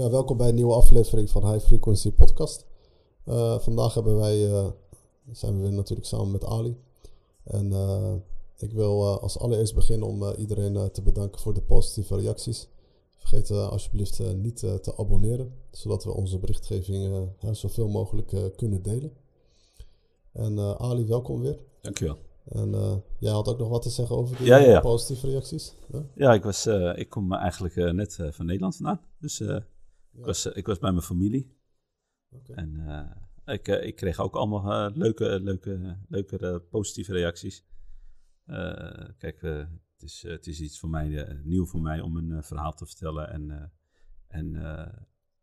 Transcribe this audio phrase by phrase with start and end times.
[0.00, 2.66] Ja, welkom bij een nieuwe aflevering van High Frequency Podcast.
[3.26, 4.66] Uh, vandaag hebben wij, uh,
[5.30, 6.76] zijn we weer natuurlijk samen met Ali.
[7.44, 8.12] En uh,
[8.58, 12.68] ik wil als allereerst beginnen om iedereen te bedanken voor de positieve reacties.
[13.16, 19.12] Vergeet alsjeblieft niet te abonneren, zodat we onze berichtgeving zoveel mogelijk kunnen delen.
[20.32, 21.58] En Ali, welkom weer.
[21.80, 22.16] Dankjewel.
[22.44, 24.80] En uh, jij had ook nog wat te zeggen over die ja, ja, ja.
[24.80, 25.74] positieve reacties?
[26.14, 29.00] Ja, ik, was, uh, ik kom eigenlijk uh, net van Nederland vandaan.
[29.18, 29.42] Dus
[30.12, 31.58] ik, was, ik was bij mijn familie.
[32.30, 32.56] Okay.
[32.56, 32.78] En
[33.44, 37.64] ik, ik kreeg ook allemaal leuke, leuke, leuke positieve reacties.
[39.18, 42.86] kijk, het, is, het is iets voor mij, nieuw voor mij om een verhaal te
[42.86, 43.30] vertellen.
[43.30, 43.72] En,
[44.26, 44.54] en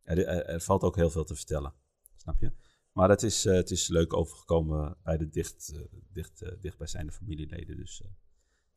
[0.04, 1.74] er, er valt ook heel veel te vertellen.
[2.16, 2.52] Snap je?
[2.92, 5.74] Maar het is, het is leuk overgekomen bij de dicht,
[6.12, 7.78] dicht, dichtbijzijnde familieleden.
[7.78, 8.02] Dus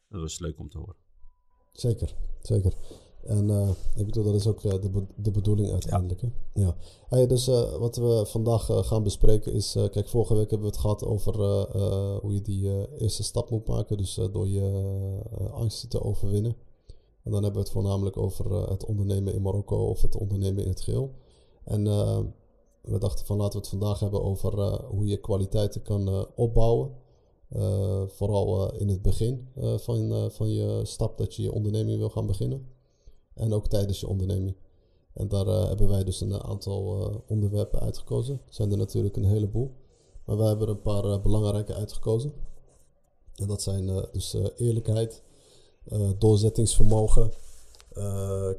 [0.08, 0.96] dat was leuk om te horen.
[1.72, 2.74] Zeker, zeker.
[3.22, 6.20] En ik bedoel, dat is ook de, be de bedoeling uiteindelijk.
[6.20, 6.28] Ja.
[6.52, 6.60] Hè?
[6.60, 6.76] ja.
[7.08, 7.46] Hey, dus
[7.78, 9.76] wat we vandaag gaan bespreken is...
[9.90, 11.34] kijk, vorige week hebben we het gehad over
[12.20, 13.96] hoe je die eerste stap moet maken.
[13.96, 15.20] Dus door je
[15.52, 16.56] angsten te overwinnen.
[17.22, 20.68] En dan hebben we het voornamelijk over het ondernemen in Marokko of het ondernemen in
[20.68, 21.14] het geheel.
[21.64, 21.84] En
[22.82, 26.90] we dachten van laten we het vandaag hebben over hoe je kwaliteiten kan opbouwen.
[28.06, 32.78] Vooral in het begin van, van je stap dat je je onderneming wil gaan beginnen.
[33.34, 34.56] En ook tijdens je onderneming.
[35.12, 38.34] En daar hebben wij dus een aantal onderwerpen uitgekozen.
[38.34, 39.74] Er zijn er natuurlijk een heleboel.
[40.24, 42.32] Maar wij hebben er een paar belangrijke uitgekozen.
[43.34, 45.22] En dat zijn dus eerlijkheid,
[46.18, 47.32] doorzettingsvermogen,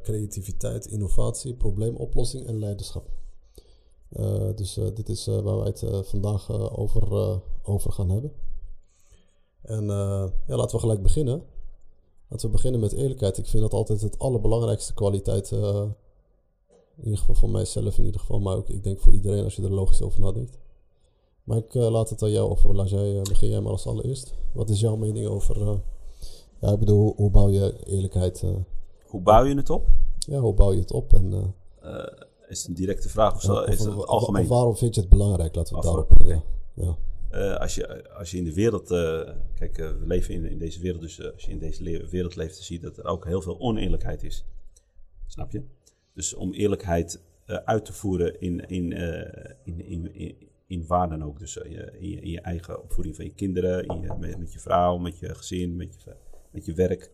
[0.01, 3.09] creativiteit, innovatie, probleemoplossing en leiderschap.
[4.55, 8.31] Dus dit is waar wij het vandaag over, over gaan hebben.
[9.61, 9.85] En
[10.47, 11.43] ja, laten we gelijk beginnen.
[12.31, 13.37] Laten we beginnen met eerlijkheid.
[13.37, 15.51] Ik vind dat altijd het allerbelangrijkste kwaliteit.
[15.51, 15.93] in
[17.03, 18.39] ieder geval voor mijzelf, in ieder geval.
[18.39, 20.57] Maar ook, ik denk voor iedereen als je er logisch over nadenkt.
[21.43, 22.75] Maar ik laat het aan jou over.
[22.75, 24.33] Laat jij, begin jij maar als allereerst.
[24.51, 25.81] Wat is jouw mening over...
[26.59, 28.43] ja, ik bedoel, hoe, hoe bouw je eerlijkheid...
[29.07, 29.87] hoe bouw je het op?
[30.17, 31.13] Ja, hoe bouw je het op?
[31.13, 31.55] En
[32.47, 34.47] is het een directe vraag of, is het algemeen?
[34.47, 35.55] waarom vind je het belangrijk?
[35.55, 36.11] Laten we het daarop...
[36.21, 36.41] Okay.
[36.73, 36.97] Ja.
[37.33, 38.91] Uh, als, je, als je in de wereld...
[38.91, 42.35] Uh, kijk, uh, we leven in, in deze wereld, dus als je in deze wereld
[42.35, 42.53] leeft...
[42.55, 44.45] dan zie je dat er ook heel veel oneerlijkheid is.
[45.27, 45.63] Snap je?
[46.13, 48.91] Dus om eerlijkheid uit te voeren in, in,
[49.63, 51.39] in, in, in, in waar dan ook.
[51.39, 55.19] Dus in je, in, je, eigen opvoeding van je kinderen, met, met, je vrouw, met
[55.19, 56.15] je gezin, met je,
[56.51, 57.11] met je werk.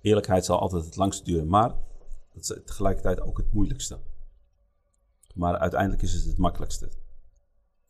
[0.00, 1.74] Eerlijkheid zal altijd het langst duren, maar
[2.32, 3.98] dat is tegelijkertijd ook het moeilijkste.
[5.34, 6.88] Maar uiteindelijk is het het makkelijkste.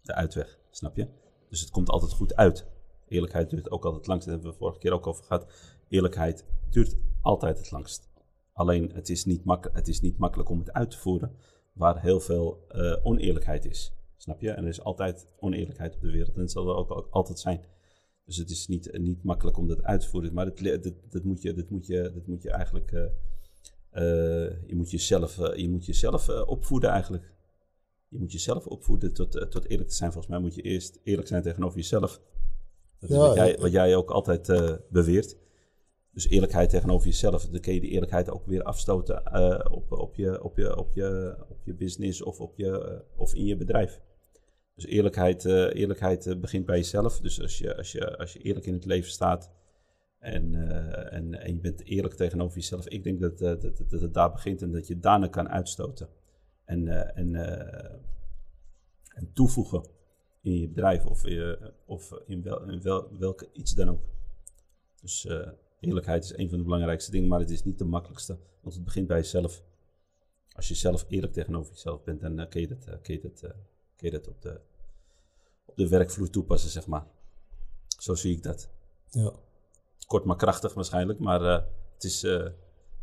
[0.02, 1.06] De uitweg, snap je?
[1.48, 2.66] Dus het komt altijd goed uit.
[3.08, 4.24] Eerlijkheid duurt ook altijd langst.
[4.24, 5.52] Daar hebben we vorige keer ook over gehad.
[5.88, 8.08] Eerlijkheid duurt altijd het langst.
[8.52, 9.42] Alleen het is niet,
[9.72, 11.36] het is niet makkelijk om het uit te voeren
[11.72, 13.92] waar heel veel uh, oneerlijkheid is.
[14.16, 14.50] Snap je?
[14.50, 17.64] En er is altijd oneerlijkheid op de wereld en het zal er ook, altijd zijn.
[18.24, 20.32] Dus het is niet, niet makkelijk om dat uit te voeren.
[20.32, 24.66] Maar dat, dat, dat, moet, je, dat, moet, je, dat moet je eigenlijk uh, uh,
[24.66, 27.32] je moet jezelf, je moet jezelf opvoeden eigenlijk.
[28.10, 30.12] Je moet jezelf opvoeden tot, tot eerlijk te zijn.
[30.12, 32.20] Volgens mij moet je eerst eerlijk zijn tegenover jezelf.
[32.98, 34.46] Dat is ja, wat, jij, wat jij ook altijd
[34.88, 35.36] beweert.
[36.12, 37.48] Dus eerlijkheid tegenover jezelf.
[37.48, 39.32] Dan kun je die eerlijkheid ook weer afstoten
[39.72, 43.44] op, op, je, op, je, op, je, op je business of, op je, of in
[43.44, 44.00] je bedrijf.
[44.74, 47.20] Dus eerlijkheid, eerlijkheid begint bij jezelf.
[47.20, 49.50] Dus als je, als, je, als je eerlijk in het leven staat,
[50.18, 50.54] en,
[51.10, 52.88] en, en, je bent eerlijk tegenover jezelf.
[52.88, 56.08] Ik denk dat, dat, dat, dat, het daar begint en dat je daarna kan uitstoten.
[56.70, 57.34] En, uh, en,
[59.14, 59.84] en toevoegen
[60.40, 61.24] in je bedrijf of,
[61.86, 64.04] of in, wel, in wel, welke iets dan ook.
[65.00, 65.28] Dus
[65.80, 68.38] eerlijkheid is een van de belangrijkste dingen, maar het is niet de makkelijkste.
[68.60, 69.62] Want het begint bij jezelf.
[70.52, 73.40] Als je zelf eerlijk tegenover jezelf bent, dan kun je dat, kun je dat,
[73.96, 74.60] kun je dat op, de,
[75.64, 77.06] op de werkvloer toepassen, zeg maar.
[77.98, 78.70] Zo zie ik dat.
[79.10, 79.32] Ja
[80.10, 81.58] kort maar krachtig waarschijnlijk, maar uh,
[81.94, 82.46] het is, uh,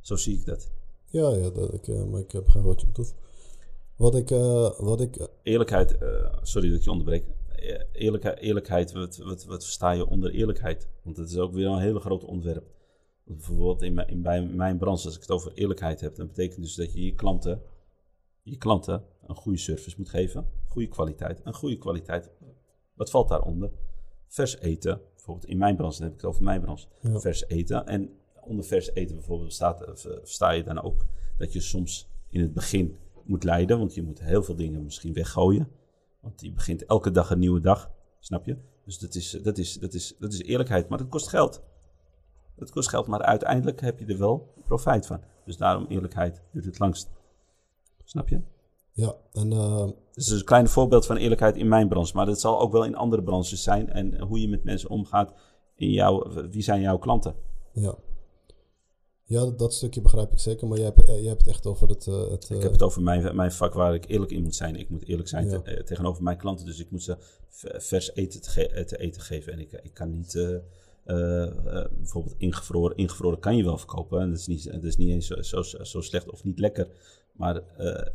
[0.02, 0.72] zo zie ik dat.
[1.06, 3.16] Ja, ja dat, ik, uh, maar ik heb geen wat je bedoelt.
[3.98, 4.30] Wat ik...
[4.78, 5.98] wat ik eerlijkheid,
[6.42, 7.26] sorry dat ik je onderbreek.
[7.92, 10.90] Eerlijkheid, eerlijkheid wat, wat, wat versta je onder eerlijkheid?
[11.04, 12.66] Want het is ook weer een hele groot onderwerp.
[13.24, 16.62] Bijvoorbeeld in mijn, in, bij mijn branche, als ik het over eerlijkheid heb, dan betekent
[16.62, 17.62] dus dat je je klanten,
[18.42, 21.42] je klanten een goede service moet geven, goede kwaliteit.
[21.44, 22.32] Een goede kwaliteit,
[22.94, 23.72] wat valt daaronder?
[24.28, 27.86] Vers eten, bijvoorbeeld in mijn branche, dan heb ik het over mijn branche, vers eten.
[27.86, 28.10] En
[28.42, 31.06] onder vers eten bijvoorbeeld staat, eh, versta je dan ook
[31.38, 35.13] dat je soms in het begin moet leiden, want je moet heel veel dingen misschien
[35.13, 35.68] weggooien.
[36.19, 38.57] Want je begint elke dag een nieuwe dag, snap je?
[38.85, 41.62] Dus dat is, dat is, dat is, dat is eerlijkheid, maar dat kost geld.
[42.56, 45.21] Dat kost geld, maar uiteindelijk heb je er wel profijt van.
[45.45, 47.09] Dus daarom eerlijkheid duurt het langst.
[48.03, 48.41] Snap je?
[48.91, 52.15] Ja, en uh, Dus is een klein voorbeeld van eerlijkheid in mijn branche.
[52.15, 53.89] Maar dat zal ook wel in andere branches zijn.
[53.89, 55.33] En hoe je met mensen omgaat.
[55.75, 57.35] In jouw, wie zijn jouw klanten?
[57.71, 57.95] ja.
[59.29, 60.68] Ja, dat, stukje begrijp ik zeker.
[60.68, 62.07] Maar jij hebt, eh, jij hebt het echt over het...
[62.07, 64.56] eh, het Ik eh, heb het over mijn, mijn vak waar ik eerlijk in moet
[64.56, 64.75] zijn.
[64.75, 65.59] Ik moet eerlijk zijn Ja.
[65.62, 66.65] te- tegenover mijn klanten.
[66.65, 67.18] Dus ik moet ze
[67.77, 69.53] vers eten te, ge- te eten geven.
[69.53, 70.33] En ik, ik kan niet
[71.97, 72.97] bijvoorbeeld ingevroren.
[72.97, 74.21] Ingevroren kan je wel verkopen.
[74.21, 76.88] En dat is niet, dat is niet eens zo, zo, zo slecht of niet lekker.
[77.33, 77.62] Maar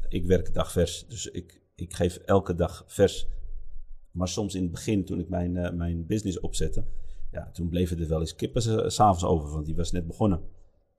[0.09, 1.05] ik werk dagvers.
[1.09, 3.27] Dus ik, ik geef elke dag vers.
[4.11, 6.85] Maar soms in het begin, toen ik mijn, mijn business opzette...
[7.31, 9.51] Ja, toen bleven er wel eens kippen s- s'avonds over.
[9.51, 10.41] Want die was net begonnen.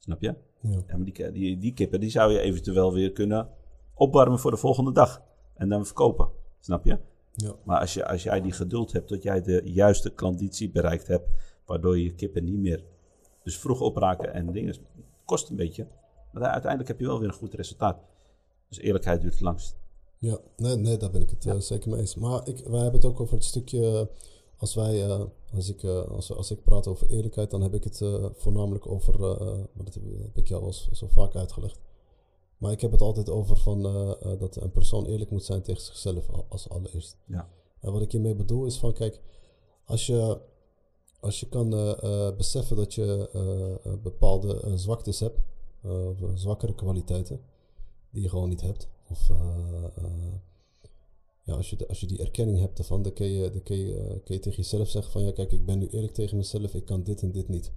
[0.03, 0.35] Snap je?
[0.59, 0.69] ja.
[0.87, 3.49] Ja, maar die, die, die kippen die zou je eventueel weer kunnen
[3.93, 5.21] opwarmen voor de volgende dag.
[5.53, 6.29] En dan verkopen.
[6.59, 6.97] Snap je?
[7.33, 7.55] Ja.
[7.63, 11.29] Maar als, je, als jij die geduld hebt tot jij de juiste klanditie bereikt hebt,
[11.65, 12.83] waardoor je kippen niet meer
[13.43, 14.75] dus vroeg opraken en dingen,
[15.25, 15.87] kost een beetje.
[16.31, 17.97] Maar uiteindelijk heb je wel weer een goed resultaat.
[18.69, 19.75] Dus eerlijkheid duurt het langst.
[20.19, 22.15] Ja, nee, nee, daar ben ik het eh, zeker mee eens.
[22.15, 24.09] Maar ik, wij hebben het ook over het stukje.
[24.63, 25.21] Als wij, eh,
[25.53, 28.87] als ik, eh, als, als ik praat over eerlijkheid, dan heb ik het eh, voornamelijk
[28.87, 29.19] over.
[29.73, 31.79] maar dat heb, ik jou al zo- vaak uitgelegd.
[32.57, 33.81] Maar ik heb het altijd over van
[34.39, 37.17] dat een persoon eerlijk moet zijn tegen zichzelf al- als allereerst.
[37.25, 37.49] Ja.
[37.79, 39.21] En wat ik hiermee bedoel is van, kijk,
[39.85, 40.41] als je,
[41.19, 41.69] als je kan
[42.37, 43.29] beseffen dat je
[44.03, 45.39] bepaalde zwaktes hebt,
[45.83, 47.41] of, zwakkere kwaliteiten,
[48.09, 49.29] die je gewoon niet hebt, of
[51.43, 53.97] ja, als, je als je die erkenning hebt ervan, dan kun je, dan kun je,
[53.97, 56.73] eh, kun je tegen jezelf zeggen van, ja kijk, ik ben nu eerlijk tegen mezelf,
[56.73, 57.71] ik kan dit en dit niet.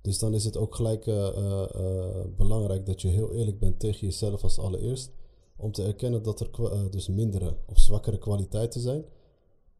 [0.00, 4.06] Dus dan is het ook gelijk eh, eh, belangrijk dat je heel eerlijk bent tegen
[4.06, 5.10] jezelf als allereerst.
[5.56, 6.50] Om te erkennen dat er
[6.90, 9.04] dus mindere of zwakkere kwaliteiten zijn.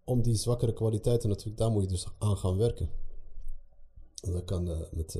[0.05, 2.91] Om die zwakkere kwaliteiten natuurlijk, daar moet je dus aan gaan werken.
[4.23, 5.19] En dat kan, met,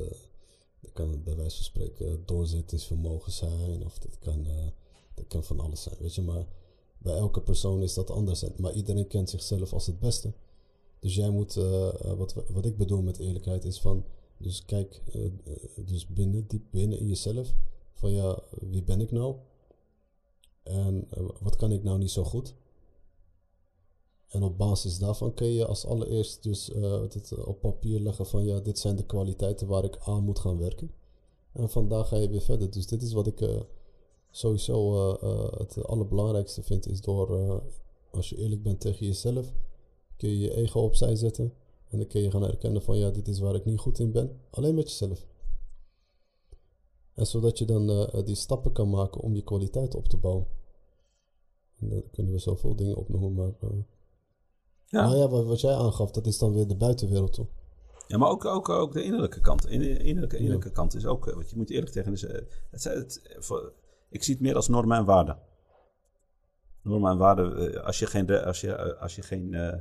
[0.81, 3.85] dat kan bij wijze van spreken doorzettingsvermogen zijn.
[3.85, 4.47] Of dat kan,
[5.15, 6.23] dat kan van alles zijn, weet je.
[6.23, 6.47] Maar
[6.99, 8.45] bij elke persoon is dat anders.
[8.57, 10.33] Maar iedereen kent zichzelf als het beste.
[10.99, 14.05] Dus jij moet, eh, eh, wat, wat ik bedoel met eerlijkheid is van,
[14.37, 15.31] dus kijk, eh,
[15.87, 17.55] dus binnen, diep binnen in jezelf,
[17.93, 19.37] van ja, wie ben ik nou?
[20.63, 21.09] En
[21.41, 22.55] wat kan ik nou niet zo goed?
[24.29, 26.67] En op basis daarvan kun je als allereerst dus
[27.13, 30.59] het op papier leggen van ja, dit zijn de kwaliteiten waar ik aan moet gaan
[30.59, 30.93] werken.
[31.53, 32.71] En vandaag ga je weer verder.
[32.71, 33.41] Dus dit is wat ik
[34.39, 34.79] sowieso
[35.13, 37.57] eh, eh, het allerbelangrijkste vind, is door, eh,
[38.11, 39.53] als je eerlijk bent tegen jezelf,
[40.17, 41.53] kun je je ego opzij zetten.
[41.89, 44.13] En dan kun je gaan erkennen van ja, dit is waar ik niet goed in
[44.13, 44.41] ben.
[44.51, 45.27] Alleen met jezelf.
[47.15, 50.47] En zodat je dan die stappen kan maken om je kwaliteit op te bouwen.
[51.81, 53.71] En daar kunnen we zoveel dingen opnoemen, maar...
[53.71, 53.77] eh,
[54.87, 55.03] Ja.
[55.07, 57.47] Nou ja, wat, wat jij aangaf, dat is dan weer de buitenwereld toe.
[58.07, 59.67] Ja, maar ook, ook, ook de innerlijke kant.
[59.67, 62.41] In de innerlijke, innerlijke kant is ook, want je moet eerlijk tegen is, eh,
[62.71, 63.73] het, zijn- het, voor-
[64.11, 65.39] Ik zie het meer als normen en waarden.
[66.83, 69.79] Normen en waarden, eh, als je geen, als je, eh, als je geen, eh,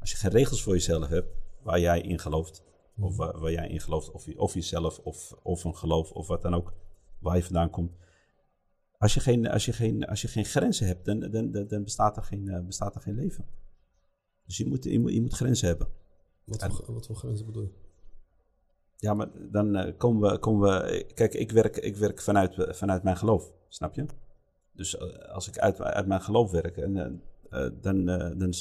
[0.00, 1.28] als je geen regels voor jezelf hebt,
[1.62, 2.62] waar jij in gelooft,
[2.98, 6.26] of waar, waar jij in gelooft, of, je- of jezelf, of, of een geloof, of
[6.26, 6.72] wat dan ook,
[7.18, 7.92] waar je vandaan komt.
[8.98, 11.82] Als je geen, als je geen, als je geen grenzen hebt, dan, dan, dan, dan
[11.82, 13.46] bestaat, er geen, bestaat er geen leven.
[14.46, 15.88] Dus je moet, je moet, je moet grenzen hebben.
[16.44, 17.70] Wat, voor, wat voor grenzen bedoel je?
[19.02, 21.04] Ja, maar dan eh, komen, we, komen we...
[21.14, 24.06] Kijk, ik werk, ik werk vanuit, eh, vanuit mijn geloof, snap je?
[24.72, 27.22] Dus eh, als ik uit, uit mijn geloof werk, en,
[27.80, 28.04] dan,
[28.38, 28.52] dan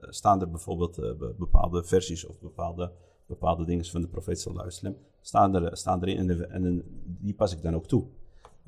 [0.00, 2.92] staan er bijvoorbeeld be- bepaalde versies of bepaalde,
[3.26, 6.82] bepaalde dingen van de profeet sallallahu alaihi wasallam, staan, er, staan erin en, de- en
[7.04, 8.06] die pas ik dan ook toe.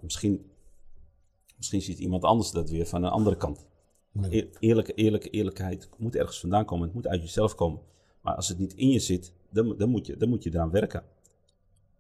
[0.01, 0.51] Misschien,
[1.57, 3.67] misschien ziet iemand anders dat weer van een andere kant.
[4.13, 4.35] Nee.
[4.35, 6.85] Eer- Eerlijke, eerlijke, eerlijkheid moet ergens vandaan komen.
[6.85, 7.81] Het moet uit jezelf komen.
[8.23, 10.51] Maar als het niet in je zit, dan, moet- dan, moet, je, dan moet je
[10.55, 11.03] eraan werken.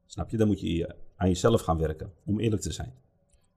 [0.06, 0.36] Snap je?
[0.36, 2.94] Dan moet je aan jezelf gaan werken om eerlijk te zijn.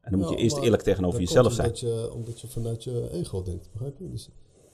[0.01, 1.67] En dan moet je eerst eerlijk tegenover jezelf zijn.
[1.67, 4.09] omdat Je, omdat je vanuit je ego denkt, begrijp je?
[4.09, 4.29] Dus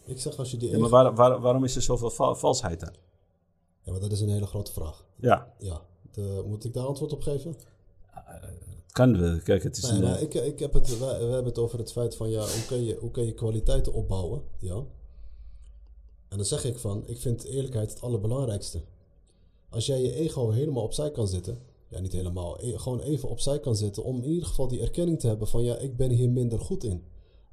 [0.06, 2.80] ik zeg als je die Ja, maar waar, waar- waarom is er zoveel va- valsheid
[2.80, 2.94] dan?
[3.84, 5.06] Ja, maar dat is een hele grote vraag.
[5.16, 5.82] Ja, Ja,
[6.12, 7.56] de- moet ik daar antwoord op geven?
[8.12, 9.42] het kan we.
[9.44, 11.92] Kijk, het is Nee, een, nou, ik, ik heb het, we hebben het over het
[11.92, 14.42] feit van, ja, hoe kun je, hoe kun je kwaliteiten opbouwen?
[14.60, 14.84] Ja.
[16.32, 18.82] En dan zeg ik van, ik vind eerlijkheid het allerbelangrijkste.
[19.70, 23.60] Als jij je ego helemaal opzij kan zetten, ja, niet helemaal, e- gewoon even opzij
[23.60, 26.30] kan zetten, om in ieder geval die erkenning te hebben van, ja, ik ben hier
[26.30, 27.04] minder goed in.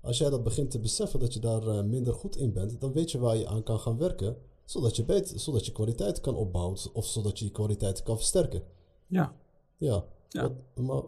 [0.00, 2.92] Als jij dat begint te beseffen dat je daar eh, minder goed in bent, dan
[2.92, 6.34] weet je waar je aan kan gaan werken, zodat je, beter, zodat je kwaliteit kan
[6.36, 8.62] opbouwen, of zodat je je kwaliteit kan versterken.
[9.06, 9.36] ja.
[9.78, 10.04] Ja.
[10.28, 10.42] Ja.
[10.42, 11.02] Wat, maar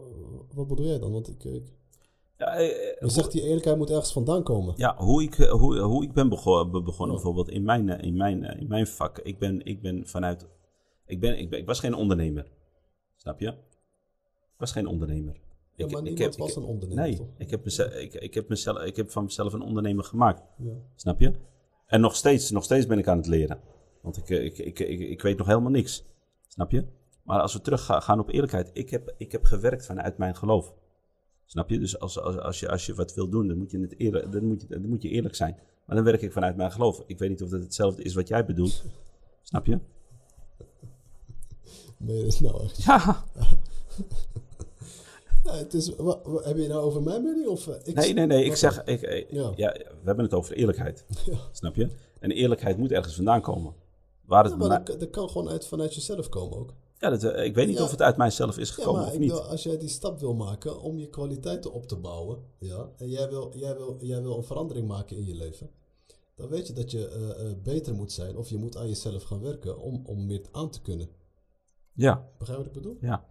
[0.53, 1.11] wat bedoel jij dan?
[1.11, 1.73] Want ik, ik,
[2.41, 4.73] Ja, eh, eh, je zegt die eerlijkheid moet ergens vandaan komen.
[4.77, 8.17] Ja, hoe ik, eh, hoe, hoe ik ben bego- be- begonnen, bijvoorbeeld in mijn, in
[8.17, 9.19] mijn, in mijn vak.
[9.19, 10.47] Ik ben, ik ben vanuit.
[11.05, 12.51] Ik, ben, ik, ben, ik was geen ondernemer.
[13.15, 13.47] Snap je?
[13.47, 15.33] Ik was geen ondernemer.
[15.35, 15.39] Ik
[15.75, 17.27] Ja, Ik- maar ik niemand heb- was ik- een ondernemer, Nee, toch?
[17.37, 20.43] ik heb, mezelf, ik, ik, heb mezelf, ik heb van mezelf een ondernemer gemaakt.
[20.57, 20.71] Ja.
[20.95, 21.33] Snap je?
[21.85, 23.59] En nog steeds, nog steeds ben ik aan het leren.
[24.01, 26.05] Want ik, ik, ik, ik, ik weet nog helemaal niks.
[26.47, 26.85] Snap je?
[27.23, 28.69] Maar als we terug ga- gaan op eerlijkheid.
[28.73, 30.73] Ik heb, ik heb gewerkt vanuit mijn geloof.
[31.51, 31.79] Snap je?
[31.79, 34.31] Dus als, als, als, je, als je wat wil doen, dan moet, je het eerlijk,
[34.31, 35.57] dan, moet je, dan moet je eerlijk zijn.
[35.85, 37.03] Maar dan werk ik vanuit mijn geloof.
[37.05, 38.83] Ik weet niet of dat hetzelfde is wat jij bedoelt.
[39.43, 39.79] Snap je?
[41.97, 42.83] Ben je nou echt?
[42.83, 42.99] Ja.
[45.43, 47.47] Ja, het is, wa- wa- heb je nou over mijn mening?
[47.47, 48.43] Of, eh, ik, Nee, nee, nee.
[48.43, 49.51] Ik Wat zeg, ik, ik- Ja.
[49.55, 49.71] ja.
[49.73, 51.05] we hebben het over eerlijkheid.
[51.25, 51.37] Ja.
[51.51, 51.87] Snap je?
[52.19, 53.73] En eerlijkheid moet ergens vandaan komen.
[54.25, 56.73] Waar het Ja, maar dat, dat kan gewoon uit, vanuit jezelf komen ook.
[57.01, 57.83] Ja, dat, eh, ik weet niet Ja.
[57.83, 59.31] of het uit mijzelf is gekomen of niet.
[59.31, 63.09] wil, als jij die stap wil maken om je kwaliteiten op te bouwen, ja, en
[63.09, 65.69] jij wil, jij, wil, jij wil een verandering maken in je leven,
[66.35, 69.23] dan weet je dat je eh, eh, beter moet zijn of je moet aan jezelf
[69.23, 71.09] gaan werken om, om meer aan te kunnen.
[71.93, 72.97] Ja, Begrijp je wat ik bedoel?
[73.01, 73.25] ja,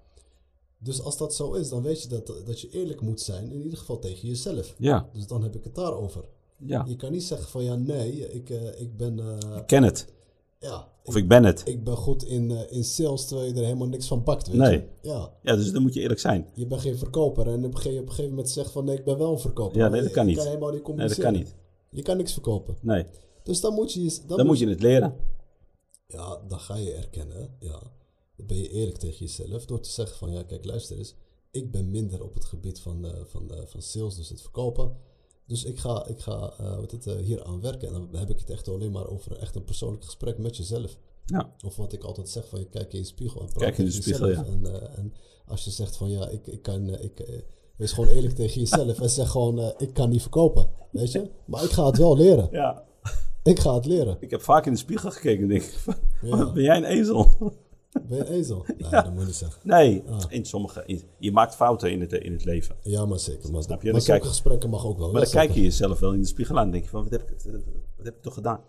[0.79, 3.63] Dus als dat zo is, dan weet je dat, dat je eerlijk moet zijn, in
[3.63, 4.75] ieder geval tegen jezelf.
[4.79, 6.25] ja, Dus dan heb ik het daarover.
[6.59, 6.85] ja.
[6.89, 8.49] Je kan niet zeggen van ja, nee, ik,
[8.79, 9.19] ik ben,
[9.57, 10.07] Ik ken het.
[10.61, 11.63] Ja, Of ik ben het.
[11.65, 14.57] ik ben goed in, eh, in sales terwijl je er helemaal niks van pakt, weet
[14.57, 14.73] Nee.
[14.73, 14.85] je.
[15.09, 16.47] Ja, Ja, dus dan moet je eerlijk zijn.
[16.55, 18.97] je bent geen verkoper en op een gegeven op een gegeven moment zegt van nee,
[18.99, 19.79] ik ben wel een verkoper.
[19.79, 20.39] Ja, nee, dat je- kan je niet.
[20.39, 21.55] kan helemaal niet Nee, dat kan niet.
[21.91, 22.77] Je kan niks verkopen.
[22.81, 23.07] Nee,
[23.43, 25.15] Dus dan moet je, dan dan moet je het leren.
[26.07, 27.83] Ja, dan ga je erkennen, ja.
[28.37, 31.15] Dan ben je eerlijk tegen jezelf door te zeggen van ja, kijk, luister eens.
[31.51, 34.97] Ik ben minder op het gebied van, eh, van, eh, van sales, dus het verkopen.
[35.51, 37.89] Dus ik ga, ik ga eh, wat het, eh, hier aan werken.
[37.89, 40.97] En dan heb ik het echt alleen maar over echt een persoonlijk gesprek met jezelf.
[41.27, 43.79] Ja, Of wat ik altijd zeg van je kijk in je spiegel en praat Kijk
[43.79, 44.47] in de spiegel, jezelf.
[44.47, 45.15] En, eh, en
[45.47, 47.45] als je zegt van ja, ik, ik kan, ik,
[47.77, 51.31] wees gewoon eerlijk tegen jezelf en zeg gewoon ik kan niet verkopen, weet je.
[51.45, 52.49] Maar ik ga het wel leren.
[52.53, 52.89] ja.
[53.43, 54.17] Ik ga het leren.
[54.21, 55.79] Ik heb vaak in de spiegel gekeken en denk ik,
[56.23, 56.53] Ja.
[56.53, 57.31] ben jij een ezel?
[58.09, 58.65] Ben je ezel?
[58.79, 59.61] Nee, dat moet je niet zeggen.
[59.65, 60.21] Nee, Ah.
[60.29, 62.77] in sommige, in- je maakt fouten in het, in het leven.
[62.83, 63.51] Ja, maar zeker.
[63.51, 63.93] Maar, Snap je?
[63.93, 65.11] maar kijk- gesprekken mag ook wel.
[65.13, 67.03] Maar ja, dan kijk je jezelf wel in de spiegel aan en denk je van,
[67.03, 67.37] wat heb ik,
[67.97, 68.61] wat heb ik toch gedaan?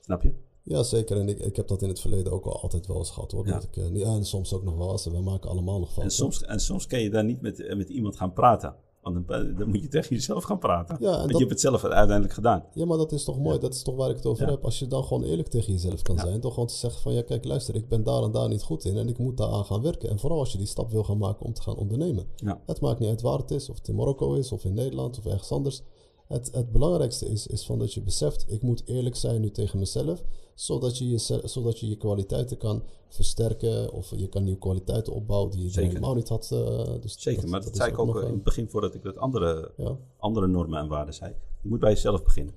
[0.00, 0.32] Snap je?
[0.62, 1.16] Ja, zeker.
[1.18, 3.46] En ik, ik heb dat in het verleden ook al altijd wel eens gehad hoor.
[3.46, 3.52] Ja.
[3.52, 5.06] Dat ik, eh, en soms ook nog wel eens.
[5.06, 6.16] en We maken allemaal nog En fouten.
[6.16, 8.74] soms, en soms kan je daar niet met, met iemand gaan praten.
[9.14, 10.96] Want dan, dan moet je tegen jezelf gaan praten.
[11.00, 12.64] Ja, en Want dat- je hebt het zelf uiteindelijk gedaan.
[12.74, 13.58] Ja, maar dat is toch mooi.
[13.58, 14.50] Dat is toch waar ik het over Ja.
[14.50, 14.64] heb.
[14.64, 16.40] Als je dan gewoon eerlijk tegen jezelf kan zijn.
[16.40, 18.84] Toch gewoon te zeggen van ja, kijk, luister, ik ben daar en daar niet goed
[18.84, 18.96] in.
[18.96, 20.08] En ik moet daaraan gaan werken.
[20.08, 22.26] En vooral als je die stap wil gaan maken om te gaan ondernemen.
[22.36, 22.60] Ja.
[22.66, 23.68] Het maakt niet uit waar het is.
[23.70, 25.82] Of het in Marokko is, of in Nederland, of ergens anders.
[26.28, 29.78] Het, het belangrijkste is, is van dat je beseft, ik moet eerlijk zijn nu tegen
[29.78, 30.24] mezelf.
[30.58, 33.92] Zodat je je, zodat je, je kwaliteiten kan versterken.
[33.92, 35.88] Of je kan nieuwe kwaliteiten opbouwen die je Zeker.
[35.88, 36.48] helemaal niet had.
[36.52, 38.94] eh, dus Zeker, maar dat, is zei ik ook eh, eh, in het begin voordat
[38.94, 41.34] ik dat andere, Ja, andere normen en waarden zei.
[41.62, 42.54] Je moet bij jezelf beginnen.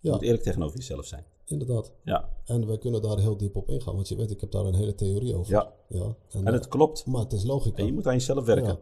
[0.00, 0.14] Je Ja.
[0.14, 1.24] moet eerlijk tegenover jezelf zijn.
[1.46, 1.92] inderdaad.
[2.04, 3.94] Ja, En wij kunnen daar heel diep op ingaan.
[3.94, 5.52] Want je weet, ik heb daar een hele theorie over.
[5.52, 5.72] ja.
[5.88, 7.06] Ja, en, en het klopt.
[7.06, 7.76] maar het is logica.
[7.76, 8.66] En je moet aan jezelf werken.
[8.66, 8.78] Ja.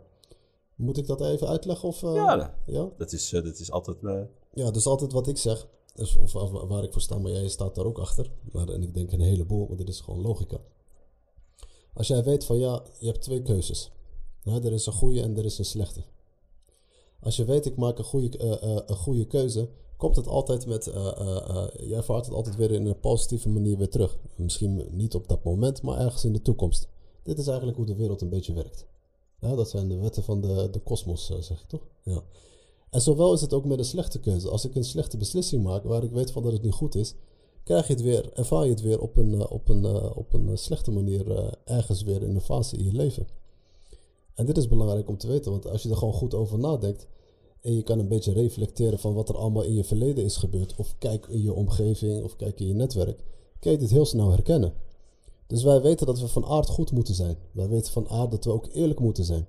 [0.75, 1.88] Moet ik dat even uitleggen?
[1.88, 2.88] Of, eh, Ja, dat- ja?
[2.97, 3.97] dat is, eh, dat is altijd...
[4.04, 4.21] eh,
[4.54, 7.49] Ja, dus altijd wat ik zeg, is, of, of waar ik voor sta, maar jij
[7.49, 8.31] staat daar ook achter.
[8.53, 10.61] Maar, en ik denk een heleboel, want dit is gewoon logica.
[11.95, 13.91] Als jij weet van ja, je hebt twee keuzes.
[14.45, 16.03] Er is een goede en er is een slechte.
[17.21, 19.69] Als je weet, ik maak een goede, eh, eh, een goede keuze,
[20.03, 23.77] komt het altijd met, eh, eh, jij ervaart het altijd weer in een positieve manier
[23.77, 24.19] weer terug.
[24.37, 26.89] Misschien niet op dat moment, maar ergens in de toekomst.
[27.23, 28.87] Dit is eigenlijk hoe de wereld een beetje werkt.
[29.39, 31.87] Dat zijn de wetten van de, kosmos, zeg ik toch?
[32.03, 32.23] Ja.
[32.93, 34.49] En zowel is het ook met een slechte keuze.
[34.49, 37.15] Als ik een slechte beslissing maak waar ik weet van dat het niet goed is,
[37.65, 40.33] krijg je het weer, ervaar je het weer op een, eh, op een, eh, op
[40.33, 43.27] een eh, slechte manier ergens weer in een fase in je leven.
[44.35, 47.07] En dit is belangrijk om te weten, want als je er gewoon goed over nadenkt
[47.61, 50.75] en je kan een beetje reflecteren van wat er allemaal in je verleden is gebeurd,
[50.77, 53.25] of kijk in je omgeving of kijk in je netwerk,
[53.59, 54.75] kan je dit heel snel herkennen.
[55.47, 57.37] Dus wij weten dat we van aard goed moeten zijn.
[57.53, 59.47] Wij weten van aard dat we ook eerlijk moeten zijn.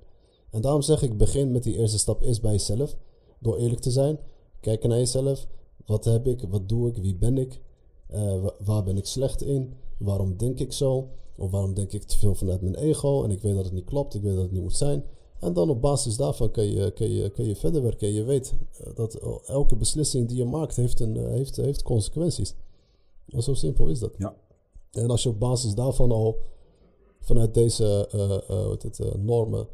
[0.49, 2.97] En daarom zeg ik, begin met die eerste stap eerst bij jezelf.
[3.43, 4.17] Door eerlijk te zijn.
[4.59, 5.47] Kijken naar jezelf.
[5.85, 6.41] Wat heb ik?
[6.49, 6.97] Wat doe ik?
[6.97, 7.61] Wie ben ik?
[8.07, 9.73] Eh, wa- waar ben ik slecht in?
[9.97, 11.07] Waarom denk ik zo?
[11.37, 13.23] Of waarom denk ik te veel vanuit mijn ego?
[13.23, 14.13] En ik weet dat het niet klopt.
[14.15, 15.03] Ik weet dat het niet moet zijn.
[15.39, 18.07] En dan op basis daarvan kun je, kun je, kun je verder werken.
[18.07, 21.81] En je weet eh, dat elke beslissing die je maakt heeft, een, eh, heeft, heeft
[21.83, 22.55] consequenties.
[23.27, 24.11] En zo simpel is dat.
[24.17, 24.35] ja.
[24.91, 26.37] En als je op basis daarvan al
[27.19, 28.07] vanuit deze
[28.47, 29.67] hoe heet het, normen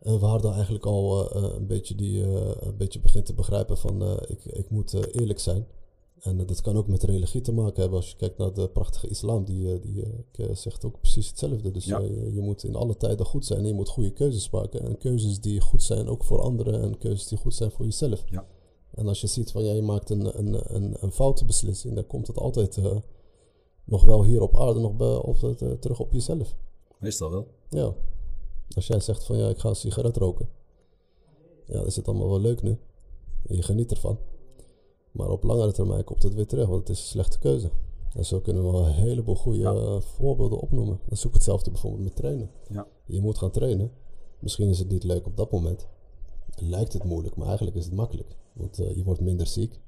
[0.00, 3.76] en waarden eigenlijk al eh, eh, een, beetje die, eh, een beetje begint te begrijpen
[3.76, 5.66] van ik, ik moet eerlijk zijn.
[6.20, 7.98] En dat kan ook met religie te maken hebben.
[7.98, 10.04] Als je kijkt naar de prachtige islam, die, die
[10.52, 11.70] zegt ook precies hetzelfde.
[11.70, 11.98] Dus Ja.
[11.98, 14.80] je, je moet in alle tijden goed zijn en je moet goede keuzes maken.
[14.80, 18.24] En keuzes die goed zijn ook voor anderen en keuzes die goed zijn voor jezelf.
[18.26, 18.46] Ja.
[18.90, 22.06] En als je ziet van ja, je maakt een, een, een, een foute beslissing, dan
[22.06, 22.80] komt het altijd
[23.84, 25.38] nog wel hier op aarde nog bij, of
[25.80, 26.56] terug op jezelf.
[26.98, 27.46] Meestal wel.
[27.68, 27.94] Ja.
[28.74, 30.48] Als jij zegt van ja, ik ga een sigaret roken.
[31.66, 32.78] Ja, dat is het allemaal wel leuk nu.
[33.46, 34.18] En je geniet ervan.
[35.10, 37.70] Maar op langere termijn komt het weer terug, want het is een slechte keuze.
[38.14, 41.00] En zo kunnen we wel een heleboel goede eh, voorbeelden opnoemen.
[41.04, 42.50] Dat is ook hetzelfde bijvoorbeeld met trainen.
[42.68, 42.86] Ja.
[43.04, 43.92] Je moet gaan trainen.
[44.38, 45.86] Misschien is het niet leuk op dat moment.
[46.56, 48.36] Lijkt het moeilijk, maar eigenlijk is het makkelijk.
[48.52, 49.80] Want eh, je wordt minder ziek.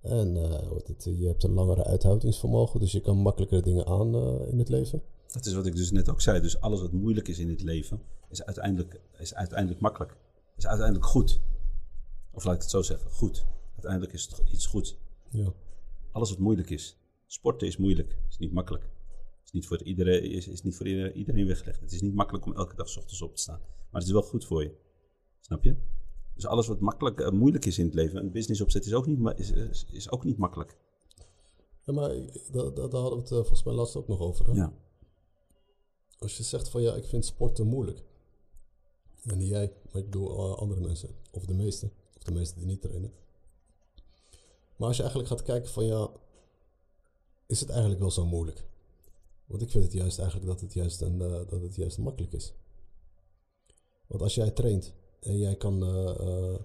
[0.00, 4.14] En eh, je hebt een langere uithoudingsvermogen, dus je kan makkelijker dingen aan
[4.46, 5.02] in het leven.
[5.32, 6.40] Dat is wat ik dus net ook zei.
[6.40, 10.16] Dus alles wat moeilijk is in het leven, is uiteindelijk, is uiteindelijk makkelijk.
[10.56, 11.40] Is uiteindelijk goed.
[12.32, 13.46] Of laat ik het zo zeggen, goed.
[13.72, 14.98] Uiteindelijk is het iets goed.
[15.30, 15.52] Ja.
[16.12, 16.96] Alles wat moeilijk is.
[17.26, 18.90] Sporten is moeilijk, is niet makkelijk.
[19.44, 21.80] Is niet voor iedereen, is, is niet voor iedereen, weggelegd.
[21.80, 23.60] Het is niet makkelijk om elke dag 's ochtends op te staan.
[23.60, 24.74] Maar het is wel goed voor je.
[25.40, 25.76] Snap je?
[26.34, 29.06] Dus alles wat makkelijk, eh, moeilijk is in het leven, een business opzet is ook
[29.06, 30.76] niet, is, is, is ook niet makkelijk.
[31.84, 32.08] Ja, maar
[32.52, 34.46] da- daar hadden we het eh, volgens mij laatst ook nog over.
[34.46, 34.52] Hè?
[34.52, 34.72] Ja.
[36.20, 38.02] Als je zegt van ja, ik vind sporten moeilijk.
[39.24, 41.08] En niet jij, maar ik bedoel eh, andere mensen.
[41.30, 41.92] Of de meesten.
[42.16, 43.12] Of de meesten die niet trainen.
[44.76, 46.10] Maar als je eigenlijk gaat kijken van ja,
[47.46, 48.66] is het eigenlijk wel zo moeilijk?
[49.46, 52.32] Want ik vind het juist eigenlijk dat het juist, een, eh, dat het juist makkelijk
[52.32, 52.52] is.
[54.06, 56.58] Want als jij traint en jij kan, eh,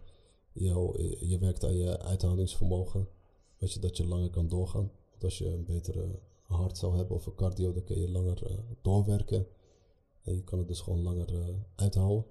[0.51, 3.07] jou, je werkt aan je uithoudingsvermogen,
[3.57, 4.91] weet je dat je langer kan doorgaan.
[5.09, 8.45] Want als je een betere hart zou hebben of een cardio, dan kun je langer
[8.45, 9.47] eh, doorwerken.
[10.23, 12.25] En je kan het dus gewoon langer eh, uithouden.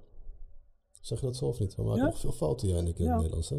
[1.00, 1.74] Zeg je dat zo of niet?
[1.74, 2.04] We maken Ja.
[2.06, 3.10] nog veel fouten, jij en ik in Ja.
[3.10, 3.48] het Nederlands.
[3.48, 3.56] Hè?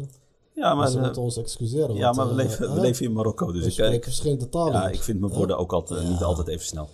[0.54, 1.94] Ja, Maar ze eh, moeten ons excuseren.
[1.94, 3.52] ja, want, maar we leven, we in Marokko.
[3.52, 4.72] Dus we ik, ik, verschillende talen.
[4.72, 6.88] ja, ik vind mijn woorden ook altijd, niet altijd even snel.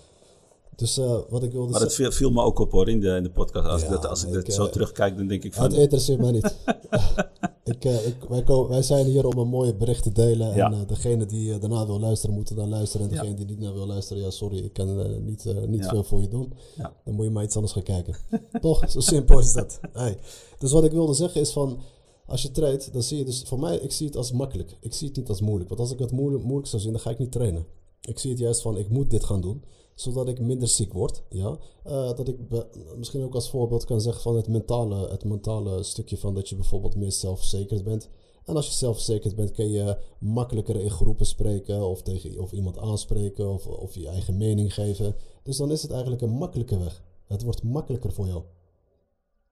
[0.83, 3.09] Dus eh, wat ik wilde Maar het viel, viel me ook op hoor in de,
[3.09, 3.67] in de podcast.
[3.69, 5.81] Als Ja, ik dat, als ik dat zo eh, terugkijk, dan denk ik Het van...
[5.81, 6.57] interesseert mij niet.
[7.75, 10.55] ik, eh, ik, wij, wij zijn hier om een mooie bericht te delen.
[10.55, 10.67] Ja.
[10.67, 13.07] En eh, degene die daarna wil luisteren, moeten dan luisteren.
[13.09, 13.21] En Ja.
[13.21, 15.89] degene die niet naar wil luisteren, ja, sorry, ik kan niet, niet Ja.
[15.89, 16.53] veel voor je doen.
[16.77, 16.93] Ja.
[17.05, 18.17] Dan moet je maar iets anders gaan kijken.
[18.61, 18.91] Toch?
[18.91, 19.81] Zo simpel is dat.
[19.93, 20.19] Hey.
[20.59, 21.79] Dus wat ik wilde zeggen is van,
[22.27, 24.77] als je traint, dan zie je dus, voor mij, ik zie het als makkelijk.
[24.81, 25.69] Ik zie het niet als moeilijk.
[25.69, 27.67] Want als ik het moeilijk, moeilijk zou zien, dan ga ik niet trainen.
[28.09, 31.23] Ik zie het juist van, ik moet dit gaan doen, zodat ik minder ziek word.
[31.29, 31.59] Ja?
[31.85, 35.83] Eh, dat ik be- misschien ook als voorbeeld kan zeggen van het mentale, het mentale
[35.83, 38.09] stukje van dat je bijvoorbeeld meer zelfverzekerd bent.
[38.45, 42.79] En als je zelfverzekerd bent, kun je makkelijker in groepen spreken of tegen of iemand
[42.79, 45.17] aanspreken of, of je eigen mening geven.
[45.43, 47.03] Dus dan is het eigenlijk een makkelijke weg.
[47.27, 48.43] Het wordt makkelijker voor jou.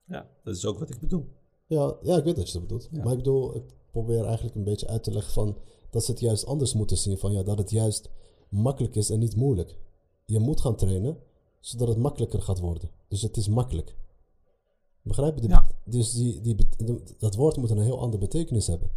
[0.07, 1.27] Ja, dat is ook wat ik bedoel.
[1.67, 2.89] Ja, ja ik weet dat je dat bedoelt.
[2.93, 3.03] Ja.
[3.03, 5.57] Maar ik bedoel, ik probeer eigenlijk een beetje uit te leggen van
[5.91, 7.19] dat ze het juist anders moeten zien.
[7.19, 8.11] Van ja, dat het juist
[8.51, 9.77] makkelijk is en niet moeilijk.
[10.25, 11.19] Je moet gaan trainen,
[11.61, 12.91] zodat het makkelijker gaat worden.
[13.09, 13.95] Dus het is makkelijk.
[15.03, 15.49] Begrijp je?
[15.49, 15.67] Ja.
[15.85, 16.57] Dus die, die,
[17.19, 18.91] dat woord moet een heel andere betekenis hebben.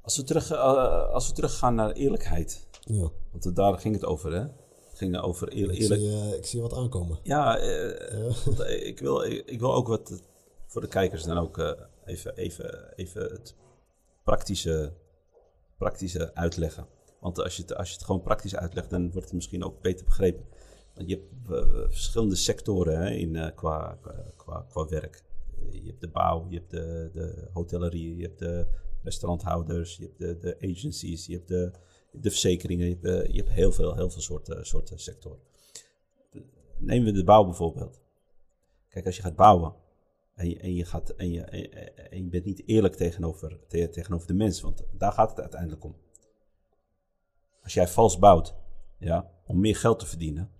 [0.00, 2.66] Als we, terug, eh, als we teruggaan naar eerlijkheid.
[2.80, 3.10] Ja.
[3.30, 4.40] Want daar ging het over, hè?
[4.40, 6.00] Het ging over eer- Ik, eerlijk...
[6.00, 7.18] zie, eh, ik zie wat aankomen.
[7.22, 10.22] Ja, eh, ik, wil, ik, ik wil ook wat
[10.66, 11.70] voor de kijkers dan ook eh,
[12.04, 13.54] even, even, even het
[14.24, 14.92] praktische,
[15.78, 16.86] praktische uitleggen.
[17.20, 19.80] Want als je, het, als je het gewoon praktisch uitlegt, dan wordt het misschien ook
[19.82, 20.44] beter begrepen.
[20.94, 23.98] Want je hebt eh, verschillende sectoren hè, in, eh, qua,
[24.36, 25.22] qua, qua, werk.
[25.58, 28.66] Eh, Je hebt de bouw, je hebt de, de hotellerie, je hebt de
[29.02, 31.70] restauranthouders, je hebt de, de agencies, je hebt de,
[32.12, 32.86] de verzekeringen.
[32.88, 35.40] Je hebt, je hebt heel veel, heel veel soorten, soorten sectoren.
[36.78, 38.00] Nemen we de bouw bijvoorbeeld.
[38.88, 39.74] Kijk, als je gaat bouwen
[40.34, 41.40] en je, en je, gaat, en je,
[42.10, 45.84] en, je bent niet eerlijk tegenover, te- tegenover de mens, want daar gaat het uiteindelijk
[45.84, 45.96] om.
[47.66, 48.54] Als jij vals bouwt
[48.98, 50.50] ja, om meer geld te verdienen,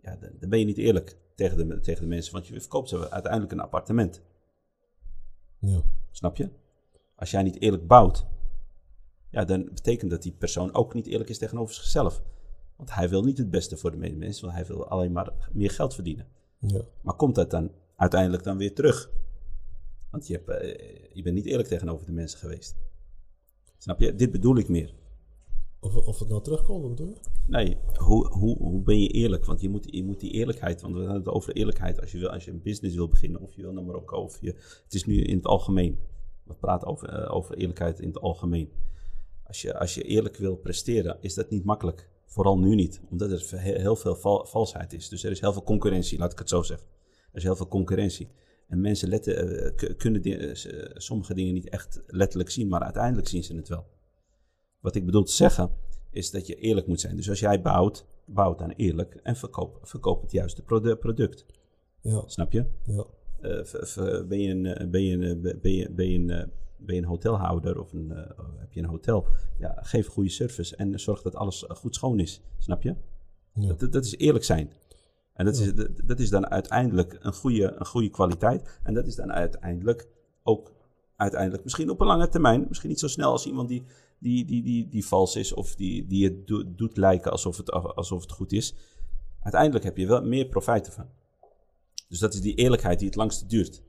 [0.00, 2.88] ja, dan, dan ben je niet eerlijk tegen de, tegen de mensen, want je verkoopt
[2.88, 4.22] ze uiteindelijk een appartement.
[5.58, 5.82] Ja.
[6.10, 6.50] Snap je?
[7.14, 8.26] Als jij niet eerlijk bouwt,
[9.30, 12.22] ja, dan betekent dat die persoon ook niet eerlijk is tegenover zichzelf.
[12.76, 15.70] Want hij wil niet het beste voor de mensen, want hij wil alleen maar meer
[15.70, 16.26] geld verdienen.
[16.58, 16.80] Ja.
[17.00, 19.10] Maar komt dat dan uiteindelijk dan weer terug?
[20.10, 22.76] Want je, hebt, eh, je bent niet eerlijk tegenover de mensen geweest.
[23.78, 24.14] Snap je?
[24.14, 24.94] Dit bedoel ik meer.
[25.94, 27.12] Of, het nou terugkomt, je?
[27.46, 29.44] Nee, hoe, hoe, hoe ben je eerlijk?
[29.44, 32.00] Want je moet, je moet die eerlijkheid, want we hadden het over eerlijkheid.
[32.00, 34.40] Als je, wil, als je een business wil beginnen, of je wil naar Marokko, of
[34.40, 35.98] je, het is nu in het algemeen.
[36.44, 38.70] We praten over, eh, over eerlijkheid in het algemeen.
[39.46, 42.08] Als je, als je eerlijk wil presteren, is dat niet makkelijk.
[42.24, 45.08] Vooral nu niet, omdat er heel, veel val- valsheid is.
[45.08, 46.86] Dus er is heel veel concurrentie, laat ik het zo zeggen.
[47.30, 48.28] Er is heel veel concurrentie.
[48.68, 50.54] En mensen letten, eh, kunnen eh,
[50.94, 53.86] sommige dingen niet echt letterlijk zien, maar uiteindelijk zien ze het wel.
[54.80, 55.70] Wat ik bedoel te zeggen,
[56.10, 57.16] is dat je eerlijk moet zijn.
[57.16, 61.44] Dus als jij bouwt, bouw dan eerlijk en verkoop, verkoop het juiste produ- product.
[62.00, 62.22] Ja.
[62.26, 62.64] Snap je?
[62.82, 63.06] Ja.
[64.28, 67.80] Ben, je een, ben, je een, ben, je, ben, je een, ben je een hotelhouder
[67.80, 69.26] of een, eh, heb je een hotel?
[69.58, 72.40] Ja, geef goede service en zorg dat alles eh, goed schoon is.
[72.58, 72.94] Snap je?
[73.54, 73.72] Ja.
[73.72, 74.72] Dat, dat is eerlijk zijn.
[75.32, 78.80] En dat, is, dat, dat is dan uiteindelijk een goede, een goede kwaliteit.
[78.82, 80.08] En dat is dan uiteindelijk
[80.42, 80.74] ook
[81.16, 83.84] uiteindelijk misschien op een lange termijn, misschien niet zo snel als iemand die,
[84.26, 87.70] die, die, die, die vals is of die, die het do- doet lijken alsof het,
[87.70, 88.74] alsof het goed is.
[89.40, 91.08] Uiteindelijk heb je wel meer profijt ervan.
[92.08, 93.82] Dus dat is die eerlijkheid die het langste duurt.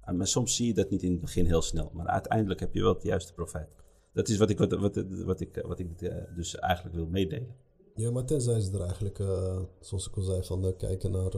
[0.00, 2.74] En maar soms zie je dat niet in het begin heel snel, maar uiteindelijk heb
[2.74, 3.68] je wel het juiste profijt.
[4.12, 7.56] Dat is wat ik, wat, wat, wat ik, wat ik eh, dus eigenlijk wil meedelen.
[7.94, 11.30] Ja, maar tenzij ze er eigenlijk, eh, zoals ik al zei, van eh, kijken naar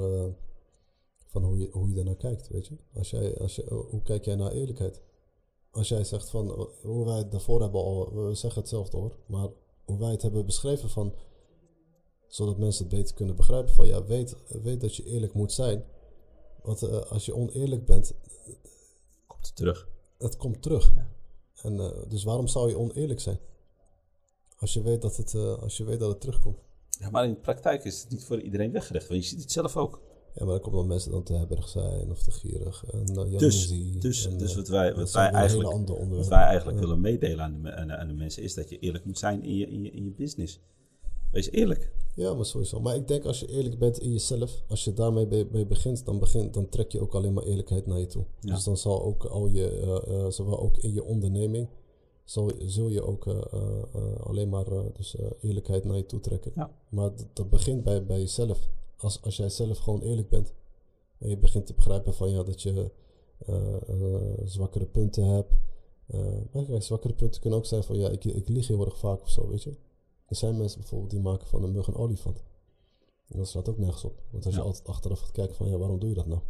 [1.27, 2.77] van hoe je, hoe je ernaar kijkt, weet je.
[2.95, 5.03] Als jij, als je, hoe kijk jij naar eerlijkheid?
[5.75, 9.17] Als jij zegt van, eh, hoe wij het daarvoor hebben al, we zeggen hetzelfde hoor,
[9.27, 9.49] maar
[9.85, 11.15] hoe wij het hebben beschreven van,
[12.27, 15.85] zodat mensen het beter kunnen begrijpen van, ja, weet, weet dat je eerlijk moet zijn.
[16.63, 18.15] Want eh, als je oneerlijk bent,
[19.27, 19.89] Komt het terug.
[20.19, 20.93] het komt terug.
[20.95, 21.09] Ja.
[21.63, 23.39] En, eh, dus waarom zou je oneerlijk zijn?
[24.59, 26.59] Als je weet dat het, eh, als je weet dat het terugkomt.
[26.89, 29.53] Ja, maar in de praktijk is het niet voor iedereen weggelegd, want je ziet het
[29.53, 30.01] zelf ook.
[30.35, 32.85] Ja, maar dan komt dan mensen dan te hebberig zijn of te gierig.
[32.93, 33.69] En, uh, Dus,
[33.99, 37.63] dus, en, dus eh, wat wij, wat wij eigenlijk, wat wij eigenlijk willen meedelen aan
[37.63, 39.83] de, aan, de, aan de mensen is dat je eerlijk moet zijn in je, in
[39.83, 40.61] je, in je business.
[41.31, 41.93] Wees eerlijk.
[42.15, 42.81] Ja, maar sowieso.
[42.81, 46.05] Maar ik denk als je eerlijk bent in jezelf, als je daarmee be- mee begint,
[46.05, 48.25] dan, begint, dan trek je ook alleen maar eerlijkheid naar je toe.
[48.41, 48.55] Ja.
[48.55, 51.69] Dus dan zal ook al je, eh, eh, zowel ook in je onderneming,
[52.25, 56.07] zal, zul je ook eh, eh, eh, alleen maar eh, dus, eh, eerlijkheid naar je
[56.07, 56.53] toe trekken.
[56.55, 56.71] Ja.
[56.89, 58.69] Maar dat, dat begint bij, bij jezelf.
[59.05, 60.53] Als, als jij zelf gewoon eerlijk bent
[61.19, 62.91] en je begint te begrijpen van ja, dat je
[63.39, 65.55] eh, eh, zwakkere punten hebt.
[66.07, 66.21] Eh,
[66.53, 69.21] maar kijk, zwakkere punten kunnen ook zijn van ja, ik, ik lieg heel erg vaak
[69.21, 69.77] of zo, weet je.
[70.27, 72.45] Er zijn mensen bijvoorbeeld die maken van een mug een olifant.
[73.29, 74.23] En dat slaat ook nergens op.
[74.31, 76.41] Want als je altijd achteraf gaat kijken van ja, waarom doe je dat nou?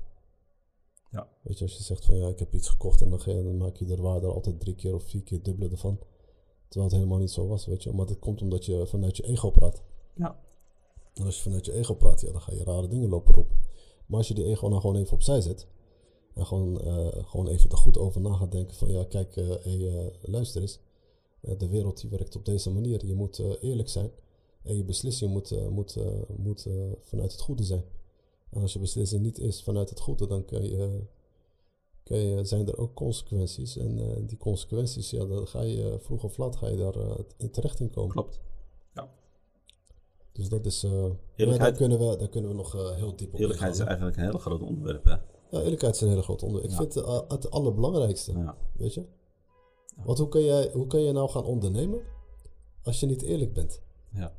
[1.10, 1.28] Ja.
[1.42, 3.42] Weet je, als je zegt van ja, ik heb iets gekocht en dan, ga je,
[3.42, 5.98] dan maak je de waarde altijd drie keer of vier keer dubbele ervan.
[6.68, 7.92] Terwijl het helemaal niet zo was, weet je.
[7.92, 9.82] Maar dat komt omdat je vanuit je ego praat.
[10.14, 10.42] Ja.
[11.14, 13.57] En als je vanuit je ego praat, ja, dan ga je rare dingen lopen roepen.
[14.07, 15.66] Maar als je die ego nou gewoon even opzij zet.
[16.35, 20.05] En gewoon, eh, gewoon even er goed over na gaat denken van ja, kijk, eh,
[20.05, 20.79] eh, luister eens.
[21.59, 23.07] De wereld die werkt op deze manier.
[23.07, 24.11] Je moet eerlijk zijn.
[24.62, 25.96] En je beslissing moet, moet,
[26.37, 26.66] moet
[27.00, 27.85] vanuit het goede zijn.
[28.50, 31.00] En als je beslissing niet is vanuit het goede, dan kan je,
[32.03, 33.77] kan je, zijn er ook consequenties.
[33.77, 36.96] En die consequenties, ja, dan ga je vroeg of laat ga je daar
[37.37, 38.11] in terecht in komen.
[38.11, 38.40] Klopt.
[40.34, 40.82] Dus dat is.
[40.84, 43.80] eh, Eerlijkheid- daar, kunnen we, daar kunnen we nog eh, heel diep op Eerlijkheid is
[43.80, 45.04] eigenlijk een heel groot onderwerp.
[45.04, 45.10] Hè?
[45.50, 46.72] Ja, eerlijkheid is een hele grote onderwerp.
[46.72, 46.82] Ik Ja.
[46.82, 48.32] vind het eh, het allerbelangrijkste.
[48.32, 48.56] Ja.
[48.76, 49.04] Weet je?
[50.04, 52.00] Want hoe kan, jij, hoe kan je nou gaan ondernemen
[52.82, 53.82] als je niet eerlijk bent?
[54.12, 54.32] Ja.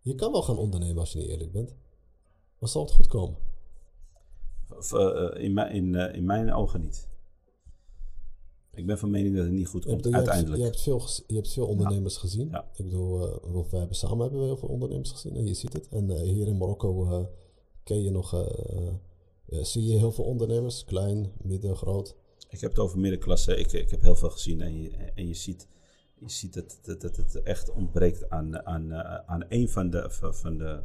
[0.00, 1.74] Je kan wel gaan ondernemen als je niet eerlijk bent.
[2.58, 3.36] Maar zal het goed komen?
[4.76, 4.92] Of,
[5.36, 7.08] in, mijn, in, in mijn ogen niet.
[8.74, 10.58] Ik ben van mening dat het niet goed komt, uiteindelijk.
[10.58, 12.48] je, hebt veel, je hebt veel ondernemers gezien.
[12.48, 12.68] Ja.
[12.74, 15.72] Ik bedoel, eh, wij hebben samen hebben we heel veel ondernemers gezien en je ziet
[15.72, 15.88] het.
[15.88, 17.24] En eh, hier in Marokko eh,
[17.82, 18.50] ken je nog,
[19.46, 22.16] zie je heel veel ondernemers, klein, midden, groot.
[22.48, 23.56] Ik heb het over middenklasse.
[23.56, 25.68] Ik, ik heb heel veel gezien en je, en je ziet,
[26.18, 28.94] je ziet dat, dat, dat het echt ontbreekt aan, aan,
[29.26, 30.82] aan een van de, van de,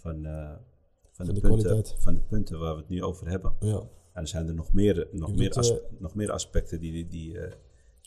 [0.00, 0.50] van, eh,
[1.10, 1.94] van de, de punten, kwaliteit.
[1.98, 3.54] van de punten waar we het nu over hebben.
[3.60, 3.82] Ja,
[4.20, 7.38] er zijn er nog meer, nog Je meer, eh, nog meer aspecten die, die, die,
[7.38, 7.52] eh,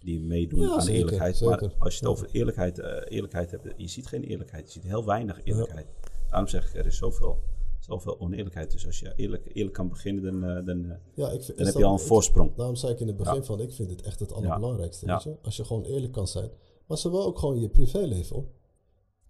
[0.03, 1.37] die meedoen Ja, aan zeker, eerlijkheid.
[1.37, 1.61] zeker.
[1.61, 4.65] Maar als je het over eerlijkheid, eh, eerlijkheid hebt, je ziet geen eerlijkheid.
[4.65, 5.87] Je ziet heel weinig eerlijkheid.
[6.29, 7.39] Daarom zeg ik, er is zoveel,
[7.79, 8.71] zoveel oneerlijkheid.
[8.71, 11.85] Dus als je eerlijk, eerlijk kan beginnen, dan, dan, ja ik, vind- dan heb je
[11.85, 12.55] al een voorsprong.
[12.55, 13.43] Daarom zei ik in het begin Ja.
[13.43, 15.05] van, ik vind het echt het allerbelangrijkste.
[15.05, 15.13] Ja.
[15.13, 15.35] Weet je?
[15.41, 16.49] Als je gewoon eerlijk kan zijn.
[16.87, 18.47] Maar zowel ook gewoon je privéleven.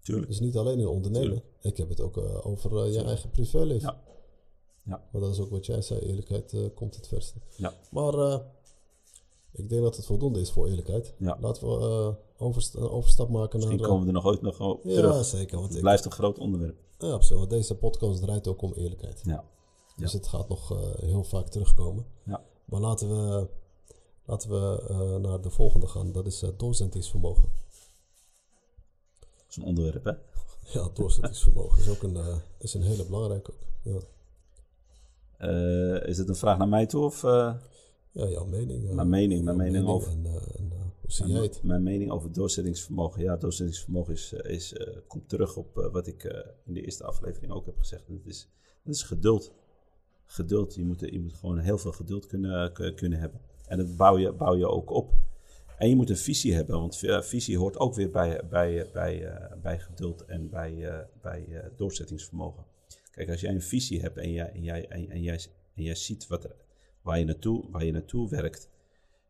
[0.02, 0.28] Tuurlijk.
[0.28, 1.28] Dus niet alleen in ondernemen.
[1.28, 1.46] Tuurlijk.
[1.62, 3.96] Ik heb het ook over je eigen privéleven.
[4.84, 4.92] Ja.
[4.96, 5.04] Ja.
[5.12, 7.40] Maar dat is ook wat jij zei, eerlijkheid eh, komt het verste.
[7.56, 7.74] Ja.
[7.92, 8.40] Maar eh,
[9.52, 11.14] ik denk dat het voldoende is voor eerlijkheid.
[11.18, 11.38] Ja.
[11.42, 13.86] Laten we eh, overst- een overstap maken Misschien naar...
[13.86, 15.26] eh, komen we er nog ooit nog op ja, terug.
[15.26, 15.56] zeker.
[15.56, 16.78] Want Het ik, blijft een groot onderwerp.
[16.98, 17.50] ja, absoluut.
[17.50, 19.22] Deze podcast draait ook om eerlijkheid.
[19.26, 19.46] Ja.
[19.96, 20.18] Dus Ja.
[20.18, 20.70] het gaat nog
[21.00, 22.06] heel vaak terugkomen.
[22.26, 22.44] Ja.
[22.66, 23.48] Maar laten we,
[24.26, 26.12] laten we naar de volgende gaan.
[26.12, 27.50] Dat is doorzettingsvermogen.
[29.20, 30.12] Dat is een onderwerp, hè?
[30.80, 33.58] Ja, doorzettingsvermogen is ook een, is een hele belangrijke ook.
[33.84, 34.00] Ja,
[36.06, 37.04] is het een vraag naar mij toe?
[37.04, 37.54] Of, eh,
[38.12, 38.90] ja jouw mening.
[38.90, 40.42] eh, Mijn mening, mijn mening over- En, eh, eh,
[41.02, 41.64] hoe zie jij het?
[41.64, 43.22] Mijn mening over doorzettingsvermogen.
[43.24, 46.82] Ja, doorzettingsvermogen is, eh, is, eh, komt terug op eh, wat ik eh, in de
[46.82, 48.04] eerste aflevering ook heb gezegd.
[48.08, 48.50] Dat is,
[48.84, 49.54] dat is geduld.
[50.26, 50.76] Geduld.
[50.76, 53.40] Je moet, je moet gewoon heel veel geduld kunnen, kunnen hebben.
[53.68, 55.14] En dat bouw je, bouw je ook op.
[55.78, 59.26] En je moet een visie hebben, want eh, visie hoort ook weer bij, bij, bij,
[59.26, 62.64] eh, bij geduld en bij, eh, bij eh, doorzettingsvermogen.
[63.14, 65.40] Kijk, als jij een visie hebt en jij, en jij, en, jij,
[65.76, 66.48] en jij ziet wat
[67.02, 68.70] waar, je naartoe, waar je naartoe werkt,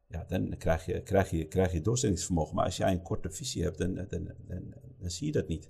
[0.08, 2.56] ja, dan krijg je, krijg, je, krijg je doorzettingsvermogen.
[2.56, 5.70] Maar als jij een korte visie hebt, dan, dan, dan, dan zie je dat niet.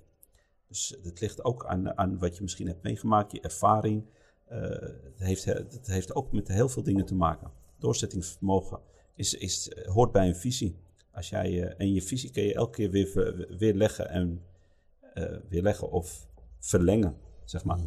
[0.67, 4.06] Dus het ligt ook aan, aan wat je misschien hebt meegemaakt, je ervaring.
[4.52, 7.52] Uh, het, heeft, het heeft ook met heel veel dingen te maken.
[7.80, 8.80] Doorzettingsvermogen
[9.15, 10.76] is, is, hoort bij een visie.
[11.12, 14.41] Als jij, en je visie kun je elke keer weer, weer leggen en
[15.49, 16.28] weer leggen of
[16.60, 17.80] verlengen, zeg maar.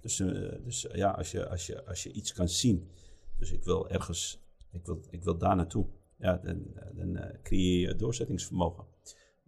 [0.00, 0.16] Dus,
[0.64, 2.90] dus ja, als je, als, je, als je iets kan zien.
[3.38, 5.86] Dus ik wil ergens, ik wil, ik wil daar naartoe.
[6.18, 8.84] Ja, dan, dan creëer je doorzettingsvermogen.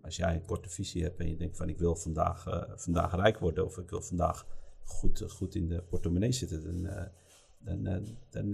[0.03, 3.15] Als jij een korte visie hebt en je denkt van ik wil vandaag, uh, vandaag
[3.15, 4.47] rijk worden of ik wil vandaag
[4.85, 7.05] goed, goed in de portemonnee zitten, dan, uh,
[7.59, 8.51] dan, uh, dan,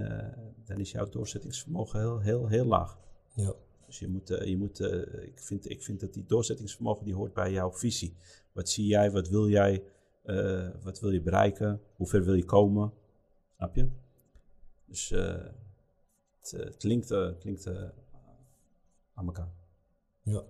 [0.64, 2.98] dan is jouw doorzettingsvermogen heel, heel, heel laag.
[3.34, 3.54] Ja.
[3.86, 4.80] Dus je moet, je moet
[5.22, 8.14] ik, vind, ik vind dat die doorzettingsvermogen die hoort bij jouw visie.
[8.52, 9.82] Wat zie jij, wat wil jij,
[10.82, 12.92] wat wil je bereiken, hoe ver wil je komen,
[13.56, 13.88] snap je?
[14.84, 17.10] Dus het, het linkt,
[19.14, 19.52] aan elkaar.
[20.22, 20.44] Ja.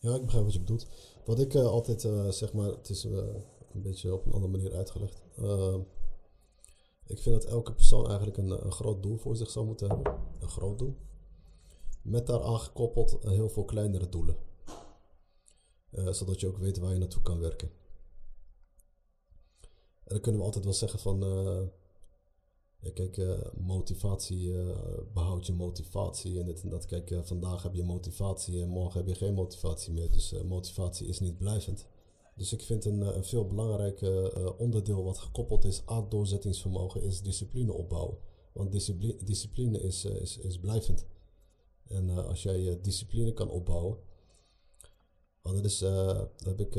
[0.00, 0.86] Ja, ik begrijp wat je bedoelt.
[1.24, 2.00] Wat ik altijd
[2.34, 5.22] zeg maar, het is een beetje op een andere manier uitgelegd.
[7.06, 10.16] ik vind dat elke persoon eigenlijk een, een, groot doel voor zich zou moeten hebben.
[10.40, 10.96] Een groot doel.
[12.02, 14.36] Met daaraan gekoppeld heel veel kleinere doelen.
[15.90, 17.70] zodat je ook weet waar je naartoe kan werken.
[20.08, 21.20] Dan kunnen we altijd wel zeggen van
[22.80, 24.76] ja, kijk, uh, motivatie uh,
[25.12, 26.86] behoudt je motivatie en dit en dat.
[26.86, 30.10] Kijk, vandaag heb je motivatie en morgen heb je geen motivatie meer.
[30.10, 31.86] Dus motivatie is niet blijvend.
[32.36, 37.72] Dus ik vind een, een veel belangrijker onderdeel wat gekoppeld is aan doorzettingsvermogen is discipline
[37.72, 38.18] opbouwen.
[38.52, 41.06] Want discipline, discipline is, is, is blijvend.
[41.86, 43.98] En als jij discipline kan opbouwen.
[45.42, 46.76] Want dat is, dat heb ik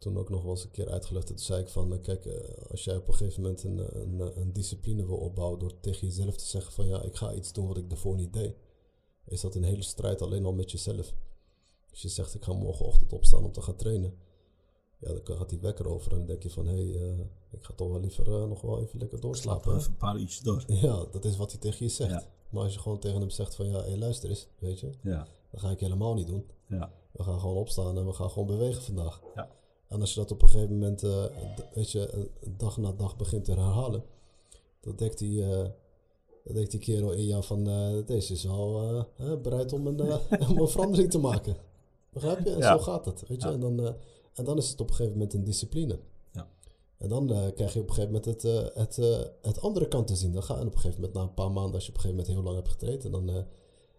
[0.00, 1.26] toen ook nog wel eens een keer uitgelegd.
[1.26, 4.00] Toen zei ik van, eh, kijk, eh, als jij op een gegeven moment een, eh,
[4.00, 7.52] een, een, discipline wil opbouwen door tegen jezelf te zeggen van, ja, ik ga iets
[7.52, 8.54] doen wat ik daarvoor niet deed.
[9.24, 11.14] Is dat een hele strijd alleen al met jezelf.
[11.90, 14.14] Als je zegt, ik ga morgenochtend opstaan om te gaan trainen.
[14.98, 17.72] Ja, dan gaat die wekker over en dan denk je van, hé, hey, ik ga
[17.74, 19.76] toch wel liever nog wel even lekker doorslapen.
[19.76, 20.64] Even een paar uurtjes door.
[20.66, 22.28] Ja, dat is wat hij tegen je zegt.
[22.50, 24.90] Maar als je gewoon tegen hem zegt van, ja, hey, luister eens, weet je.
[25.02, 25.26] Ja.
[25.50, 26.50] Dat ga ik helemaal niet doen.
[26.66, 26.92] Ja.
[27.12, 29.20] We gaan gewoon opstaan en we gaan gewoon bewegen vandaag.
[29.34, 29.50] Ja.
[29.90, 31.24] En als je dat op een gegeven moment, uh,
[31.74, 34.04] weet je, dag na dag begint te herhalen,
[34.80, 35.48] dan denkt die, uh,
[36.44, 39.06] dan denkt die kerel in jou van, uh, deze is al
[39.42, 40.00] bereid om een,
[40.50, 41.56] om een verandering te maken.
[42.10, 42.50] Begrijp je?
[42.50, 43.48] En zo gaat het, weet je.
[43.48, 43.94] En, dan,
[44.34, 45.98] en dan is het op een gegeven moment een discipline.
[46.32, 46.48] Ja.
[46.96, 48.42] En dan krijg je op een gegeven moment het,
[48.74, 48.96] het,
[49.42, 50.32] het andere kant te zien.
[50.32, 52.00] Dan ga, en op een gegeven moment, na een paar maanden, als je op een
[52.00, 53.28] gegeven moment heel lang hebt getraind, en, dan,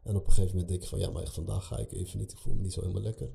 [0.03, 2.31] en op een gegeven moment denk je van, ja, maar vandaag ga ik even niet,
[2.31, 3.29] ik voel me niet zo helemaal lekker.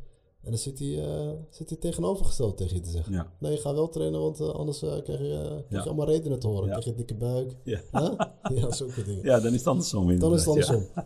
[0.46, 3.12] En dan zit hij, uh, zit hij tegenovergesteld tegen je te zeggen.
[3.12, 3.32] Ja.
[3.38, 6.46] Nee, ga wel trainen, want uh, anders uh, krijg, je, krijg je allemaal redenen te
[6.46, 6.68] horen.
[6.68, 7.56] Krijg je dikke buik.
[7.62, 7.80] Ja,
[8.54, 9.24] ja zulke dingen.
[9.24, 10.18] Ja, dan is het andersom.
[10.18, 10.86] Dan is het andersom.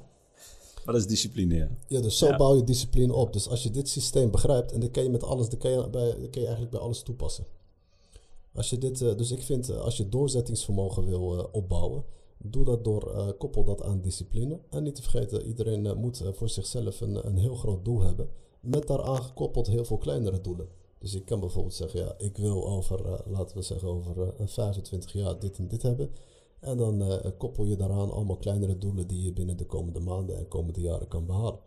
[0.85, 1.68] Maar dat is discipline, ja.
[1.87, 3.33] Ja, dus zo bouw je discipline op.
[3.33, 5.88] Dus als je dit systeem begrijpt, en dan kan je met alles, dan kan je,
[5.90, 7.44] bij, dan kan je eigenlijk bij alles toepassen.
[8.55, 12.05] Als je dit, dus ik vind, als je doorzettingsvermogen wil opbouwen,
[12.38, 14.61] doe dat door, koppel dat aan discipline.
[14.70, 18.29] En niet te vergeten, iedereen moet voor zichzelf een, een heel groot doel hebben
[18.61, 20.68] met daaraan gekoppeld heel veel kleinere doelen.
[20.99, 24.46] Dus ik kan bijvoorbeeld zeggen, ja, ik wil over, uh, laten we zeggen, over uh,
[24.46, 26.11] 25 jaar dit en dit hebben.
[26.61, 30.37] En dan uh, koppel je daaraan allemaal kleinere doelen die je binnen de komende maanden
[30.37, 31.61] en komende jaren kan behalen.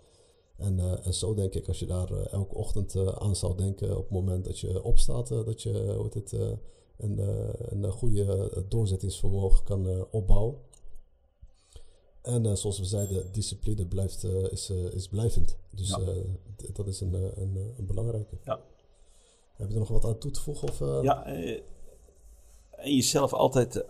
[0.57, 4.11] En, en zo denk ik, als je daar elke ochtend aan zou denken op het
[4.11, 6.31] moment dat je opstaat, dat je hoe het,
[6.97, 7.19] een,
[7.69, 10.55] een goede doorzettingsvermogen kan opbouwen.
[12.23, 15.57] En uh, zoals we zeiden, discipline blijft, uh, is, uh, is blijvend.
[15.69, 15.99] Dus ja.
[16.73, 18.37] dat is een, een, een, belangrijke.
[18.43, 18.59] Ja.
[19.53, 20.67] Heb je er nog wat aan toe te voegen?
[20.67, 23.83] Of, Ja, en jezelf altijd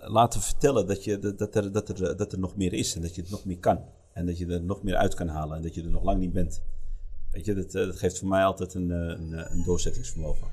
[0.00, 3.02] laten vertellen dat, je, dat, dat, er, dat, er, dat er nog meer is en
[3.02, 3.84] dat je het nog meer kan.
[4.12, 6.20] En dat je er nog meer uit kan halen en dat je er nog lang
[6.20, 6.62] niet bent.
[7.30, 10.48] Weet je, dat, dat geeft voor mij altijd een, een, een doorzettingsvermogen.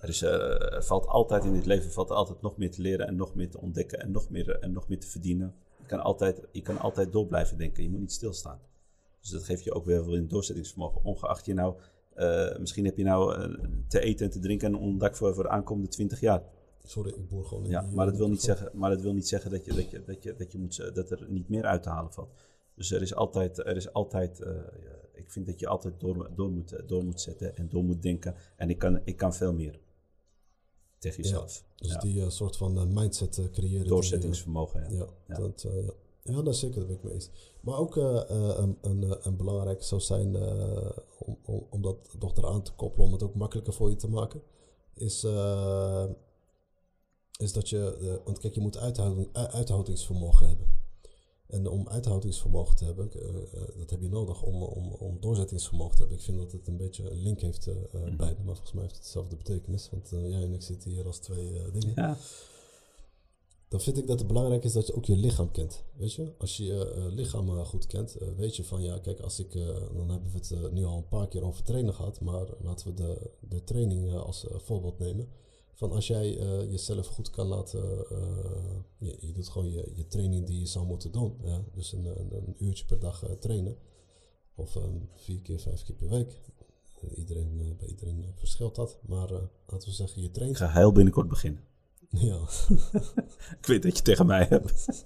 [0.00, 3.16] Er, is, er valt altijd in dit leven valt altijd nog meer te leren en
[3.16, 5.54] nog meer te ontdekken en nog meer, en nog meer te verdienen
[5.90, 7.82] kan altijd, je kan altijd door blijven denken.
[7.82, 8.60] Je moet niet stilstaan.
[9.20, 11.04] Dus dat geeft je ook weer wel een doorzettingsvermogen.
[11.04, 11.74] Ongeacht je nou,
[12.16, 13.54] uh, misschien heb je nou uh,
[13.88, 16.42] te eten en te drinken en onderdak voor, voor de aankomende 20 jaar.
[16.84, 17.66] Sorry, ik boer gewoon.
[17.66, 20.02] Ja, maar dat wil niet zeggen, maar dat wil niet zeggen dat, je, dat, je,
[20.04, 22.32] dat, je, dat, je moet, dat er niet meer uit te halen valt.
[22.74, 24.50] Dus er is altijd, er is altijd uh,
[25.12, 28.34] ik vind dat je altijd door, door, moet, door moet zetten en door moet denken.
[28.56, 29.78] En ik kan, ik kan veel meer
[31.00, 31.64] tegen jezelf.
[31.76, 33.86] Dus die uh, soort van uh, mindset uh, creëren.
[33.86, 35.06] Doorzettingsvermogen, ja.
[35.26, 35.66] Ja, Dat,
[36.22, 37.30] ja, dat zeker, dat ben ik mee eens.
[37.60, 40.36] Maar ook een, een, een belangrijk zou zijn,
[41.18, 44.08] om, om, om dat nog eraan te koppelen, om het ook makkelijker voor je te
[44.08, 44.42] maken,
[44.94, 45.26] is,
[47.38, 50.79] is dat je, want kijk, je moet uithouding, uithoudingsvermogen hebben.
[51.50, 56.00] En om uithoudingsvermogen te hebben, uh, dat heb je nodig om, om, om doorzettingsvermogen te
[56.00, 56.16] hebben.
[56.16, 58.16] Ik vind dat het een beetje een link heeft uh, mm.
[58.16, 59.88] beide, maar volgens mij heeft het dezelfde betekenis.
[59.90, 61.92] Want jij en ik zitten hier als twee dingen.
[61.94, 62.16] Ja.
[63.68, 65.84] Dan vind ik dat het belangrijk is dat je ook je lichaam kent.
[65.96, 69.52] Weet je, als je je lichaam goed kent, weet je van ja, kijk, als ik,
[69.94, 72.94] dan hebben we het nu al een paar keer over trainen gehad, maar laten we
[72.94, 75.28] de, de training als voorbeeld nemen
[75.80, 80.06] van als jij uh, jezelf goed kan laten, uh, je, je, doet gewoon je, je
[80.06, 81.36] training die je zou moeten doen.
[81.42, 81.64] Ja?
[81.72, 83.76] Dus een, een, een uurtje per dag uh, trainen.
[84.54, 86.40] Of um, vier keer, vijf keer per week.
[87.14, 88.98] iedereen, bij iedereen verschilt dat.
[89.06, 89.30] Maar
[89.66, 90.50] laten we zeggen, je traint.
[90.50, 91.64] Ik ga heel binnenkort beginnen.
[92.10, 92.40] Ja.
[93.60, 95.04] ik weet dat je tegen mij hebt.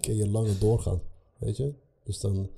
[0.00, 1.00] kun je langer doorgaan,
[1.38, 1.74] weet je?
[2.04, 2.50] Dus dan,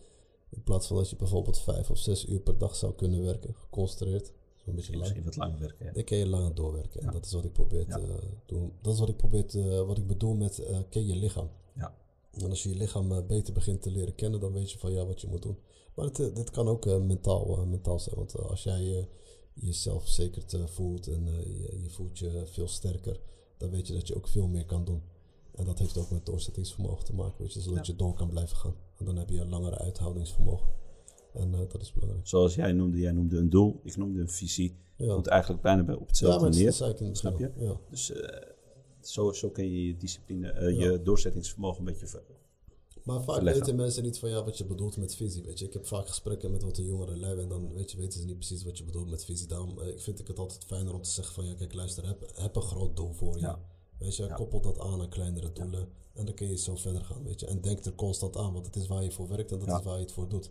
[0.51, 3.55] in plaats van dat je bijvoorbeeld vijf of zes uur per dag zou kunnen werken,
[3.55, 4.33] geconcentreerd,
[4.71, 5.87] een beetje Misschien wat langer werken.
[5.87, 5.93] Ja.
[5.93, 7.01] Dan kan je langer doorwerken.
[7.01, 8.73] En dat is wat ik probeer te doen.
[8.81, 11.51] Dat is wat ik probeer te, wat ik bedoel met uh, ken je lichaam.
[11.75, 11.95] Ja.
[12.33, 15.07] En als je je lichaam beter begint te leren kennen, dan weet je van ja
[15.07, 15.59] wat je moet doen.
[15.95, 18.17] Maar het, dit kan ook mentaal, mentaal zijn.
[18.17, 19.09] Want als jij
[19.55, 23.21] jezelf zeker voelt en je, je, voelt je veel sterker,
[23.57, 25.03] dan weet je dat je ook veel meer kan doen.
[25.55, 28.57] En dat heeft ook met doorzettingsvermogen te maken, weet je, zodat je door kan blijven
[28.57, 28.75] gaan.
[28.97, 30.69] En dan heb je een langere uithoudingsvermogen.
[31.33, 32.27] En uh, dat is belangrijk.
[32.27, 34.77] Zoals jij noemde, jij noemde een doel, ik noemde een visie.
[34.97, 35.15] Ja.
[35.15, 37.17] Komt eigenlijk bijna op hetzelfde ja, neer.
[37.17, 37.51] snap je?
[37.57, 37.81] Ja.
[37.91, 38.19] Dus uh,
[39.01, 42.23] zo, zo kun je je discipline, uh, je doorzettingsvermogen een beetje ver,
[43.05, 45.43] maar vaak weten mensen niet van ja, wat je bedoelt met visie.
[45.43, 45.65] Weet je.
[45.65, 48.27] Ik heb vaak gesprekken met wat de jongere lui en dan weet je, weten ze
[48.27, 49.47] niet precies wat je bedoelt met visie.
[49.47, 52.31] Daarom ik vind ik het altijd fijner om te zeggen van ja, kijk luister, heb,
[52.35, 53.57] heb een groot doel voor je.
[53.99, 57.25] Weet je, koppel dat aan aan kleinere doelen en dan kun je zo verder gaan.
[57.25, 57.47] Weet je.
[57.47, 59.85] En denk er constant aan, want het is waar je voor werkt en dat is
[59.85, 60.51] waar je het voor doet.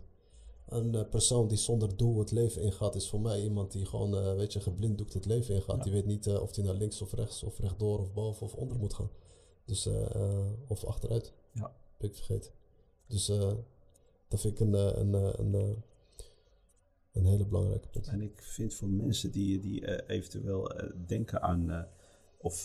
[0.70, 4.14] Een uh, persoon die zonder doel het leven ingaat, is voor mij iemand die gewoon,
[4.14, 5.76] uh, weet je, geblinddoekt het leven ingaat.
[5.76, 5.82] Ja.
[5.82, 8.54] Die weet niet uh, of hij naar links of rechts of rechtdoor of boven of
[8.54, 9.10] onder moet gaan.
[9.64, 9.88] Dus,
[10.68, 11.32] of achteruit.
[11.52, 11.72] Ja.
[11.96, 12.52] Ben ik vergeten.
[13.06, 13.26] Dus
[14.28, 15.82] dat vind ik een, een, een,
[17.12, 18.06] een hele belangrijke punt.
[18.06, 20.72] En ik vind voor mensen die, die eventueel
[21.06, 21.88] denken aan.
[22.38, 22.64] Of,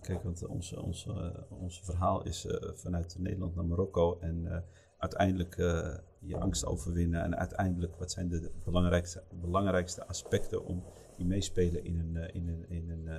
[0.00, 4.18] kijk, want onze, onze, onze verhaal is vanuit Nederland naar Marokko.
[4.20, 4.64] En
[5.00, 7.22] uiteindelijk uh, je angst overwinnen.
[7.22, 10.84] En uiteindelijk, wat zijn de belangrijkste, belangrijkste aspecten om
[11.16, 13.16] die meespelen in een, uh, in een, in een, uh,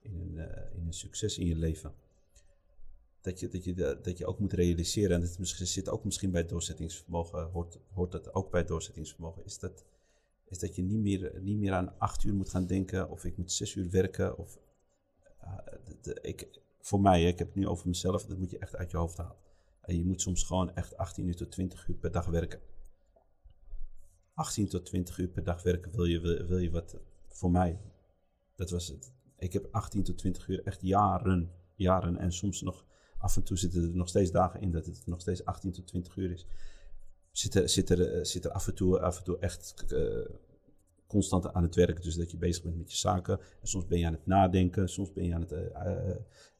[0.00, 0.36] in een,
[0.74, 1.92] in een succes in je leven?
[3.20, 6.46] Dat je, dat, je, dat je ook moet realiseren, en dat zit ook misschien bij
[6.46, 9.84] doorzettingsvermogen, hoort, hoort dat ook bij doorzettingsvermogen, is dat,
[10.48, 13.36] is dat je niet meer, niet meer aan acht uur moet gaan denken, of ik
[13.36, 14.38] moet zes uur werken.
[14.38, 14.58] Of,
[15.84, 18.76] de, de, ik, voor mij, ik heb het nu over mezelf, dat moet je echt
[18.76, 19.36] uit je hoofd halen.
[19.82, 22.60] En je moet soms gewoon echt 18 uur tot 20 uur per dag werken.
[24.34, 26.96] 18 tot 20 uur per dag werken wil je, wil, je wat
[27.28, 27.80] voor mij.
[28.54, 29.12] Dat was het.
[29.38, 32.86] Ik heb 18 tot 20 uur echt jaren, jaren en soms nog
[33.18, 35.86] af en toe zitten er nog steeds dagen in dat het nog steeds 18 tot
[35.86, 36.46] 20 uur is.
[37.30, 40.24] Zit er, zit er, zit er af, en toe, af en toe echt uh,
[41.12, 42.02] constant aan het werken.
[42.02, 43.38] Dus dat je bezig bent met je zaken.
[43.60, 44.88] En soms ben je aan het nadenken.
[44.88, 45.60] Soms ben je aan het uh,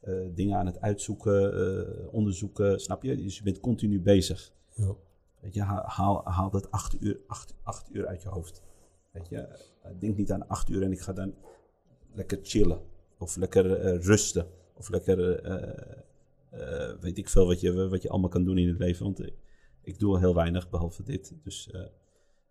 [0.04, 2.80] uh, dingen aan het uitzoeken, onderzoeken.
[2.80, 3.16] Snap je?
[3.16, 4.52] Dus je bent continu bezig.
[4.74, 4.94] Ja.
[5.40, 8.62] Weet je, haal, haal dat acht uur, acht, acht uur uit je hoofd.
[9.10, 9.48] Weet je,
[9.98, 11.34] denk niet aan acht uur en ik ga dan
[12.12, 12.80] lekker chillen.
[13.18, 14.46] Of lekker rusten.
[14.74, 15.16] Of lekker,
[17.00, 19.04] weet ik veel wat je, wat je allemaal kan doen in het leven.
[19.04, 19.20] Want
[19.82, 21.34] ik doe al heel weinig behalve dit.
[21.42, 21.70] Dus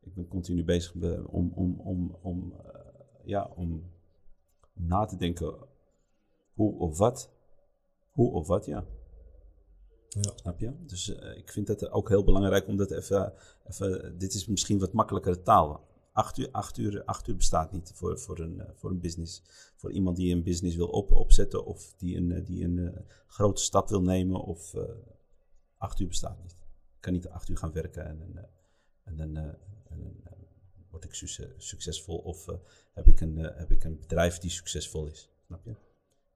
[0.04, 2.82] ik ben continu bezig om, om, om, om, uh,
[3.24, 3.84] ja, om,
[4.74, 5.56] na te denken
[6.54, 7.32] hoe of wat.
[8.12, 8.86] Hoe of wat, ja.
[10.08, 10.32] Ja.
[10.36, 10.86] Snap je?
[10.86, 13.34] Dus uh, ik vind het ook heel belangrijk om dat even,
[13.68, 14.18] even.
[14.18, 15.90] Dit is misschien wat makkelijkere taal.
[16.12, 19.44] Acht uur, acht uur, acht uur bestaat niet voor, voor, een, uh, voor een business.
[19.76, 23.90] Voor iemand die een business wil op, opzetten of die een, die een grote stap
[23.90, 24.42] wil nemen.
[24.42, 24.76] Of
[25.78, 26.52] acht uur bestaat niet.
[26.96, 28.50] Ik kan niet acht uur gaan werken en,
[29.04, 29.60] en dan en,
[30.92, 31.14] word ik
[31.58, 32.56] succesvol of uh,
[32.94, 35.30] heb, ik een, uh, heb ik een bedrijf die succesvol is.
[35.46, 35.76] Snap je?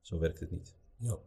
[0.01, 0.75] Zo werkt het niet.
[0.97, 1.17] Ja,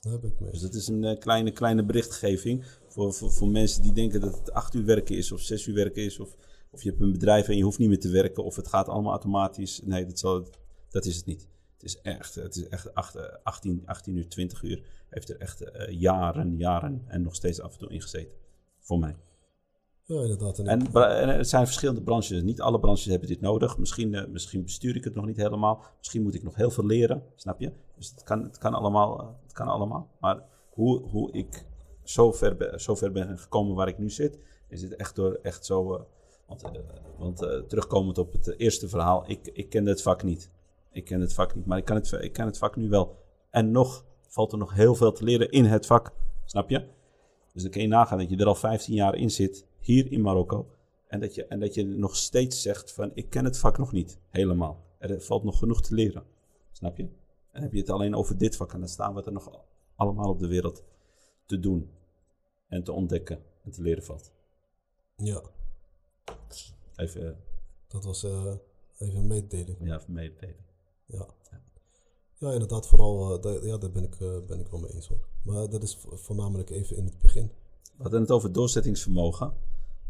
[0.00, 0.50] dat heb ik mee.
[0.50, 4.52] Dus dat is een kleine, kleine berichtgeving voor, voor, voor mensen die denken dat het
[4.52, 6.18] acht uur werken is of zes uur werken is.
[6.18, 6.36] Of,
[6.70, 8.88] of je hebt een bedrijf en je hoeft niet meer te werken of het gaat
[8.88, 9.80] allemaal automatisch.
[9.82, 10.48] Nee, dat, zal,
[10.88, 11.48] dat is het niet.
[11.72, 14.82] Het is echt, het is echt 8, 18, 18 uur, 20 uur.
[15.08, 18.34] Heeft er echt jaren, jaren en nog steeds af en toe in gezeten.
[18.78, 19.16] Voor mij.
[20.10, 20.58] Inderdaad.
[20.58, 22.42] En, en, het zijn verschillende branches.
[22.42, 23.78] Niet alle branches hebben dit nodig.
[23.78, 25.82] Misschien, uh, misschien bestuur ik het nog niet helemaal.
[25.98, 27.22] Misschien moet ik nog heel veel leren.
[27.34, 27.72] Snap je?
[27.96, 30.08] Dus het kan, het kan, allemaal, uh, het kan allemaal.
[30.20, 31.64] Maar hoe, hoe ik
[32.02, 34.38] zo ver, ben, gekomen waar ik nu zit,
[34.68, 35.94] is het echt door echt zo.
[35.94, 36.00] Uh,
[36.46, 36.62] want,
[37.18, 40.50] want terugkomend op het eerste verhaal, ik, ik ken het vak niet.
[40.92, 43.16] Ik ken het vak niet, maar ik kan het, ik ken het vak nu wel.
[43.50, 46.12] En nog valt er nog heel veel te leren in het vak.
[46.44, 46.86] Snap je?
[47.52, 50.20] Dus dan kun je nagaan dat je er al 15 jaar in zit, hier in
[50.20, 50.66] Marokko.
[51.08, 53.92] En dat je, en dat je nog steeds zegt van, ik ken het vak nog
[53.92, 54.84] niet, helemaal.
[54.98, 56.24] Er valt nog genoeg te leren,
[56.72, 57.08] snap je?
[57.52, 59.50] En heb je het alleen over dit vak en dan staan we er nog
[59.94, 60.84] allemaal op de wereld
[61.46, 61.90] te doen.
[62.68, 64.32] En te ontdekken en te leren valt.
[65.16, 65.42] Ja.
[66.96, 67.32] Even, eh,
[67.88, 68.54] Dat was eh,
[68.98, 69.78] even een mededeling.
[69.80, 70.54] ja, even meedelen.
[71.06, 71.26] Ja.
[72.38, 74.16] Ja, inderdaad, vooral, eh, daar- ja, daar ben ik,
[74.46, 75.26] ben ik wel mee eens hoor.
[75.44, 77.50] Maar dat is vo- voornamelijk even in het begin.
[77.96, 79.54] We hadden het over doorzettingsvermogen.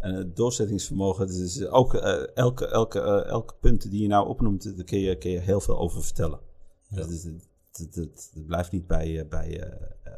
[0.01, 4.77] En het doorzettingsvermogen, dus ook eh, elke, elke, eh, elke punt die je nou opnoemt,
[4.77, 6.41] daar kun je, kun je heel veel over vertellen.
[6.89, 7.07] Ja.
[7.07, 9.73] Dus het, het, het- het blijft niet bij, bij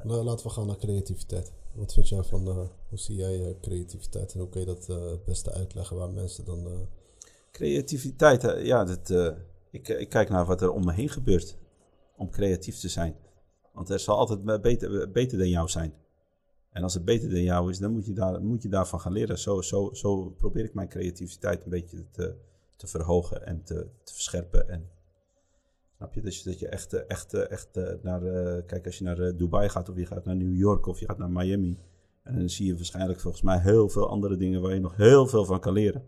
[0.05, 1.53] Nou, laten we gaan naar creativiteit.
[1.75, 2.47] Wat vind jij van,
[2.89, 6.89] hoe zie jij creativiteit en hoe kun je dat het beste uitleggen waar mensen dan...
[7.53, 8.43] creativiteit.
[8.63, 9.35] Ja, dat,
[9.71, 11.57] ik, ik kijk naar wat er om me heen gebeurt
[12.17, 13.17] om creatief te zijn.
[13.73, 15.95] Want er zal altijd be- beter, beter dan jou zijn.
[16.73, 19.13] En als het beter dan jou is, dan moet je, daar, moet je daarvan gaan
[19.13, 19.39] leren.
[19.39, 22.35] Zo, zo, zo probeer ik mijn creativiteit een beetje te,
[22.77, 24.69] te verhogen en te, te verscherpen.
[24.69, 24.91] En,
[25.97, 26.21] snap je?
[26.21, 28.23] Dus dat je echt, echt, echt eh, naar...
[28.23, 31.01] eh, kijk, als je naar eh, Dubai gaat of je gaat naar New York of
[31.01, 31.79] je gaat naar Miami...
[32.23, 35.27] En dan zie je waarschijnlijk volgens mij heel veel andere dingen waar je nog heel
[35.27, 36.05] veel van kan leren.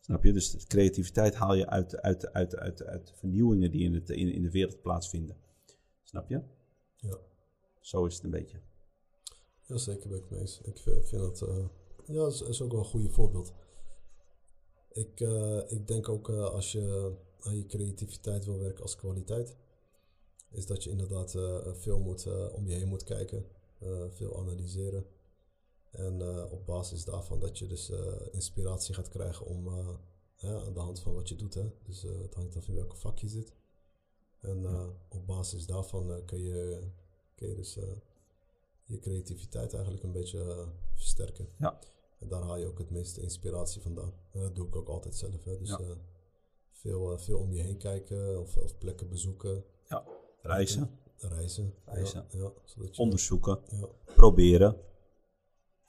[0.00, 0.32] Snap je?
[0.32, 4.42] Dus creativiteit haal je uit, uit, uit, uit, uit vernieuwingen die in, het, in, in
[4.42, 5.36] de wereld plaatsvinden.
[6.02, 6.40] Snap je?
[6.96, 7.16] ja.
[7.80, 8.58] Zo is het een beetje.
[9.66, 10.60] Ja, zeker ben ik mee eens.
[10.62, 11.42] Ik vind, vind dat...
[11.42, 11.64] eh,
[12.06, 13.52] ja, dat is, is ook wel een goede voorbeeld.
[14.92, 19.56] Ik, eh, ik denk ook eh, als je aan je creativiteit wil werken als kwaliteit...
[20.50, 23.46] is dat je inderdaad eh, veel moet, eh, om je heen moet kijken.
[23.78, 25.06] eh, veel analyseren.
[25.90, 29.88] En eh, op basis daarvan dat je dus eh, inspiratie gaat krijgen om eh,
[30.36, 31.54] ja, aan de hand van wat je doet.
[31.54, 31.70] Hè?
[31.82, 33.52] Dus eh, het hangt af in welke vak je zit.
[34.40, 36.82] En eh, op basis daarvan eh, kun, je,
[37.34, 37.84] kun je dus eh,
[38.84, 41.48] je creativiteit eigenlijk een beetje eh, versterken.
[41.58, 41.78] Ja.
[42.18, 44.12] En daar haal je ook het meeste inspiratie vandaan.
[44.32, 45.44] En dat doe ik ook altijd zelf.
[45.44, 45.58] Hè?
[45.58, 45.78] Dus Ja.
[45.78, 45.90] eh,
[46.72, 50.04] veel, eh, veel om je heen kijken of, of plekken bezoeken, Ja,
[50.42, 51.74] reizen, reizen.
[51.84, 52.26] Reizen.
[52.30, 53.58] Ja, je, onderzoeken,
[54.14, 54.76] proberen.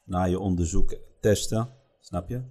[0.04, 1.74] Na je onderzoek testen.
[2.00, 2.44] Snap je?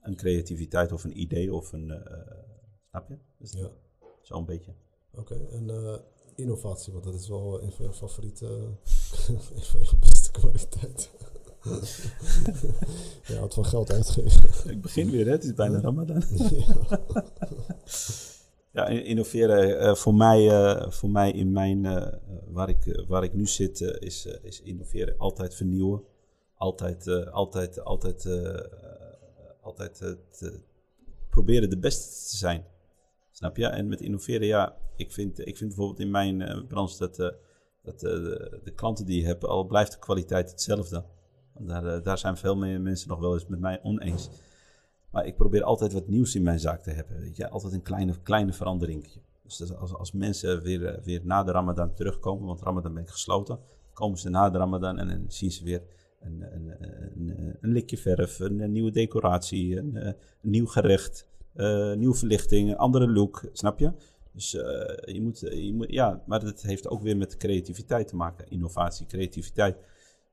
[0.00, 1.90] Een creativiteit of een idee of een...
[1.90, 2.38] eh,
[2.88, 3.18] snap je?
[3.38, 3.70] Dus ja.
[4.22, 4.74] Zo'n beetje.
[5.14, 5.98] Oké, en eh,
[6.34, 8.76] innovatie, want dat is wel een van je favoriete,
[9.12, 9.40] een
[9.70, 11.08] van je beste kwaliteiten.
[13.26, 14.70] je houdt van geld uitgeven.
[14.70, 15.30] Ik begin weer, hè?
[15.30, 16.22] Het is bijna Ramadan.
[16.66, 17.00] ja.
[18.72, 22.12] Ja, in- innoveren eh, voor, mij, eh, voor mij in mijn, eh,
[22.46, 26.02] waar, ik, waar ik nu zit, is, is innoveren altijd vernieuwen.
[26.54, 28.26] Altijd, altijd, altijd,
[29.60, 29.96] altijd
[30.30, 30.60] te
[31.30, 32.64] proberen de beste te zijn.
[33.30, 33.66] Snap je?
[33.66, 37.34] En met innoveren, ja, ik vind, ik vind bijvoorbeeld in mijn branche dat,
[37.88, 38.10] dat eh,
[38.64, 41.04] de, klanten die je hebt, al blijft de kwaliteit hetzelfde.
[41.58, 44.30] Daar, eh, daar zijn veel meer mensen nog wel eens met mij oneens.
[45.10, 47.20] Maar ik probeer altijd wat nieuws in mijn zaak te hebben.
[47.20, 47.48] Weet je?
[47.48, 49.20] Altijd een kleine, kleine veranderingetje.
[49.42, 53.08] Dus als, als mensen weer, eh, weer na de Ramadan terugkomen, want Ramadan ben ik
[53.08, 53.58] gesloten,
[53.92, 55.82] komen ze na de Ramadan en dan zien ze weer
[56.20, 61.94] een, een, een, een likje verf, een, een nieuwe decoratie, een, een nieuw gerecht, eh,
[61.94, 63.92] nieuwe verlichting, een andere look, snap je?
[64.38, 68.16] Dus eh, je, moet, je moet, ja, maar dat heeft ook weer met creativiteit te
[68.16, 69.76] maken, innovatie, creativiteit.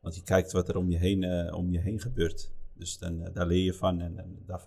[0.02, 2.52] Want je kijkt wat er om je heen, eh, om je heen gebeurt.
[2.74, 4.66] Dus dan, eh, daar leer je van en, en daar,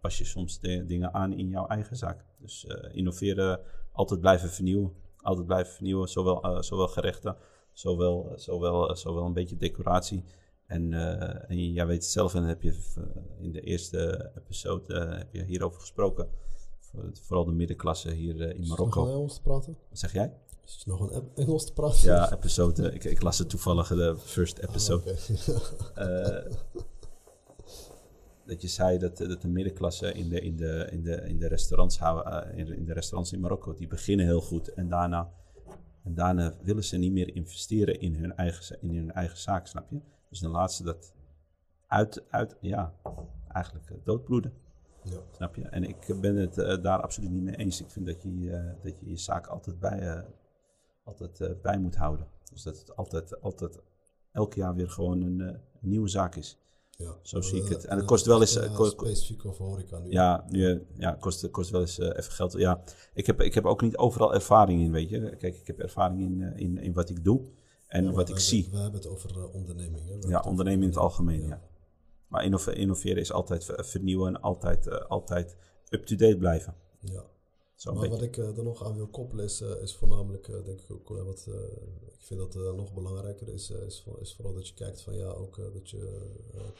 [0.00, 2.24] pas je soms dingen aan in jouw eigen zaak.
[2.38, 3.60] Dus eh, innoveren,
[3.92, 4.92] altijd blijven vernieuwen.
[5.16, 7.36] Altijd blijven vernieuwen, zowel, eh, zowel gerechten,
[7.72, 10.24] zowel, eh, zowel, eh, zowel een beetje decoratie.
[10.72, 14.94] En, eh, en jij weet het zelf, en heb je eh, in de eerste episode
[14.94, 16.28] eh, heb je hierover gesproken.
[16.92, 19.06] Voor- Vooral de middenklasse hier eh, in Is er nog een Marokko.
[19.14, 19.76] Engels te praten?
[19.88, 20.32] Wat zeg jij?
[20.64, 22.04] Is er nog een Engels te praten?
[22.04, 22.88] Ja, episode.
[22.88, 25.10] eh, ik, ik las het toevallig, de first Ah, episode.
[25.94, 26.52] Eh,
[28.44, 31.48] dat je zei dat, dat de middenklasse in de, in de, in de, in de,
[31.48, 34.68] restaurants, houden, eh, in, de- restaurants in Marokko, die beginnen heel goed.
[34.74, 35.30] En daarna,
[36.02, 39.90] en daarna willen ze niet meer investeren in hun eigen, in hun eigen zaak, snap
[39.90, 40.00] je?
[40.28, 41.12] Dus dan laten ze dat
[41.86, 42.94] uit, uit ja,
[43.48, 44.52] eigenlijk eh, doodbloeden.
[45.02, 45.18] Ja.
[45.36, 45.62] Snap je?
[45.62, 47.80] En ik ben het eh, daar absoluut niet mee eens.
[47.80, 50.22] Ik vind dat je eh, dat je, je zaak altijd bij, eh,
[51.04, 52.26] altijd, bij moet houden.
[52.52, 53.78] Dus dat het altijd, altijd
[54.32, 56.58] elk jaar weer gewoon een nieuwe zaak is.
[56.90, 57.16] Ja.
[57.22, 57.84] Zo zie ik het.
[57.84, 58.58] En het kost wel eens,
[58.90, 60.10] specifiek over horeca nu.
[60.10, 62.52] Ja, nu, ja kost, kost wel eens even geld.
[62.52, 62.82] Ja,
[63.14, 65.36] ik heb, ik heb ook niet overal ervaring in, weet je.
[65.36, 67.42] Kijk, ik heb ervaring in, in, in wat ik doe
[67.92, 68.68] en Ja, wat ik zie.
[68.70, 70.00] We hebben het over onderneming.
[70.00, 70.04] Hè?
[70.04, 71.60] We hebben Ja, ondernemen in het algemeen, ja.
[72.32, 75.56] Maar innove- innoveren is altijd ver- vernieuwen en altijd, eh, altijd
[75.88, 76.74] up-to-date blijven.
[77.00, 77.24] Ja.
[77.74, 80.80] Zo'n Maar wat ik eh, er nog aan wil koppelen is, eh, is voornamelijk, denk
[80.80, 81.46] ik ook, wat
[82.12, 85.56] ik vind dat nog belangrijker is, is, is vooral dat je kijkt van ja, ook
[85.72, 86.30] dat je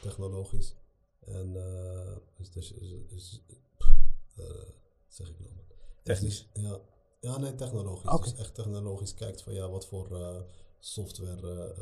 [0.01, 0.75] technologisch
[1.19, 1.53] en
[2.53, 2.73] dus,
[3.09, 3.41] dus,
[4.35, 5.51] eh, wat zeg ik nou?
[6.03, 6.49] Technisch.
[6.53, 6.79] Dus, ja.
[7.19, 8.11] ja, nee, technologisch.
[8.11, 8.23] Oké.
[8.23, 10.07] Dus echt technologisch kijkt van ja, wat voor
[10.79, 11.75] software,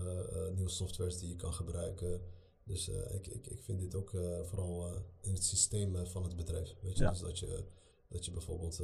[0.54, 2.22] nieuwe softwares die je kan gebruiken.
[2.64, 6.24] Dus eh, ik, ik, ik vind dit ook eh, vooral eh, in het systeem van
[6.24, 6.76] het bedrijf.
[6.82, 7.10] Weet je, Ja.
[7.10, 7.64] dus dat je,
[8.08, 8.82] dat je bijvoorbeeld,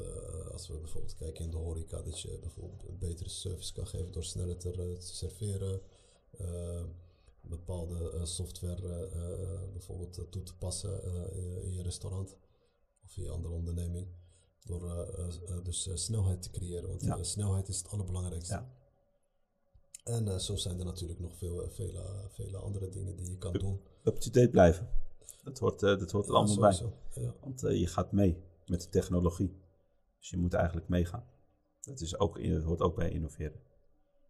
[0.51, 4.11] als we bijvoorbeeld kijken in de horeca, dat je bijvoorbeeld een betere service kan geven
[4.11, 5.81] door sneller te, te serveren.
[7.41, 9.09] bepaalde software
[9.71, 11.03] bijvoorbeeld toe te passen
[11.33, 12.37] in, je- in je restaurant
[13.03, 14.07] of in je andere onderneming.
[14.63, 15.07] Door
[15.63, 17.23] dus snelheid te creëren, want Ja.
[17.23, 18.53] snelheid is het allerbelangrijkste.
[18.53, 18.71] Ja.
[20.07, 23.37] En eh, zo zijn er natuurlijk nog veel, eh, vele, vele andere dingen die je
[23.37, 23.81] kan doen.
[24.03, 24.89] Up-to-date blijven.
[25.43, 26.91] Dat hoort, eh, dat hoort er Ja, allemaal bij.
[27.23, 27.33] Ja.
[27.41, 29.55] Want eh, je gaat mee met de technologie.
[30.19, 31.25] Dus je moet eigenlijk meegaan.
[31.81, 33.59] Dat, is ook, dat hoort ook bij innoveren.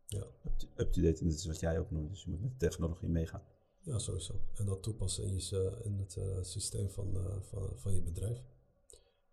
[0.05, 0.19] Ja.
[0.45, 2.09] Up- Up-to-date, en dat is wat jij ook noemt.
[2.09, 3.41] Dus je moet met de technologie meegaan.
[3.81, 4.33] ja, sowieso.
[4.55, 8.01] En dat toepassen in, je, eh, in het eh, systeem van, eh, van, van je
[8.01, 8.43] bedrijf.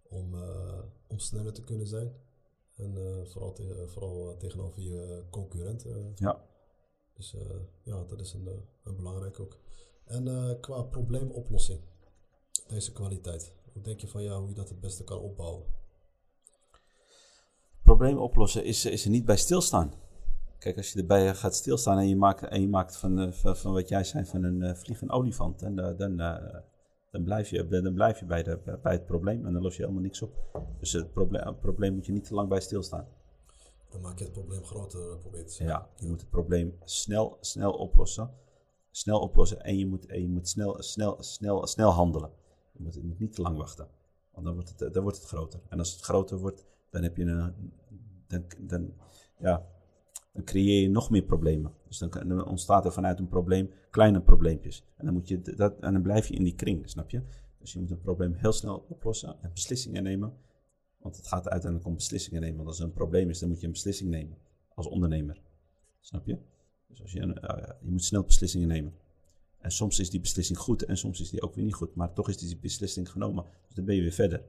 [0.02, 2.12] Om, eh, om sneller te kunnen zijn.
[2.76, 6.12] En eh, vooral, te- vooral eh, tegenover je concurrenten.
[6.14, 6.40] Ja.
[7.14, 7.40] Dus eh,
[7.82, 8.54] ja, dat is een, eh,
[8.84, 9.58] een belangrijk ook.
[10.04, 11.80] En eh, qua probleemoplossing,
[12.66, 13.52] deze kwaliteit.
[13.72, 15.64] Hoe denk je van ja, hoe je dat het beste kan opbouwen?
[17.82, 19.92] Probleem oplossen is, is er niet bij stilstaan.
[20.58, 23.56] Kijk, als je erbij gaat stilstaan en je maakt, en je maakt van, eh, van,
[23.56, 26.56] van wat jij zei van een eh, vliegende olifant, en, eh, dan, eh,
[27.14, 29.82] dan, blijf je, dan blijf je bij, de, bij het probleem en dan los je
[29.82, 30.32] helemaal niks op.
[30.78, 33.06] Dus het probleem, het probleem moet je niet te lang bij stilstaan.
[33.88, 35.76] Dan maak je het probleem groter, eh, probeer te zeggen.
[35.76, 38.30] Ja, je moet het probleem snel, snel oplossen.
[38.90, 42.30] Snel oplossen en je moet, en je moet snel, snel, snel, snel handelen.
[42.72, 43.88] Je moet, je moet niet te lang wachten,
[44.30, 45.60] want dan wordt, het, dan wordt het groter.
[45.68, 47.72] En als het groter wordt, dan, heb je een,
[48.26, 48.92] dan, dan,
[49.38, 49.66] ja,
[50.32, 51.72] dan creëer je nog meer problemen.
[51.98, 54.84] Dus dan, dan ontstaat er vanuit een probleem kleine probleempjes.
[54.96, 57.22] En dan, moet je dat, dan blijf je in die kring, snap je?
[57.58, 60.32] Dus je moet een probleem heel snel oplossen en beslissingen nemen.
[60.98, 62.56] Want het gaat uiteindelijk om beslissingen nemen.
[62.56, 64.36] Want als er een probleem is, dan moet je een beslissing nemen
[64.74, 65.40] als ondernemer.
[66.00, 66.38] Snap je?
[66.88, 68.94] Dus als je, eh, je moet snel beslissingen nemen.
[69.58, 71.94] En soms is die beslissing goed en soms is die ook weer niet goed.
[71.94, 73.44] Maar toch is die beslissing genomen.
[73.66, 74.44] Dus dan ben je weer verder.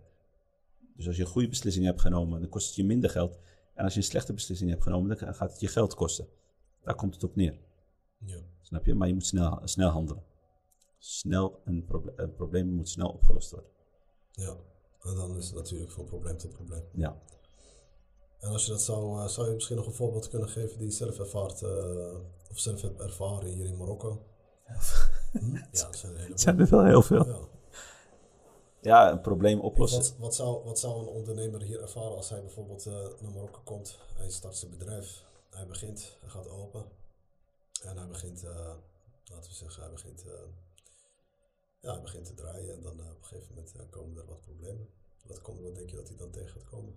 [0.96, 3.40] Dus als je een goede beslissing hebt genomen, dan kost het je minder geld.
[3.74, 6.28] En als je een slechte beslissing hebt genomen, dan gaat het je geld kosten.
[6.86, 7.60] Daar komt het op neer.
[8.18, 8.38] Ja.
[8.62, 8.94] Snap je?
[8.94, 10.24] Maar je moet snel, snel handelen.
[10.98, 13.70] Snel een, proble een probleem moet snel opgelost worden.
[14.32, 14.56] ja.
[15.02, 16.84] En dan is het natuurlijk van probleem tot probleem.
[16.94, 17.22] Ja.
[18.40, 20.88] En als je dat zou, eh, zou je misschien nog een voorbeeld kunnen geven die
[20.88, 22.16] je zelf ervaart, eh,
[22.50, 24.22] of zelf hebt ervaren hier in Marokko?
[25.32, 25.56] Hm?
[25.56, 27.28] Ja, dat zijn er hele Het zijn er wel heel veel.
[27.28, 27.40] Ja.
[28.82, 30.00] Ja, een probleem oplossen.
[30.00, 33.60] Wat, wat, zou, wat zou een ondernemer hier ervaren als hij bijvoorbeeld eh, naar Marokko
[33.64, 33.98] komt?
[34.16, 35.24] Hij start zijn bedrijf,
[35.56, 36.86] hij begint, hij gaat open.
[37.84, 38.74] En hij begint, eh,
[39.26, 40.32] laten we zeggen, hij begint, eh,
[41.80, 42.74] ja, hij begint te draaien.
[42.74, 44.88] En dan eh, op een gegeven moment komen er wat problemen.
[45.22, 46.94] Wat, komt, wat denk je dat hij dan tegen gaat komen?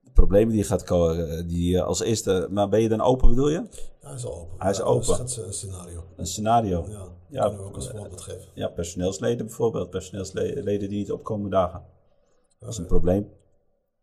[0.00, 2.46] De problemen die gaat komen, die als eerste...
[2.50, 3.68] Maar ben je dan open bedoel je?
[4.00, 4.60] Ja, hij is al open.
[4.60, 5.04] Hij is Ja, open.
[5.04, 6.04] Schets een scenario.
[6.16, 6.88] Een scenario.
[6.88, 8.48] Ja, dat Ja, kunnen we ook als voorbeeld geven.
[8.54, 9.90] Ja, personeelsleden bijvoorbeeld.
[9.90, 11.84] Personeelsleden die niet opkomen dagen.
[12.58, 13.32] Dat is een probleem.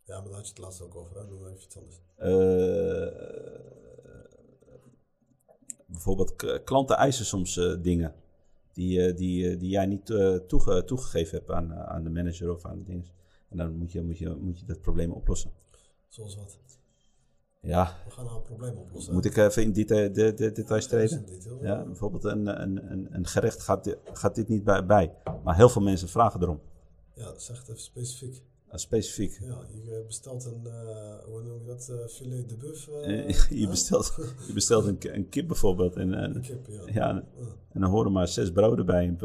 [0.07, 1.17] Ja, maar daar had je het laatst ook over.
[1.17, 1.27] Hè?
[1.27, 2.01] Noem maar even iets anders.
[2.15, 3.07] Eh,
[5.85, 8.13] bijvoorbeeld klanten eisen soms eh, dingen
[8.73, 10.05] die, eh, die, die jij niet
[10.47, 13.05] toege- toegegeven hebt aan, aan de manager of aan de dingen.
[13.49, 15.51] En dan moet je, moet, je, moet je dat probleem oplossen.
[16.07, 16.57] Zoals wat?
[17.61, 19.13] Ja, We gaan nou een probleem oplossen.
[19.13, 21.25] moet ik even in detail, de, de, details treden?
[21.25, 21.63] detail.
[21.63, 25.13] Ja, bijvoorbeeld een, een, een, een gerecht gaat, gaat dit niet bij, bij.
[25.43, 26.59] Maar heel veel mensen vragen erom.
[27.13, 28.41] Ja, zeg het even specifiek.
[28.67, 29.37] Eh, specifiek.
[29.41, 32.87] Ja, je bestelt een, eh, hoe noem je dat, eh, filet de buff.
[32.87, 34.13] eh, Eh, je, bestelt,
[34.47, 35.95] je bestelt een, een kip bijvoorbeeld.
[35.95, 36.81] En, en, Een kip, ja.
[36.93, 37.23] ja,
[37.73, 39.05] en dan horen maar zes broden bij.
[39.05, 39.19] En,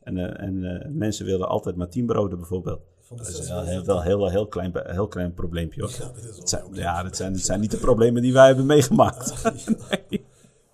[0.00, 2.80] en, eh, en eh, mensen willen altijd maar tien broden bijvoorbeeld.
[3.00, 5.90] Van Dat is wel heel, wel heel, heel, klein, heel klein probleempje hoor.
[5.90, 8.66] Ja, is Het zijn, ja, dat zijn, dat zijn niet de problemen die wij hebben
[8.66, 9.42] meegemaakt.
[9.90, 10.24] Nee.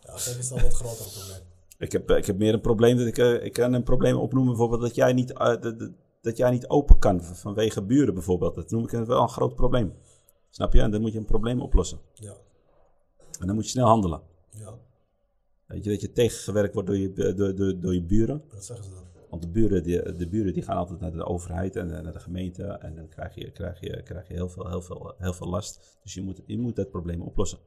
[0.00, 1.38] Ja, kijk, is dan wat groter probleem.
[1.78, 4.50] Ik heb, ik heb meer een probleem dat ik, eh, ik kan een probleem opnoemen,
[4.52, 5.90] bijvoorbeeld dat jij niet, eh, dat,
[6.20, 8.54] dat- dat jij niet open kan vanwege buren bijvoorbeeld.
[8.54, 9.94] Dat noem ik wel een groot probleem.
[10.50, 10.80] Snap je?
[10.80, 11.98] En dan moet je een probleem oplossen.
[12.14, 12.34] Ja,
[13.40, 14.22] En dan moet je snel handelen.
[14.50, 14.78] ja,
[15.66, 18.42] Weet je, dat je tegengewerkt wordt door je, bu- door, door, door je buren.
[18.52, 19.04] wat zeggen ze dan?
[19.30, 22.12] Want de buren, die, de buren die gaan altijd naar de overheid en eh, naar
[22.12, 22.64] de gemeente.
[22.64, 25.98] En dan krijg je, krijg je, krijg je heel, veel, heel, veel, heel veel last.
[26.02, 27.58] Dus je moet, je moet dat probleem oplossen.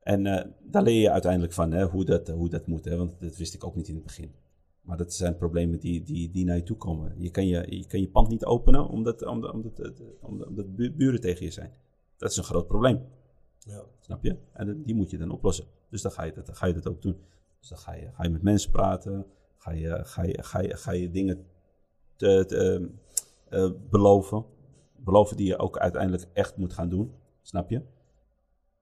[0.00, 2.84] En eh, daar leer je uiteindelijk van hè, hoe, dat, hoe dat moet.
[2.84, 4.34] Hè, want dat wist ik ook niet in het begin.
[4.90, 7.14] Maar dat zijn problemen die, die, die naar je toe komen.
[7.16, 11.20] Je kan je, je, kan je pand niet openen omdat, omdat, omdat, omdat, omdat buren
[11.20, 11.72] tegen je zijn.
[12.16, 13.06] Dat is een groot probleem.
[13.58, 13.84] Ja.
[14.00, 14.36] Snap je?
[14.52, 15.64] En dat- die moet je dan oplossen.
[15.90, 17.16] Dus dan ga je dat, dan ga je dat ook doen.
[17.58, 19.26] Dus dan ga je, ga je met mensen praten.
[19.56, 21.46] Ga je, ga je, ga je, ga je dingen
[22.16, 22.90] te, te,
[23.48, 24.44] eh, beloven.
[24.96, 27.12] Beloven die je ook uiteindelijk echt moet gaan doen.
[27.42, 27.82] Snap je?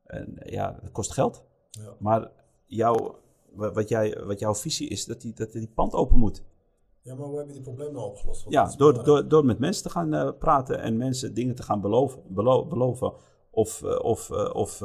[0.05, 1.45] En ja, dat kost geld.
[1.71, 1.95] Ja.
[1.99, 2.31] Maar
[2.67, 3.19] jouw,
[3.55, 6.43] wat, jij, wat jouw visie is, dat die, dat die pand open moet.
[7.03, 8.43] ja, maar hoe heb je die probleem nou opgelost?
[8.45, 11.63] Want Ja, door, door, door met mensen te gaan eh, praten en mensen dingen te
[11.63, 13.13] gaan beloven, belo- beloven
[13.51, 14.83] of, eh, of, eh, of,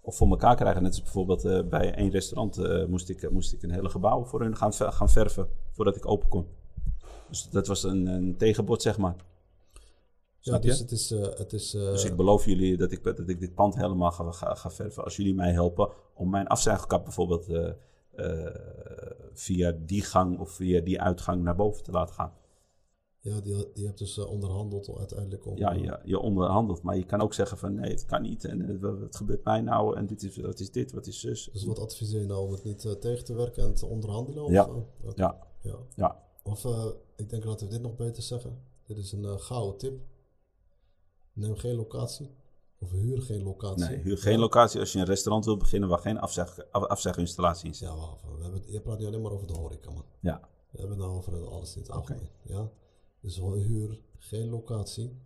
[0.00, 0.82] of voor elkaar krijgen.
[0.82, 4.56] Net als bijvoorbeeld bij één restaurant moest, ik, moest ik een hele gebouw voor hun
[4.56, 6.46] gaan, gaan verven voordat ik open kon.
[7.28, 9.16] Dus dat was een, een tegenbod, zeg maar.
[10.40, 11.10] Ja, Snap dus het is...
[11.10, 14.10] eh, het is eh, Dus ik beloof jullie dat ik, dat ik dit pand helemaal
[14.10, 17.68] ga, ga, ga verven als jullie mij helpen om mijn afzuigkap bijvoorbeeld eh,
[18.10, 18.54] eh,
[19.32, 22.32] via die gang of via die uitgang naar boven te laten gaan.
[23.20, 25.56] ja, die, die hebt dus eh, onderhandeld uiteindelijk om...
[25.56, 28.68] Ja, je, je onderhandelt, maar je kan ook zeggen van nee, het kan niet en
[28.82, 31.48] eh, wat gebeurt mij nou en dit is, wat is dit, wat is zus.
[31.52, 34.44] Dus wat adviseer je nou om het niet eh, tegen te werken en te onderhandelen?
[34.44, 34.66] Of, Ja.
[34.68, 35.10] eh.
[35.14, 35.76] Ja, ja.
[35.94, 36.86] ja, Of eh,
[37.16, 38.58] ik denk dat we dit nog beter zeggen.
[38.86, 40.00] Dit is een eh, gouden tip.
[41.38, 42.30] Neem geen locatie.
[42.80, 43.84] Of huur geen locatie.
[43.88, 47.66] nee, huur geen locatie als je een restaurant wil beginnen waar geen afzeg, af, afzeginstallatie
[47.68, 47.88] in zit.
[47.88, 47.94] Ja.
[47.94, 50.04] We hebben, het- je praat nu alleen maar over de horeca, man.
[50.20, 52.28] Ja, We hebben het nou over alles in het algemeen.
[52.42, 52.70] Ja?
[53.20, 55.18] Dus huur geen locatie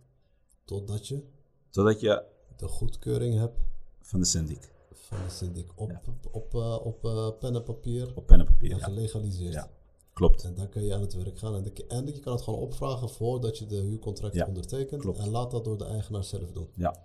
[0.65, 1.23] totdat je
[1.69, 2.23] totdat je
[2.57, 3.59] de goedkeuring hebt
[4.01, 6.01] van de syndic van de syndic op, Ja.
[6.31, 8.71] op, eh, op eh, pen en papier op pen en papier.
[8.71, 9.53] en Ja, gelegaliseerd.
[9.53, 9.69] Ja.
[10.13, 10.43] Klopt.
[10.43, 11.55] En dan kun je aan het werk gaan.
[11.55, 15.01] En, de, en je kan het gewoon opvragen voordat je de huurcontract Ja, ondertekent.
[15.01, 15.19] klopt.
[15.19, 16.67] En laat dat door de eigenaar zelf doen.
[16.75, 16.95] Ja,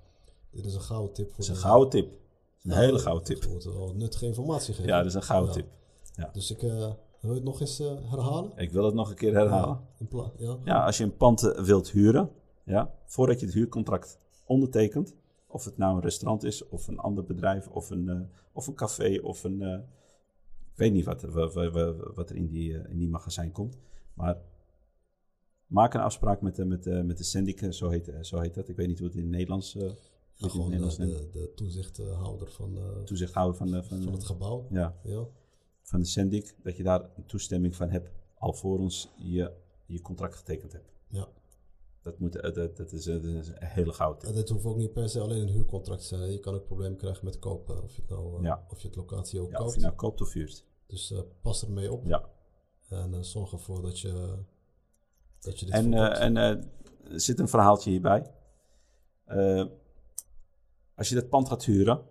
[0.51, 2.11] Dit is een gouden tip voor dat is een de- gouden tip.
[2.63, 3.47] Een Ja, hele gouden tip.
[3.51, 4.89] Moeten wel nuttige informatie geven.
[4.91, 5.61] Ja, dat is een gouden Ja.
[5.61, 5.67] tip.
[6.15, 6.31] Ja.
[6.33, 6.71] Dus ik, eh,
[7.21, 8.53] wil je het nog eens eh, herhalen?
[8.57, 9.81] Ik wil het nog een keer herhalen.
[10.09, 10.57] Pla- ja?
[10.65, 12.31] Ja, als je een pand eh, wilt huren,
[12.65, 15.15] ja, voordat je het huurcontract ondertekent,
[15.47, 19.21] of het nou een restaurant is, of een ander bedrijf, of een, of een café,
[19.23, 19.85] of een.
[20.79, 23.53] Weet niet wat, er- wa- wa- wa- wat er in die, eh, in die magazijn
[23.53, 23.79] komt.
[24.15, 24.39] Maar
[25.67, 28.39] maak een afspraak met de, met de, met de syndic, eh, zo heet, eh, zo
[28.41, 28.69] heet dat.
[28.69, 29.75] Ik weet niet hoe het in het Nederlands.
[29.77, 30.97] eh Ja, het gewoon de, Nederlands
[31.33, 34.67] de, de toezichthouder van, eh, Toezichthouder van, de- van, van het gebouw.
[34.71, 35.27] ja, Ja.
[35.83, 39.53] van de syndic, dat je daar een toestemming van hebt, alvorens je
[39.87, 40.93] je contract getekend hebt.
[41.09, 41.29] ja.
[42.03, 43.95] Dat, moet, dat, dat, is, dat is een hele.
[44.27, 46.33] En dit hoeft ook niet per se alleen een huurcontract te zijn.
[46.33, 47.83] Je kan ook problemen krijgen met kopen.
[47.83, 48.67] Of je het, nou, Ja.
[48.71, 49.75] of je het locatie ook Ja, of koopt.
[49.75, 50.65] je nou koopt of huurt.
[50.89, 52.05] Dus eh, pas ermee op.
[52.07, 52.25] Ja.
[52.89, 54.39] En eh, zorg ervoor dat je,
[55.41, 56.65] dat je dit En, eh, en er
[57.21, 58.31] zit een verhaaltje hierbij.
[60.95, 62.03] Als je dat pand gaat huren,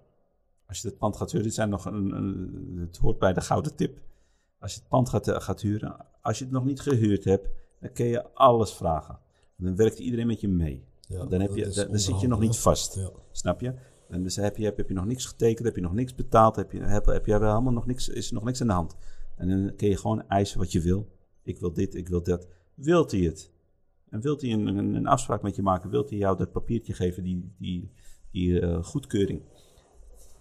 [0.68, 3.42] als je dat pand gaat huren, dit zijn nog een, een- het hoort bij de
[3.42, 4.00] gouden tip.
[4.60, 7.48] Als je het pand gaat, gaat huren, als je het nog niet gehuurd hebt,
[7.80, 9.20] dan kun je alles vragen.
[9.58, 10.86] Dan werkt iedereen met je mee.
[11.08, 12.96] Ja, dan, heb je, dan, dan zit je nog niet vast.
[12.96, 13.10] Ja.
[13.32, 13.74] Snap je?
[14.10, 16.56] En dus heb je, heb, heb je nog niks getekend, heb je nog niks betaald,
[16.56, 18.96] heb je, heb, heb je helemaal nog niks, is er nog niks aan de hand.
[19.36, 21.08] En dan kun je gewoon eisen wat je wil.
[21.44, 22.48] Ik wil dit, ik wil dat.
[22.74, 23.52] Wilt hij het?
[24.10, 25.90] En wilt hij een, een, een afspraak met je maken?
[25.90, 27.92] Wilt hij jou dat papiertje geven, die, die,
[28.32, 29.42] die eh, goedkeuring?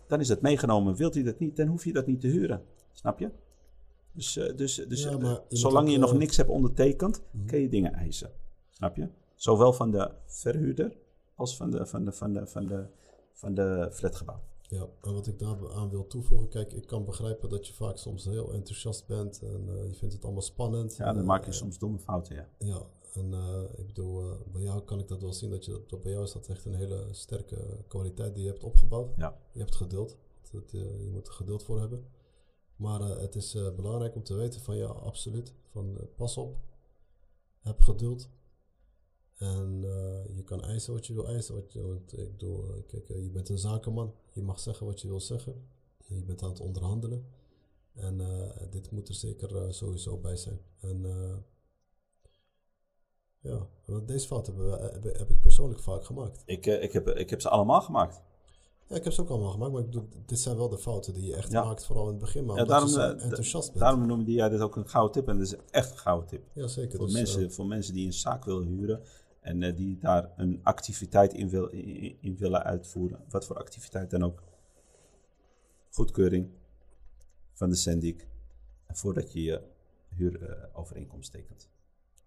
[0.06, 0.96] Dan is dat meegenomen.
[0.96, 2.62] Wilt hij dat niet, dan hoef je dat niet te huren.
[2.92, 3.30] Snap je?
[4.12, 7.92] Dus, eh, dus, dus Ja, eh, zolang je nog niks hebt ondertekend, kun je dingen
[7.92, 8.30] eisen.
[8.70, 9.08] Snap je?
[9.34, 10.96] Zowel van de verhuurder
[11.34, 12.86] als van de, van de, van de, van de,
[13.36, 14.40] van de flatgebouw.
[14.68, 17.96] Ja, en wat ik daar aan wil toevoegen, kijk, ik kan begrijpen dat je vaak
[17.96, 20.96] soms heel enthousiast bent en eh, je vindt het allemaal spannend.
[20.96, 22.48] Ja, dan Eh, maak je soms domme fouten, ja.
[22.58, 22.82] Ja,
[23.12, 24.22] en eh, ik bedoel,
[24.52, 26.64] bij jou kan ik dat wel zien, dat, je, dat bij jou is dat echt
[26.64, 29.14] een hele sterke kwaliteit die je hebt opgebouwd.
[29.16, 30.16] Ja, Je hebt geduld,
[30.52, 32.06] dat, je moet er geduld voor hebben.
[32.76, 36.56] Maar het is belangrijk om te weten van ja, absoluut, van pas op,
[37.60, 38.28] heb geduld.
[39.36, 41.54] En eh, je kan eisen wat je wil eisen.
[41.54, 44.14] Wat je, want ik bedoel, eh, kijk, eh, je bent een zakenman.
[44.32, 45.68] Je mag zeggen wat je wil zeggen.
[46.06, 47.26] Je bent aan het onderhandelen.
[47.94, 48.20] En
[48.70, 50.60] dit moet er zeker sowieso bij zijn.
[50.80, 51.04] En
[53.40, 56.42] ja, want deze fout hebben we, heb, heb ik persoonlijk vaak gemaakt.
[56.46, 58.22] ik, ik, heb, ik heb ze allemaal gemaakt.
[58.88, 61.14] Ja, ik heb ze ook allemaal gemaakt, maar ik bedoel, dit zijn wel de fouten
[61.14, 61.64] die je echt Ja.
[61.64, 62.44] maakt, vooral in het begin.
[62.44, 63.78] Maar Ja, je daarom, eh, enthousiast bent.
[63.78, 65.28] Daarom noemde jij dit ook een gouden tip.
[65.28, 66.42] En dat is echt een gouden tip.
[66.52, 66.96] ja, zeker.
[66.96, 69.00] Voor, Dus, mensen, voor mensen die een zaak willen huren
[69.46, 73.24] en eh, die daar een activiteit in, wil, in, in willen uitvoeren.
[73.28, 74.42] Wat voor activiteit dan ook.
[75.90, 76.50] Goedkeuring
[77.52, 78.26] van de syndic.
[78.88, 79.62] Voordat je je
[80.08, 81.68] huurovereenkomst tekent.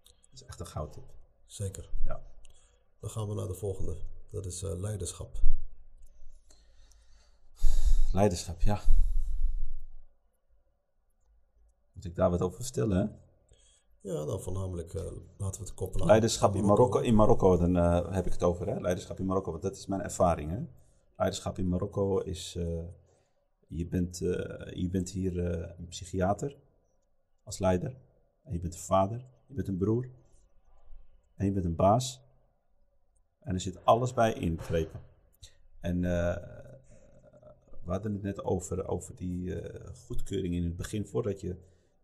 [0.04, 1.14] Dat is echt een gouden tip.
[1.46, 1.90] zeker.
[2.04, 2.22] Ja.
[3.00, 3.96] Dan gaan we naar de volgende.
[4.30, 5.42] Dat is eh, leiderschap.
[8.12, 8.80] Leiderschap, ja.
[11.92, 13.20] Moet ik daar wat over vertellen?
[14.02, 15.02] Ja, dan voornamelijk uh,
[15.36, 16.06] laten we het koppelen.
[16.06, 18.66] Leiderschap in Marokko, in Marokko dan uh, heb ik het over.
[18.66, 18.80] Hè?
[18.80, 20.50] Leiderschap in Marokko, want dat is mijn ervaring.
[20.50, 20.58] Hè?
[21.16, 22.84] Leiderschap in Marokko is, uh,
[23.66, 24.18] je, bent,
[24.74, 25.38] je bent hier
[25.78, 26.56] een psychiater
[27.42, 27.96] als leider.
[28.42, 30.08] En je bent een vader, je bent een broer.
[31.34, 32.22] En je bent een baas.
[33.40, 35.00] En er zit alles bij inbegrepen.
[35.80, 36.00] En
[37.84, 39.62] we hadden het net over, over die
[40.06, 41.56] goedkeuring in het begin, voordat je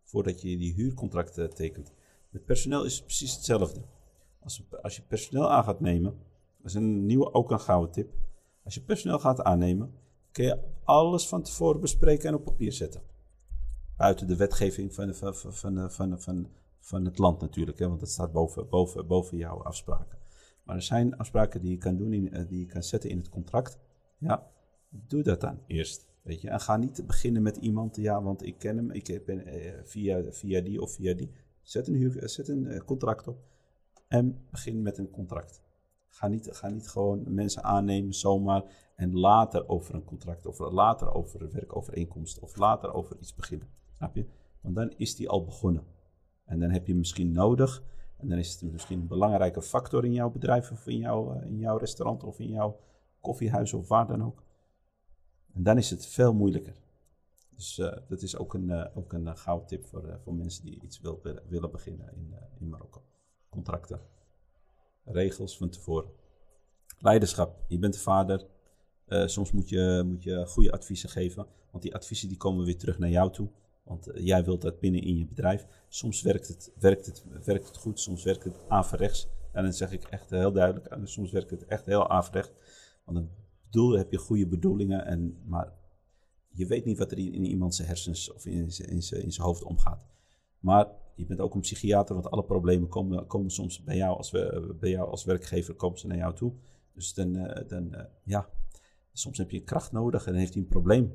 [0.07, 1.93] voordat je die huurcontract tekent.
[2.31, 3.81] Met personeel is het precies hetzelfde.
[4.43, 6.19] Als, als je personeel aan gaat nemen,
[6.57, 8.15] dat is een nieuwe, ook een gouden tip.
[8.65, 9.95] Als je personeel gaat aannemen,
[10.33, 13.03] kun je alles van tevoren bespreken en op papier zetten.
[13.97, 16.49] Buiten de wetgeving van, van, van, van, van,
[16.79, 20.19] van het land natuurlijk, hè, want dat staat boven, boven, boven jouw afspraken.
[20.65, 23.17] Maar er zijn afspraken die je kan doen, in, eh, die je kan zetten in
[23.17, 23.79] het contract.
[24.19, 24.51] Ja,
[24.89, 26.07] doe dat dan eerst.
[26.27, 29.47] Weet je, en ga niet beginnen met iemand, ja, want ik ken hem, ik ben
[29.47, 31.31] eh, via, via die of via die.
[31.63, 33.39] Zet een, huur, eh, zet een eh, contract op
[34.09, 35.63] en begin met een contract.
[36.09, 38.65] Ga niet, ga niet gewoon mensen aannemen zomaar
[38.97, 43.69] en later over een contract, of later over een werkovereenkomst, of later over iets beginnen.
[43.97, 44.27] Snap je?
[44.61, 45.85] Want dan is die al begonnen.
[46.45, 47.83] En dan heb je misschien nodig,
[48.19, 51.59] en dan is het misschien een belangrijke factor in jouw bedrijf, of in jouw, in
[51.59, 52.81] jouw restaurant, of in jouw
[53.21, 54.45] koffiehuis, of waar dan ook
[55.57, 56.75] en dan is het veel moeilijker.
[57.55, 60.65] Dus uh, dat is ook een, uh, ook een uh, gouden tip voor, voor mensen
[60.65, 63.03] die iets wil, willen beginnen in, in Marokko.
[63.49, 64.01] Contracten.
[65.05, 66.11] Regels van tevoren.
[66.99, 67.65] Leiderschap.
[67.69, 68.47] Je bent de vader.
[69.09, 71.47] soms moet je, moet je goede adviezen geven.
[71.71, 73.49] Want die adviezen die komen weer terug naar jou toe.
[73.83, 75.67] Want jij wilt dat binnen in je bedrijf.
[75.89, 79.29] Soms werkt het, werkt het, werkt het goed, soms werkt het averechts.
[79.53, 80.97] En dan zeg ik echt heel duidelijk.
[81.05, 82.53] Soms werkt het echt heel averechts.
[83.05, 83.31] Want dan
[83.71, 85.73] bedoel, heb je goede bedoelingen, en, maar
[86.49, 89.47] je weet niet wat er in, in iemand zijn hersens of in, in, in zijn
[89.47, 90.07] hoofd omgaat.
[90.61, 94.31] Maar je bent ook een psychiater, want alle problemen komen, komen soms bij jou, als
[94.31, 96.53] we, bij jou als werkgever komen ze naar jou toe.
[96.93, 98.49] Dus dan, uh, dan uh, ja,
[99.13, 101.13] soms heb je kracht nodig en heeft hij een probleem.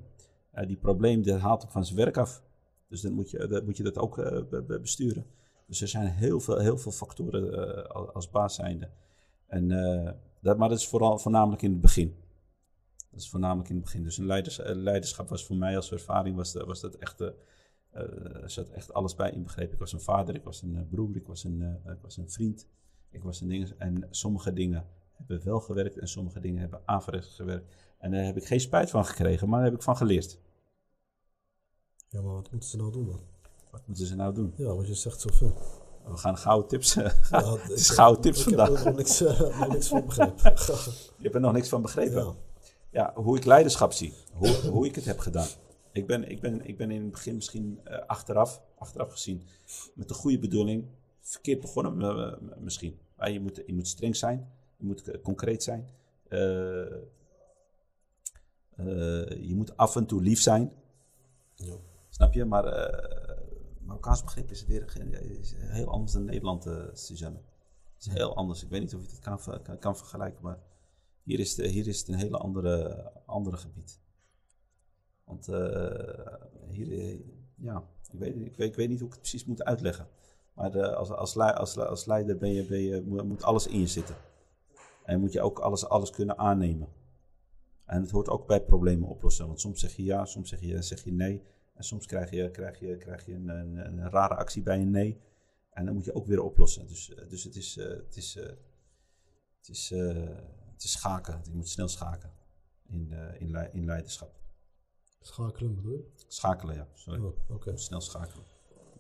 [0.54, 2.44] Uh, die probleem dat haalt hem van zijn werk af.
[2.88, 4.16] Dus dan moet je, moet je dat ook
[4.82, 5.26] besturen.
[5.68, 8.90] Dus er zijn heel veel, heel veel factoren als baas zijnde.
[9.48, 9.68] En,
[10.42, 12.16] dat, maar dat is vooral, voornamelijk in het begin.
[13.12, 14.04] Dat is voornamelijk in het begin.
[14.04, 17.30] Dus een leiders, eh, leiderschap was voor mij als ervaring, was, was dat echt, uh,
[18.46, 19.74] zat echt alles bij inbegrepen.
[19.74, 22.68] Ik was een vader, ik was een broer, ik was een, ik was een vriend,
[23.10, 23.70] ik was een ding.
[23.78, 27.76] En sommige dingen hebben wel gewerkt en sommige dingen hebben averechts gewerkt.
[27.98, 30.40] En daar heb ik geen spijt van gekregen, maar daar heb ik van geleerd.
[32.10, 33.22] Ja, maar wat moeten ze nou doen dan?
[33.72, 34.54] Wat moeten ze nou doen?
[34.56, 35.54] Ja, want je zegt zoveel.
[36.06, 36.94] We gaan gouden tips.
[36.94, 37.14] Ja,
[37.62, 38.70] het is gouden tips vandaag.
[38.70, 40.54] Ik heb er nog niks, nog niks van begrepen.
[41.18, 42.24] je hebt er nog niks van begrepen?
[42.24, 42.36] Ja
[42.92, 44.14] ja, hoe ik leiderschap zie.
[44.34, 45.48] Hoe, hoe ik het heb gedaan.
[45.92, 49.48] Ik ben, ik, ben, ik ben in het begin misschien uh, achteraf, achteraf gezien
[49.94, 50.86] met de goede bedoeling
[51.20, 53.00] verkeerd begonnen uh, misschien.
[53.18, 54.52] Maar je, moet, je moet streng zijn.
[54.78, 55.90] Je moet concreet zijn.
[56.30, 56.40] Uh,
[59.48, 60.72] je moet af en toe lief zijn.
[61.56, 61.76] Ja.
[62.10, 62.46] Snap je?
[62.46, 62.64] Maar
[63.80, 64.98] Marokkaans begrip is, weer,
[65.40, 67.40] is heel anders dan Nederland, Suzanne.
[67.96, 68.64] Het is heel anders.
[68.64, 70.60] Ik weet niet of je het kan, kan, kan vergelijken, maar
[71.24, 74.00] hier is, de, hier is het een hele andere, andere gebied.
[75.24, 76.36] Want uh,
[76.70, 77.20] hier, eh,
[77.56, 80.08] ja, ik weet, ik, weet, ik weet niet hoe ik het precies moet uitleggen.
[80.54, 83.88] Maar de, als, als, als, als leider ben je, ben je, moet alles in je
[83.88, 84.16] zitten.
[85.04, 86.88] En moet je ook alles, alles kunnen aannemen.
[87.86, 89.48] En het hoort ook bij problemen oplossen.
[89.48, 91.44] Want soms zeg je ja, soms zeg je, zeg je nee.
[91.74, 94.92] En soms krijg je, krijg je, krijg je een, een, een rare actie bij een
[94.92, 95.22] nee.
[95.72, 96.88] En dan moet je ook weer oplossen.
[96.88, 99.92] Dus, eh, dus het is, het is, het is het is
[100.88, 101.42] schaken.
[101.44, 102.32] Je moet snel schaken
[102.92, 104.40] in, uh, in, in leiderschap.
[105.22, 106.04] Schakelen bedoel je?
[106.28, 106.88] Schakelen, ja.
[106.94, 107.22] Sorry.
[107.22, 107.78] Oh, okay.
[107.78, 108.46] Snel schakelen.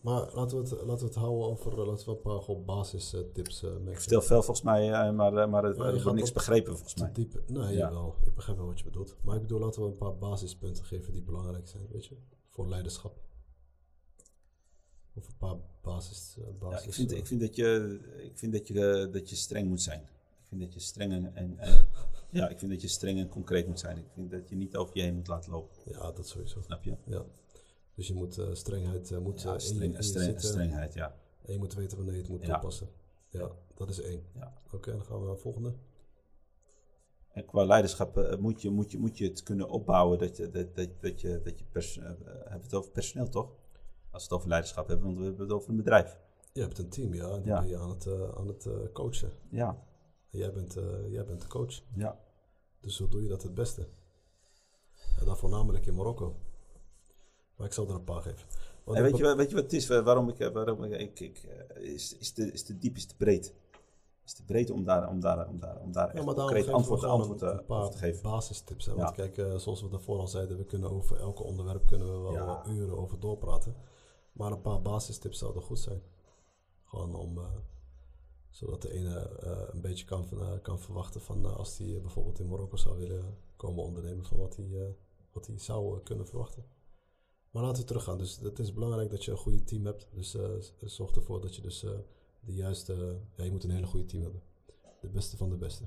[0.01, 2.65] Maar laten we het, laten we het houden over uh, laten we een paar gewoon
[2.65, 6.95] basistips uh, Ik vertel veel volgens mij, maar, maar het ja, wordt niks begrepen volgens
[6.95, 7.11] mij.
[7.11, 7.89] Diep, nee, ja.
[7.89, 8.15] wel.
[8.25, 9.15] Ik begrijp wel wat je bedoelt.
[9.21, 12.17] Maar ik bedoel, laten we een paar basispunten geven die belangrijk zijn, weet je,
[12.49, 13.19] voor leiderschap.
[15.13, 16.38] Of een paar basis.
[16.59, 19.67] basis ja, ik, vind, ik vind dat je, ik vind dat je, dat je streng
[19.67, 20.09] moet zijn
[20.52, 21.58] vind dat je streng en, en,
[22.39, 23.97] ja, ik vind dat je streng en concreet moet zijn.
[23.97, 25.78] Ik vind dat je niet over je heen moet laten lopen.
[25.86, 26.62] Ja, dat sowieso.
[26.62, 26.95] Snap je?
[27.06, 27.26] Ja.
[27.95, 31.16] Dus je moet uh, strengheid uh, moet, ja, streng, in, streng, strengheid, ja.
[31.41, 32.89] En je moet weten wanneer je het moet toepassen.
[33.30, 34.24] Ja, dat is één.
[34.34, 34.54] Ja.
[34.72, 35.74] Oké, dan gaan we naar de volgende.
[37.28, 40.49] En qua leiderschap uh, moet, je, moet, je, moet je het kunnen opbouwen dat je,
[40.49, 43.49] dat, dat, dat je, dat je pers hebben het over personeel toch?
[44.10, 46.20] Als we het over leiderschap hebben, want we hebben het over een bedrijf.
[46.54, 47.30] Je hebt een team, ja.
[47.30, 49.32] En ben je aan het, aan het coachen.
[49.49, 49.84] Ja,
[50.32, 51.82] Jij bent, uh, jij bent de coach.
[51.95, 52.19] Ja.
[52.79, 53.88] Dus hoe doe je dat het beste?
[55.19, 56.36] En dan voornamelijk in Marokko.
[57.55, 58.47] Maar ik zal er een paar geven.
[58.84, 59.88] Want En weet, je, weet je wat het is?
[59.88, 62.95] Wa- Waarom ik, eh, waarom ik, ik, ik, eh, is, is, te, is te diep,
[62.95, 63.53] is te breed.
[64.25, 67.03] Is te breed om daar, om daar, om daar, om daar Ja, maar concreet antwoord,
[67.03, 68.21] antwoord, een, eh, een paar te geven.
[68.23, 68.86] basistips.
[68.86, 68.93] Hè?
[68.95, 69.13] Want Ja.
[69.15, 72.34] kijk, eh, zoals we daarvoor al zeiden, we kunnen over elke onderwerp kunnen we wel
[72.34, 72.63] Ja.
[72.65, 73.75] eh, uren over doorpraten.
[74.32, 76.01] Maar een paar basistips zouden goed zijn.
[76.86, 77.45] Gewoon om, eh,
[78.52, 82.39] zodat de ene eh, een beetje kan, eh, kan verwachten van eh, als hij bijvoorbeeld
[82.39, 84.95] in Marokko zou willen komen ondernemen, van wat hij,
[85.32, 86.66] wat hij zou kunnen verwachten.
[87.52, 88.18] Maar laten we teruggaan.
[88.18, 90.08] Dus het is belangrijk dat je een goede team hebt.
[90.14, 91.80] Dus z- zorg ervoor dat je dus
[92.39, 93.20] de juiste...
[93.36, 94.41] ja, je moet een hele goede team hebben.
[95.02, 95.86] De beste van de beste.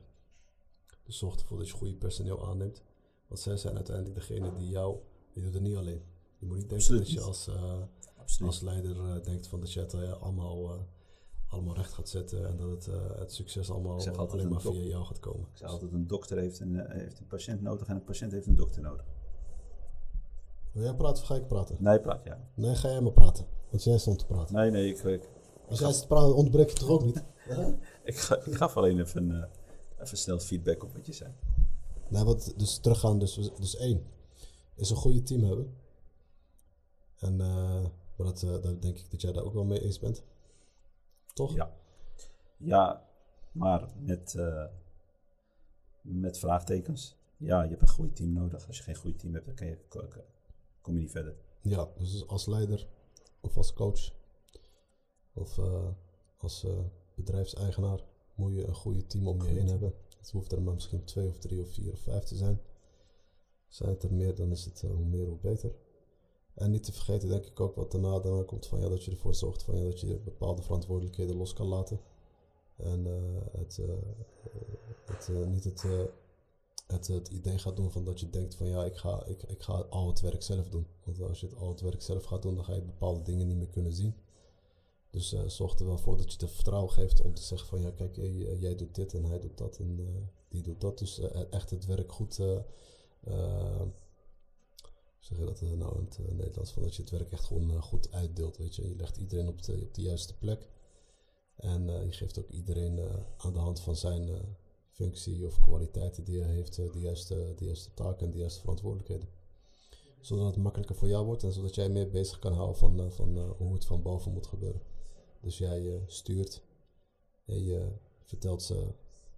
[1.02, 2.82] Dus zorg ervoor dat je goede personeel aanneemt.
[3.26, 4.98] Want zij zijn uiteindelijk degene die jou...
[5.30, 6.02] Je doet het niet alleen.
[6.38, 7.48] Je moet niet denken Absoluut dat je als,
[8.40, 10.86] als leider denkt van dat je het allemaal,
[11.54, 12.48] allemaal recht gaat zetten.
[12.48, 15.48] En dat het, eh, het succes allemaal alleen een maar via jou gaat komen.
[15.52, 18.32] Ik zeg altijd, een dokter heeft een, eh, heeft een patiënt nodig en een patiënt
[18.32, 19.06] heeft een dokter nodig.
[20.72, 21.76] Wil jij praten of ga ik praten?
[21.78, 22.48] Nee, praat ja.
[22.54, 23.46] Nee, ga jij maar praten.
[23.70, 24.54] Want jij stond te praten.
[24.54, 25.28] Nee, nee, ik, ik,
[25.68, 27.24] Als jij zit te praten, ontbreek je toch ook niet?
[28.04, 31.32] ik, ga, ik gaf alleen even, eh, even snel feedback op wat je zei.
[32.08, 33.18] Nee, wat, dus teruggaan.
[33.18, 34.06] Dus, dus één,
[34.74, 35.76] is een goede team hebben.
[37.18, 37.40] En
[38.16, 40.22] maar dat, daar denk ik dat jij daar ook wel mee eens bent.
[41.34, 41.54] Toch?
[41.54, 41.72] Ja.
[42.56, 43.08] Ja,
[43.52, 44.66] maar met, eh,
[46.00, 47.16] met vraagtekens.
[47.36, 48.66] Ja, je hebt een goed team nodig.
[48.66, 50.24] Als je geen goed team hebt, dan kan je, ko- ko-
[50.80, 51.36] kom je niet verder.
[51.62, 52.88] Ja, dus als leider
[53.40, 54.12] of als coach
[55.32, 55.88] of eh,
[56.38, 56.78] als eh,
[57.14, 58.04] bedrijfseigenaar
[58.34, 59.94] moet je een goede team om je heen hebben.
[60.18, 62.60] Het hoeft er maar misschien twee of drie of vier of vijf te zijn.
[63.68, 65.74] Zijn het er meer, dan is het hoe meer hoe beter.
[66.54, 69.34] En niet te vergeten, denk ik ook, wat daarna, komt van ja, dat je ervoor
[69.34, 72.00] zorgt van, ja, dat je bepaalde verantwoordelijkheden los kan laten.
[72.76, 73.94] En eh, het, eh,
[75.04, 75.84] het, eh, niet het,
[76.86, 79.62] het, het idee gaat doen van dat je denkt van ja, ik ga, ik, ik
[79.62, 80.86] ga al het werk zelf doen.
[81.04, 83.46] Want als je het, al het werk zelf gaat doen, dan ga je bepaalde dingen
[83.46, 84.14] niet meer kunnen zien.
[85.10, 87.90] Dus zorg er wel voor dat je de vertrouwen geeft om te zeggen van ja,
[87.90, 88.16] kijk,
[88.60, 90.00] jij doet dit en hij doet dat en
[90.48, 90.98] die doet dat.
[90.98, 92.40] Dus echt het werk goed,
[95.24, 97.44] zeg je dat eh, nou in het eh, Nederlands, van dat je het werk echt
[97.44, 98.88] gewoon eh, goed uitdeelt, weet je.
[98.88, 100.68] Je legt iedereen op de, op de juiste plek.
[101.54, 103.00] En je geeft ook iedereen
[103.36, 104.28] aan de hand van zijn
[104.90, 109.28] functie of kwaliteiten die hij heeft, de, juiste, juiste taken en de juiste verantwoordelijkheden.
[110.20, 113.38] Zodat het makkelijker voor jou wordt en zodat jij meer bezig kan houden van, van
[113.38, 114.82] hoe het van boven moet gebeuren.
[115.40, 116.62] Dus jij stuurt
[117.44, 118.94] en je vertelt ze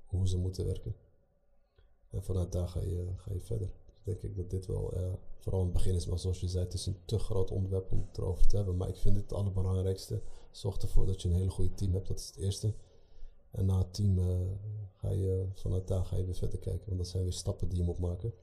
[0.06, 0.96] hoe ze moeten werken.
[2.10, 3.70] En vanuit daar ga je, ga je verder.
[4.06, 6.74] Denk ik dat dit wel, eh, vooral het begin is, maar zoals je zei, het
[6.74, 8.76] is een te groot onderwerp om het erover te hebben.
[8.76, 10.22] Maar ik vind dit het allerbelangrijkste.
[10.50, 12.74] Zorg ervoor dat je een hele goede team hebt, dat is het eerste.
[13.50, 14.40] En na het team eh,
[14.96, 17.78] ga je, vanuit daar ga je weer verder kijken, want dat zijn weer stappen die
[17.78, 18.34] je moet maken.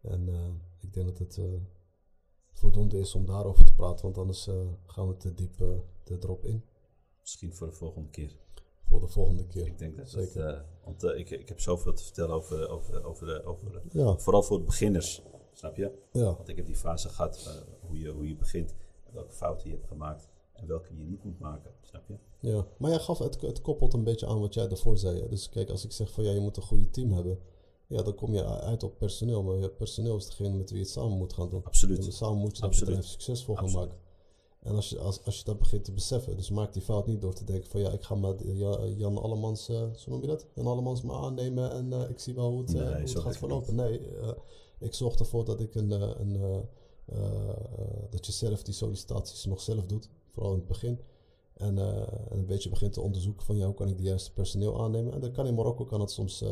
[0.00, 0.48] En eh,
[0.80, 1.40] ik denk dat het
[2.52, 4.48] voldoende is om daarover te praten, want anders
[4.86, 5.60] gaan we te diep
[6.22, 6.64] erop in.
[7.20, 8.36] Misschien voor de volgende keer.
[8.92, 9.66] Voor de volgende keer.
[9.66, 10.46] Ik denk dat het, Zeker.
[10.48, 14.42] eh, want eh, ik, ik heb zoveel te vertellen over, over, over, over Ja, vooral
[14.42, 15.22] voor beginners.
[15.52, 15.90] Snap je?
[16.12, 18.74] ja, Want ik heb die fase gehad, eh, hoe, je, hoe je begint,
[19.12, 21.70] welke fouten je hebt gemaakt en welke je niet moet maken.
[21.80, 22.14] Snap je?
[22.48, 22.66] ja.
[22.78, 25.20] Maar jij gaf, het, het koppelt een beetje aan wat jij daarvoor zei.
[25.20, 25.28] hè.
[25.28, 27.38] Dus kijk, als ik zeg van ja, je moet een goede team hebben.
[27.86, 29.42] Ja, dan kom je uit op personeel.
[29.42, 31.64] Maar personeel is degene met wie je het samen moet gaan doen.
[31.64, 32.04] Absoluut.
[32.06, 32.88] En samen moet je dat Absoluut.
[32.94, 33.88] bedrijf succesvol gaan Absoluut.
[33.88, 34.02] maken.
[34.62, 37.20] En als je, als, als je dat begint te beseffen, dus maak die fout niet
[37.20, 38.46] door te denken van ja, ik ga maar
[38.96, 40.46] Jan Allemans, eh zo noem je dat?
[40.54, 43.10] Jan Allemans maar aannemen en eh, ik zie wel hoe het, eh, Nee, hoe het
[43.10, 43.74] zo gaat verlopen.
[43.74, 44.00] Nee,
[44.78, 45.90] ik zorg ervoor dat ik een,
[46.20, 46.66] een
[48.10, 51.00] dat je zelf die sollicitaties nog zelf doet, vooral in het begin.
[51.54, 54.82] En, en een beetje begint te onderzoeken van ja, hoe kan ik de juiste personeel
[54.82, 55.12] aannemen.
[55.12, 56.44] En dan kan in Marokko kan het soms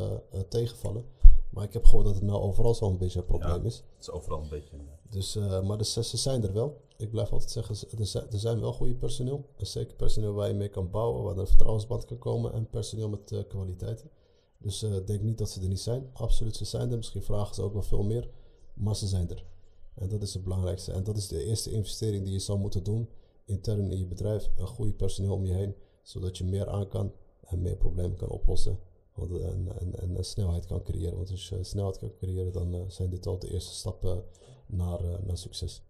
[0.49, 1.05] tegenvallen.
[1.49, 3.63] Maar ik heb gehoord dat het nou overal zo'n beetje een probleem Ja.
[3.63, 3.75] is.
[3.75, 4.77] Het is overal een beetje.
[5.09, 6.81] Dus, maar de, ze zijn er wel.
[7.01, 9.45] Ik blijf altijd zeggen, ze- er zijn, wel goede personeel.
[9.57, 12.53] Zeker personeel waar je mee kan bouwen, waar er vertrouwensband kan komen.
[12.53, 14.09] En personeel met eh, kwaliteiten.
[14.57, 16.09] Dus eh, denk niet dat ze er niet zijn.
[16.13, 16.97] Absoluut, ze zijn er.
[16.97, 18.29] Misschien vragen ze ook wel veel meer.
[18.73, 19.45] Maar ze zijn er.
[19.93, 20.91] En dat is het belangrijkste.
[20.91, 23.09] En dat is de eerste investering die je zou moeten doen.
[23.45, 24.49] Intern in je bedrijf.
[24.57, 25.75] Een goede personeel om je heen.
[26.01, 28.79] Zodat je meer aan kan en meer problemen kan oplossen.
[29.15, 31.15] Eh, en, en, snelheid kan creëren.
[31.15, 34.23] Want als je snelheid kan creëren, dan zijn dit al de eerste stappen
[34.65, 35.83] naar, naar succes.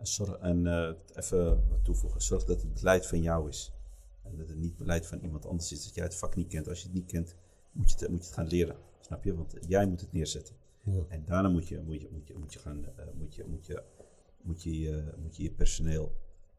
[0.00, 3.72] En, zorg, en eh, even toevoegen, zorg dat het beleid van jou is.
[4.22, 6.68] En dat het niet beleid van iemand anders is, dat jij het vak niet kent.
[6.68, 7.34] Als je het niet kent,
[7.72, 8.76] moet je het, moet je het gaan leren.
[9.00, 9.34] Snap je?
[9.36, 10.54] Want jij moet het neerzetten.
[10.84, 11.00] Ja.
[11.08, 13.66] En daarna moet je, moet je, moet je, moet je, gaan, eh, moet je, moet
[13.66, 13.82] je,
[14.42, 16.12] moet je, je- moet je, je personeel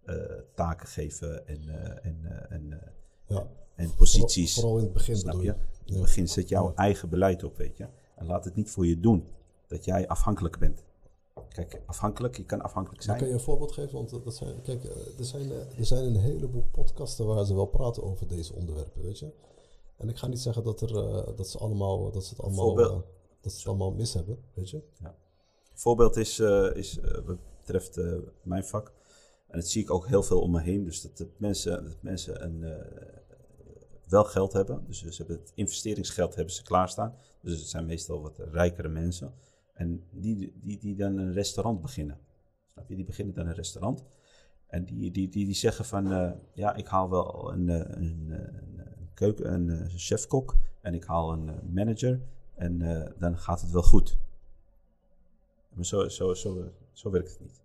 [0.04, 0.16] eh,
[0.56, 2.88] taken geven en, eh, en, eh, en, eh,
[3.28, 3.48] Ja.
[3.76, 4.54] en posities.
[4.54, 5.42] Vooral, vooral in het begin Snap je?
[5.44, 5.56] je.
[5.86, 7.88] In het begin zet jouw eigen beleid op, weet je.
[8.16, 9.28] En laat het niet voor je doen
[9.68, 10.84] dat jij afhankelijk bent.
[11.54, 13.18] Kijk, afhankelijk, je kan afhankelijk Maar zijn.
[13.18, 13.94] kan je een voorbeeld geven?
[13.94, 17.56] Want dat zijn, kijk, eh, er zijn, eh, er zijn een heleboel podcasten waar ze
[17.56, 19.32] wel praten over deze onderwerpen, weet je.
[19.98, 22.76] En ik ga niet zeggen dat, er, eh, dat, ze, allemaal, dat ze het allemaal,
[23.42, 24.84] dat ze het allemaal mis hebben, weet je.
[25.74, 26.40] voorbeeld is,
[26.74, 28.00] is wat betreft
[28.42, 28.94] mijn vak.
[29.48, 30.84] En dat zie ik ook heel veel om me heen.
[30.84, 32.84] Dus dat, dat mensen, dat mensen een,
[34.06, 34.84] wel geld hebben.
[34.88, 37.16] Dus ze hebben het investeringsgeld hebben ze klaarstaan.
[37.42, 39.34] Dus het zijn meestal wat rijkere mensen.
[39.82, 42.20] En die, die, die dan een restaurant beginnen.
[42.74, 42.96] Snap je?
[42.96, 44.04] Die beginnen dan een restaurant.
[44.68, 48.30] En die, die, die, die zeggen van, eh, ja, ik haal wel een, eh, een,
[48.30, 50.56] een, een keuken, een eh, chefkok.
[50.82, 52.22] En ik haal een manager.
[52.56, 52.80] En
[53.18, 54.18] dan gaat het wel goed.
[55.74, 57.62] Maar zo, zo, zo, zo werkt het niet.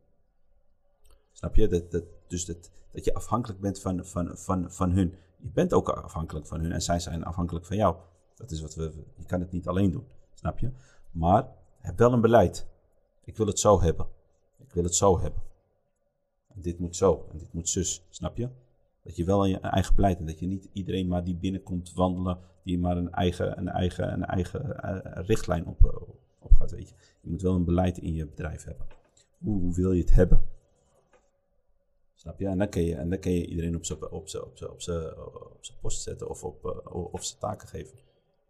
[1.33, 1.69] Snap je?
[1.69, 5.15] Dat, dat, dus dat, dat je afhankelijk bent van, van, van, van hun.
[5.37, 7.97] Je bent ook afhankelijk van hun en zij zijn afhankelijk van jou.
[8.35, 9.05] Dat is wat we.
[9.17, 10.07] Je kan het niet alleen doen.
[10.35, 10.71] Snap je?
[11.11, 11.49] Maar
[11.87, 12.67] heb wel een beleid.
[13.25, 14.07] Ik wil het zo hebben.
[14.59, 15.43] Ik wil het zo hebben.
[16.49, 18.05] En dit moet zo en dit moet zus.
[18.09, 18.49] Snap je?
[19.03, 20.31] Dat je wel een eigen beleid hebt.
[20.31, 22.39] Dat je niet iedereen maar die binnenkomt wandelen.
[22.63, 25.97] Die maar een eigen, een eigen, een eigen eh, richtlijn op, eh,
[26.39, 26.71] op gaat.
[26.71, 26.95] Weet je.
[27.21, 28.87] je moet wel een beleid in je bedrijf hebben.
[29.39, 30.47] Hoe, wil je het hebben?
[32.15, 32.47] Snap je?
[32.47, 36.03] En dan kun je, en dan kun je iedereen op zijn op op op post
[36.03, 37.99] zetten of op, eh, of zijn taken geven.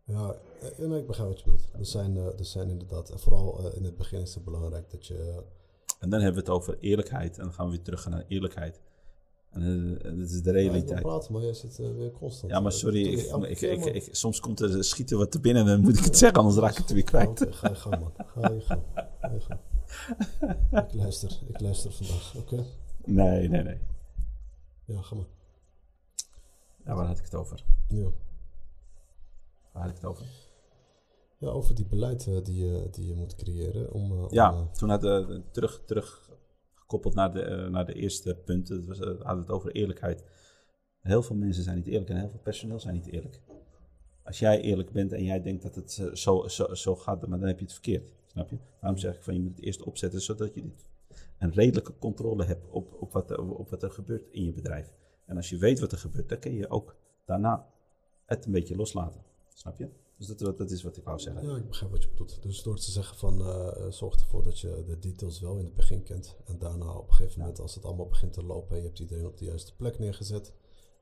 [0.07, 0.35] Ja,
[0.79, 1.69] eh, nee, ik begrijp wat je bedoelt.
[1.79, 4.91] Er zijn, eh, er zijn inderdaad, en vooral eh, in het begin is het belangrijk
[4.91, 5.43] dat je...
[6.01, 7.39] En dan hebben we het over eerlijkheid.
[7.39, 8.81] En dan gaan we weer terug naar eerlijkheid.
[9.51, 11.03] En eh, dat is de Ja, realiteit.
[11.03, 12.53] praten, maar jij zit eh, weer constant.
[12.53, 15.69] Ja, maar eh, sorry, ik, ik, ik, soms komt er schieten wat te binnen en
[15.69, 17.47] dan moet ik het zeggen, anders raak ik het weer Ja, kwijt.
[17.55, 18.13] ga je gang, man.
[18.27, 18.83] Ga je gang.
[19.21, 19.61] Ga je gang.
[20.89, 22.65] ik luister, ik luister vandaag, oké?
[23.05, 23.79] Nee, nee, nee.
[24.85, 25.27] Ja, ga maar.
[26.85, 27.65] Ja, waar had ik het over?
[27.89, 28.09] Ja.
[29.77, 30.27] Waar had ik het over?
[31.39, 34.13] Ja, over die beleid eh, die, je, die je moet creëren om...
[34.13, 36.31] eh, om, Ja, eh, toen hadden we terug, terug
[36.75, 38.77] gekoppeld naar de, eh, naar de eerste punten.
[38.77, 40.25] Dat was, eh, hadden we het over eerlijkheid.
[41.01, 43.41] Heel veel mensen zijn niet eerlijk en heel veel personeel zijn niet eerlijk.
[44.25, 47.39] Als jij eerlijk bent en jij denkt dat het eh, zo, zo, zo gaat, maar
[47.39, 48.13] dan heb je het verkeerd.
[48.27, 48.59] Snap je?
[48.81, 50.85] Daarom zeg ik van je moet het eerst opzetten zodat je dit
[51.39, 54.95] een redelijke controle hebt op, op, wat, er- op wat er gebeurt in je bedrijf.
[55.27, 57.67] En als je weet wat er gebeurt, dan kun je ook daarna
[58.25, 59.25] het een beetje loslaten.
[59.59, 59.89] Snap je?
[60.17, 61.47] Dus dat, dat is wat ik wou zeggen.
[61.49, 62.43] Ja, ik begrijp wat je bedoelt.
[62.43, 65.65] Dus door te zeggen van eh, eh, zorg ervoor dat je de details wel in
[65.65, 66.37] het begin kent.
[66.45, 68.99] En daarna op een gegeven moment, als het allemaal begint te lopen en je hebt
[68.99, 70.53] iedereen op de juiste plek neergezet,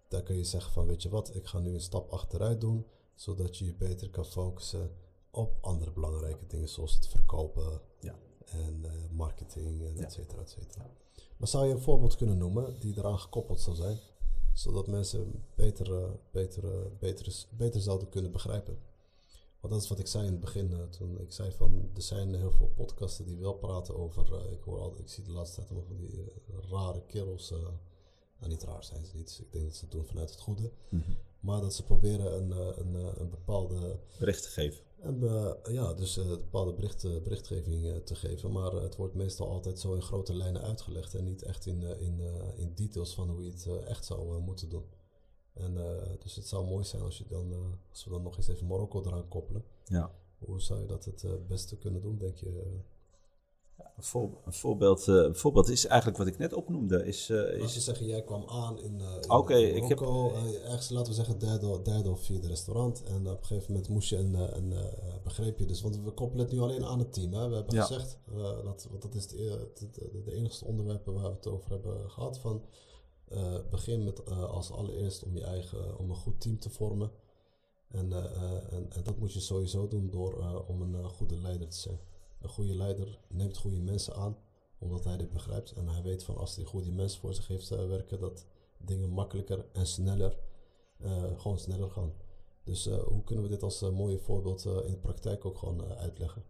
[0.08, 2.86] dan kun je zeggen van weet je wat, ik ga nu een stap achteruit doen,
[3.14, 4.90] zodat je je beter kan focussen
[5.30, 8.14] op andere belangrijke dingen zoals het verkopen Ja.
[8.44, 10.02] en eh, marketing en Ja.
[10.02, 10.90] et cetera, et cetera.
[11.36, 13.98] Maar zou je een voorbeeld kunnen noemen die eraan gekoppeld zou zijn,
[14.54, 18.78] zodat mensen beter, eh, beter, eh, beter, beter zouden kunnen begrijpen?
[19.60, 20.72] Want dat is wat ik zei in het begin.
[20.72, 24.52] eh, toen ik zei van er zijn heel veel podcasten die wel praten over.
[24.52, 26.32] ik hoor al, ik zie de laatste tijd allemaal van die
[26.70, 27.50] rare kerels.
[27.50, 29.38] nou, niet raar zijn ze niet.
[29.42, 30.70] Ik denk dat ze het doen vanuit het goede.
[30.88, 31.10] Mhm.
[31.40, 32.50] Maar dat ze proberen een,
[32.80, 33.98] een, een bepaalde.
[34.18, 34.80] Bericht te geven.
[35.04, 38.52] Een, be- ja, dus eh, een bepaalde bericht, eh, berichtgeving eh, te geven.
[38.52, 41.14] Maar eh, het wordt meestal altijd zo in grote lijnen uitgelegd.
[41.14, 44.04] En niet echt in, eh, in, eh, in details van hoe je het eh, echt
[44.04, 44.84] zou eh, moeten doen.
[45.52, 47.58] En eh, dus het zou mooi zijn als, je dan, eh,
[47.90, 49.64] als we dan nog eens even Marokko eraan koppelen.
[49.84, 50.10] Ja.
[50.38, 52.80] Hoe zou je dat het eh, beste kunnen doen, denk je?
[53.96, 57.06] Een, voor- een voorbeeld, eh, een voorbeeld is eigenlijk wat ik net opnoemde.
[57.06, 59.06] Is, Als je zegt, jij kwam aan in, eh
[59.50, 63.02] in in ik heb- eh, ergens, laten we zeggen, derde, derde of vierde restaurant.
[63.02, 64.74] En op een gegeven moment moest je een, een
[65.22, 67.32] begreep je dus, want we koppelen het nu alleen aan het team.
[67.32, 67.48] Hè?
[67.48, 67.82] We hebben Ja.
[67.84, 68.18] gezegd,
[68.64, 69.70] dat, want dat is de,
[70.24, 72.38] de, enigste onderwerpen waar we het over hebben gehad.
[72.38, 72.62] Van,
[73.28, 77.10] eh, begin met als allereerst om je eigen, om een goed team te vormen.
[77.90, 78.12] En,
[78.70, 81.98] en, en dat moet je sowieso doen door om een goede leider te zijn.
[82.44, 84.36] Een goede leider neemt goede mensen aan,
[84.78, 85.72] omdat hij dit begrijpt.
[85.72, 88.46] En hij weet van als hij goede mensen voor zich heeft eh, werken, dat
[88.78, 90.36] dingen makkelijker en sneller,
[91.00, 92.12] eh, gewoon sneller gaan.
[92.64, 96.44] Dus eh, hoe kunnen we dit als mooie voorbeeld in de praktijk ook gewoon uitleggen?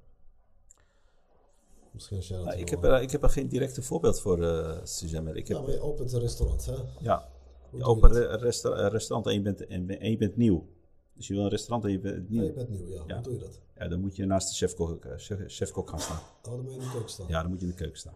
[1.91, 4.39] Misschien als jij dat Nou, ik, heb er, ik heb er geen directe voorbeeld voor,
[4.85, 5.35] Suzanne.
[5.35, 6.77] Ik heb, ja, maar je opent een restaurant, hè?
[7.01, 7.29] ja,
[7.73, 10.67] je opent een resta- een restaurant en je, bent, en, en je bent nieuw.
[11.15, 12.43] Dus je wil een restaurant en je bent Ja, nieuw.
[12.43, 13.03] je bent nieuw, ja.
[13.07, 13.15] Ja.
[13.15, 13.61] Hoe doe je dat?
[13.79, 16.19] Ja, dan moet je naast de chefkok, eh, chef- chefkok gaan staan.
[16.43, 17.27] Oh, dan moet je in de keuken staan.
[17.29, 18.15] Ja, dan moet je in de keuken staan.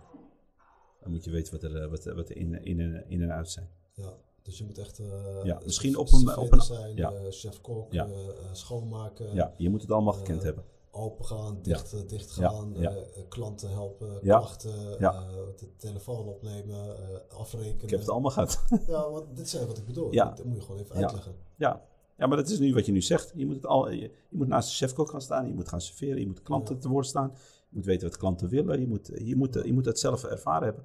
[1.00, 3.32] Dan moet je weten wat er, eh, wat, wat er in, in, en- in en
[3.32, 3.68] uit zijn.
[3.94, 4.98] Ja, dus je moet echt.
[4.98, 7.12] eh, Ja, misschien op een- op een- zijn, ja.
[7.30, 8.08] chef-kok, Ja.
[8.52, 10.64] schoonmaken, Ja, je moet het allemaal gekend hebben.
[10.90, 12.94] open gaan, dicht, dicht Ja, gaan, ja.
[13.28, 15.26] klanten helpen, Ja, klachten, ja.
[15.56, 16.96] de telefoon opnemen,
[17.30, 17.82] afrekenen.
[17.84, 18.64] Ik heb het allemaal gehad.
[18.86, 20.12] Ja, want dit zijn wat ik bedoel.
[20.12, 20.30] Ja.
[20.30, 21.02] Dat moet je gewoon even Ja.
[21.02, 21.34] uitleggen.
[21.56, 21.82] ja,
[22.18, 23.32] Ja, maar dat is nu wat je nu zegt.
[23.36, 26.20] Je moet, het al, je, moet naast de chefkok gaan staan, je moet gaan serveren,
[26.20, 27.32] je moet klanten te woord staan.
[27.68, 30.64] Je moet weten wat klanten willen, je moet, je moet, je moet het zelf ervaren
[30.64, 30.84] hebben.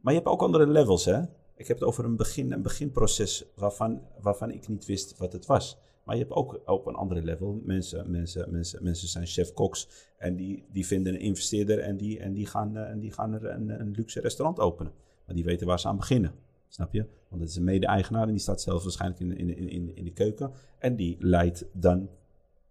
[0.00, 1.20] Maar je hebt ook andere levels, hè?
[1.56, 5.46] Ik heb het over een, begin, een beginproces waarvan, waarvan ik niet wist wat het
[5.46, 5.78] was.
[6.04, 10.36] Maar je hebt ook op een andere level mensen, mensen, mensen, mensen zijn chef-koks en
[10.36, 13.44] die, die vinden een investeerder en die, en die gaan, eh, en die gaan er
[13.44, 14.92] een, een luxe restaurant openen.
[15.26, 16.34] Maar die weten waar ze aan beginnen.
[16.68, 17.06] Snap je?
[17.34, 20.12] Want het is een mede-eigenaar en die staat zelf waarschijnlijk in, in, in, in de
[20.12, 20.52] keuken.
[20.78, 22.08] En die leidt dan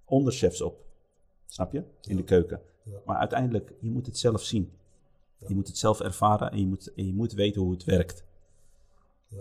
[0.06, 0.86] onderchefs op.
[1.46, 1.84] Snap je?
[2.02, 2.62] In de keuken.
[2.84, 3.00] Ja.
[3.06, 4.72] Maar uiteindelijk, je moet het zelf zien.
[5.48, 8.24] Je moet het zelf ervaren en je moet, en je moet weten hoe het werkt.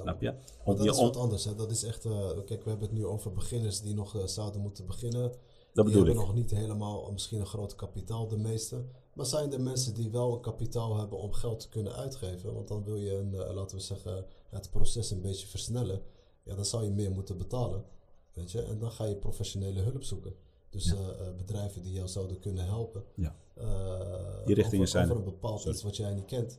[0.00, 0.32] Snap je?
[0.64, 1.44] Maar dat je is wat anders.
[1.44, 1.54] Hè?
[1.54, 4.60] Dat is echt, eh, kijk, we hebben het nu over beginners die nog eh, zouden
[4.60, 5.32] moeten beginnen.
[5.72, 6.20] dat die hebben ik.
[6.20, 8.84] nog niet helemaal eh, misschien een groot kapitaal, de meeste.
[9.14, 12.54] Maar zijn er mensen die wel een kapitaal hebben om geld te kunnen uitgeven?
[12.54, 14.24] Want dan wil je, een, laten we zeggen,
[14.58, 16.02] het proces een beetje versnellen.
[16.42, 17.84] Ja, dan zou je meer moeten betalen.
[18.32, 18.62] Weet je?
[18.62, 20.34] En dan ga je professionele hulp zoeken.
[20.70, 20.94] Dus Ja.
[20.94, 23.04] eh, eh, bedrijven die jou zouden kunnen helpen.
[23.14, 23.36] Ja.
[23.54, 25.22] eh, Die richtingen over, zijn over er.
[25.26, 25.74] een bepaald Sorry.
[25.74, 26.58] iets wat jij niet kent.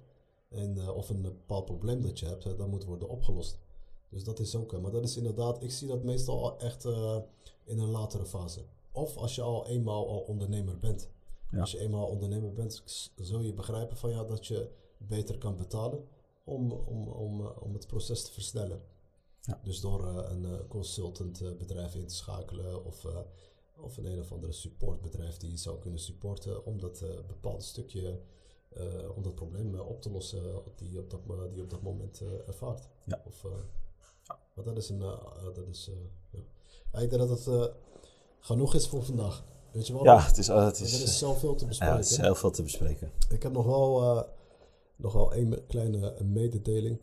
[0.50, 3.58] En, of een bepaald probleem dat je hebt, dat moet worden opgelost.
[4.10, 4.82] Dus dat is ook.
[4.82, 6.86] Maar dat is inderdaad, ik zie dat meestal al echt
[7.64, 8.62] in een latere fase.
[8.92, 11.10] Of als je al eenmaal al ondernemer bent.
[11.52, 11.60] Ja.
[11.60, 12.84] Als je eenmaal ondernemer bent,
[13.16, 16.04] zul je begrijpen van ja, dat je beter kan betalen
[16.44, 18.82] om, om, om, eh, om het proces te versnellen.
[19.46, 19.60] Ja.
[19.64, 23.08] Dus door eh, een eh, consultant eh, bedrijf in te schakelen of,
[23.78, 28.20] of een een of andere supportbedrijf die je zou kunnen supporten om dat bepaalde stukje,
[29.16, 32.88] om dat probleem op te lossen die je op dat, die op dat moment ervaart.
[33.06, 33.22] Ja.
[33.26, 33.52] Of, eh,
[34.54, 35.00] maar dat is een,
[35.54, 35.90] dat is,
[36.32, 36.40] ja.
[36.92, 37.72] Ja, ik denk dat het
[38.40, 39.44] genoeg is voor vandaag.
[39.72, 40.04] Weet je wel?
[40.04, 41.96] Ja, het is, het Er is, is zoveel te ja, bespreken.
[41.96, 43.12] het is heel veel te bespreken.
[43.30, 44.26] Ik heb nog wel,
[44.96, 47.00] nog wel één kleine eh, mededeling.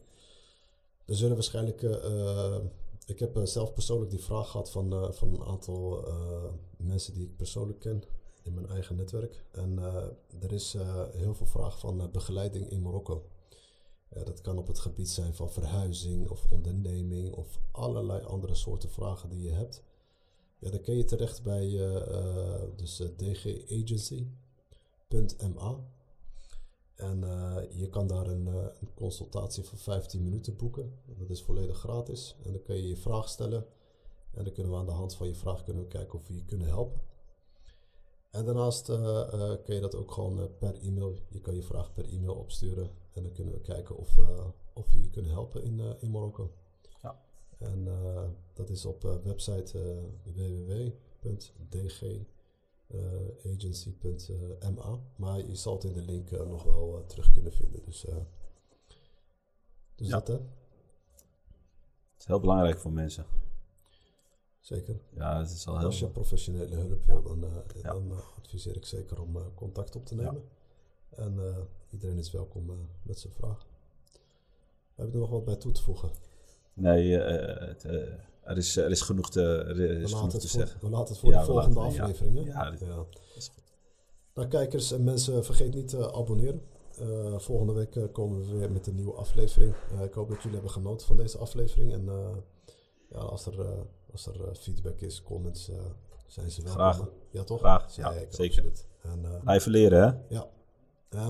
[1.04, 1.82] Er zullen waarschijnlijk.
[1.82, 2.62] eh, eh,
[3.06, 6.04] ik heb zelf persoonlijk die vraag gehad van, van een aantal
[6.76, 8.02] mensen die ik persoonlijk ken
[8.42, 9.44] in mijn eigen netwerk.
[9.50, 9.78] En
[10.40, 10.76] er is
[11.12, 13.28] heel veel vraag van begeleiding in Marokko.
[14.08, 19.28] Dat kan op het gebied zijn van verhuizing of onderneming of allerlei andere soorten vragen
[19.28, 19.82] die je hebt.
[20.58, 21.68] Ja, dan kun je terecht bij
[22.76, 24.30] dus, dgagency.ma.
[27.00, 30.98] En eh, je kan daar een, eh, een consultatie van 15 minuten boeken.
[31.18, 32.36] Dat is volledig gratis.
[32.44, 33.66] En dan kun je je vraag stellen.
[34.30, 36.34] En dan kunnen we aan de hand van je vraag kunnen we kijken of we
[36.34, 37.00] je kunnen helpen.
[38.30, 41.18] En daarnaast eh, kun je dat ook gewoon per e-mail.
[41.28, 42.90] Je kan je vraag per e-mail opsturen.
[43.12, 44.18] En dan kunnen we kijken of,
[44.74, 46.50] of we je kunnen helpen in, in Marokko.
[47.02, 47.20] Ja.
[47.58, 47.88] En
[48.52, 50.00] dat is op website eh
[52.90, 54.98] www.dgagency.ma.
[55.16, 57.82] maar je zal het in de link eh, nog wel eh, terug kunnen vinden.
[57.84, 58.16] Dus, eh,
[59.94, 60.12] dus Ja.
[60.12, 60.34] dat hè?
[60.34, 60.42] Het
[62.18, 63.24] is heel belangrijk voor mensen.
[64.60, 65.00] Zeker.
[65.10, 67.92] Ja, het is al heel Als je professionele hulp wil, dan, eh, Ja.
[67.92, 70.48] dan eh, adviseer ik zeker om eh, contact op te nemen.
[71.10, 71.58] En eh,
[71.90, 73.66] iedereen is welkom eh, met zijn vraag.
[74.94, 76.10] Heb je er nog wat bij toe te voegen?
[76.72, 78.14] Nee, eh, het, eh,
[78.50, 80.80] er, is, er is genoeg te, er We is genoeg te voor, zeggen.
[80.80, 82.74] we laten het voor Ja, de volgende laten- ja.
[82.80, 83.04] Ja.
[84.34, 86.62] Nou, kijkers en mensen, vergeet niet te abonneren.
[86.98, 89.74] Eh, volgende week eh, komen we weer met een nieuwe aflevering.
[89.92, 91.92] Eh, ik hoop dat jullie hebben genoten van deze aflevering.
[91.92, 92.36] En eh,
[93.10, 93.80] ja, als er, eh,
[94.12, 95.76] als er eh, feedback is, comments, eh,
[96.26, 96.66] zijn ze.
[96.66, 96.98] Graag.
[96.98, 97.04] hè?
[97.30, 97.58] Ja, toch?
[97.58, 98.56] Graag, ja, Zeker, zeker.
[98.56, 98.86] absoluut.
[99.02, 100.34] En, eh, Blijven leren, hè?
[100.36, 100.48] ja.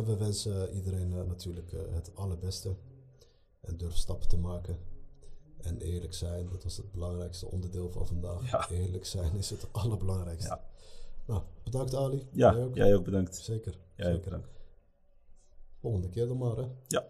[0.04, 2.74] we wensen iedereen eh, natuurlijk eh, het allerbeste.
[3.60, 4.78] En durf stappen te maken.
[5.62, 8.50] En eerlijk zijn, dat was het belangrijkste onderdeel van vandaag.
[8.50, 8.68] Ja.
[8.70, 10.48] Eerlijk zijn is het allerbelangrijkste.
[10.48, 10.64] Ja.
[11.26, 12.26] Nou, bedankt Ali.
[12.32, 12.74] Ja, Jij ook?
[12.74, 13.36] jij ook bedankt.
[13.36, 13.78] Zeker.
[13.94, 14.24] Jij ook zeker.
[14.30, 14.48] bedankt.
[15.80, 16.66] Volgende keer dan maar, hè?
[16.86, 17.04] Ja.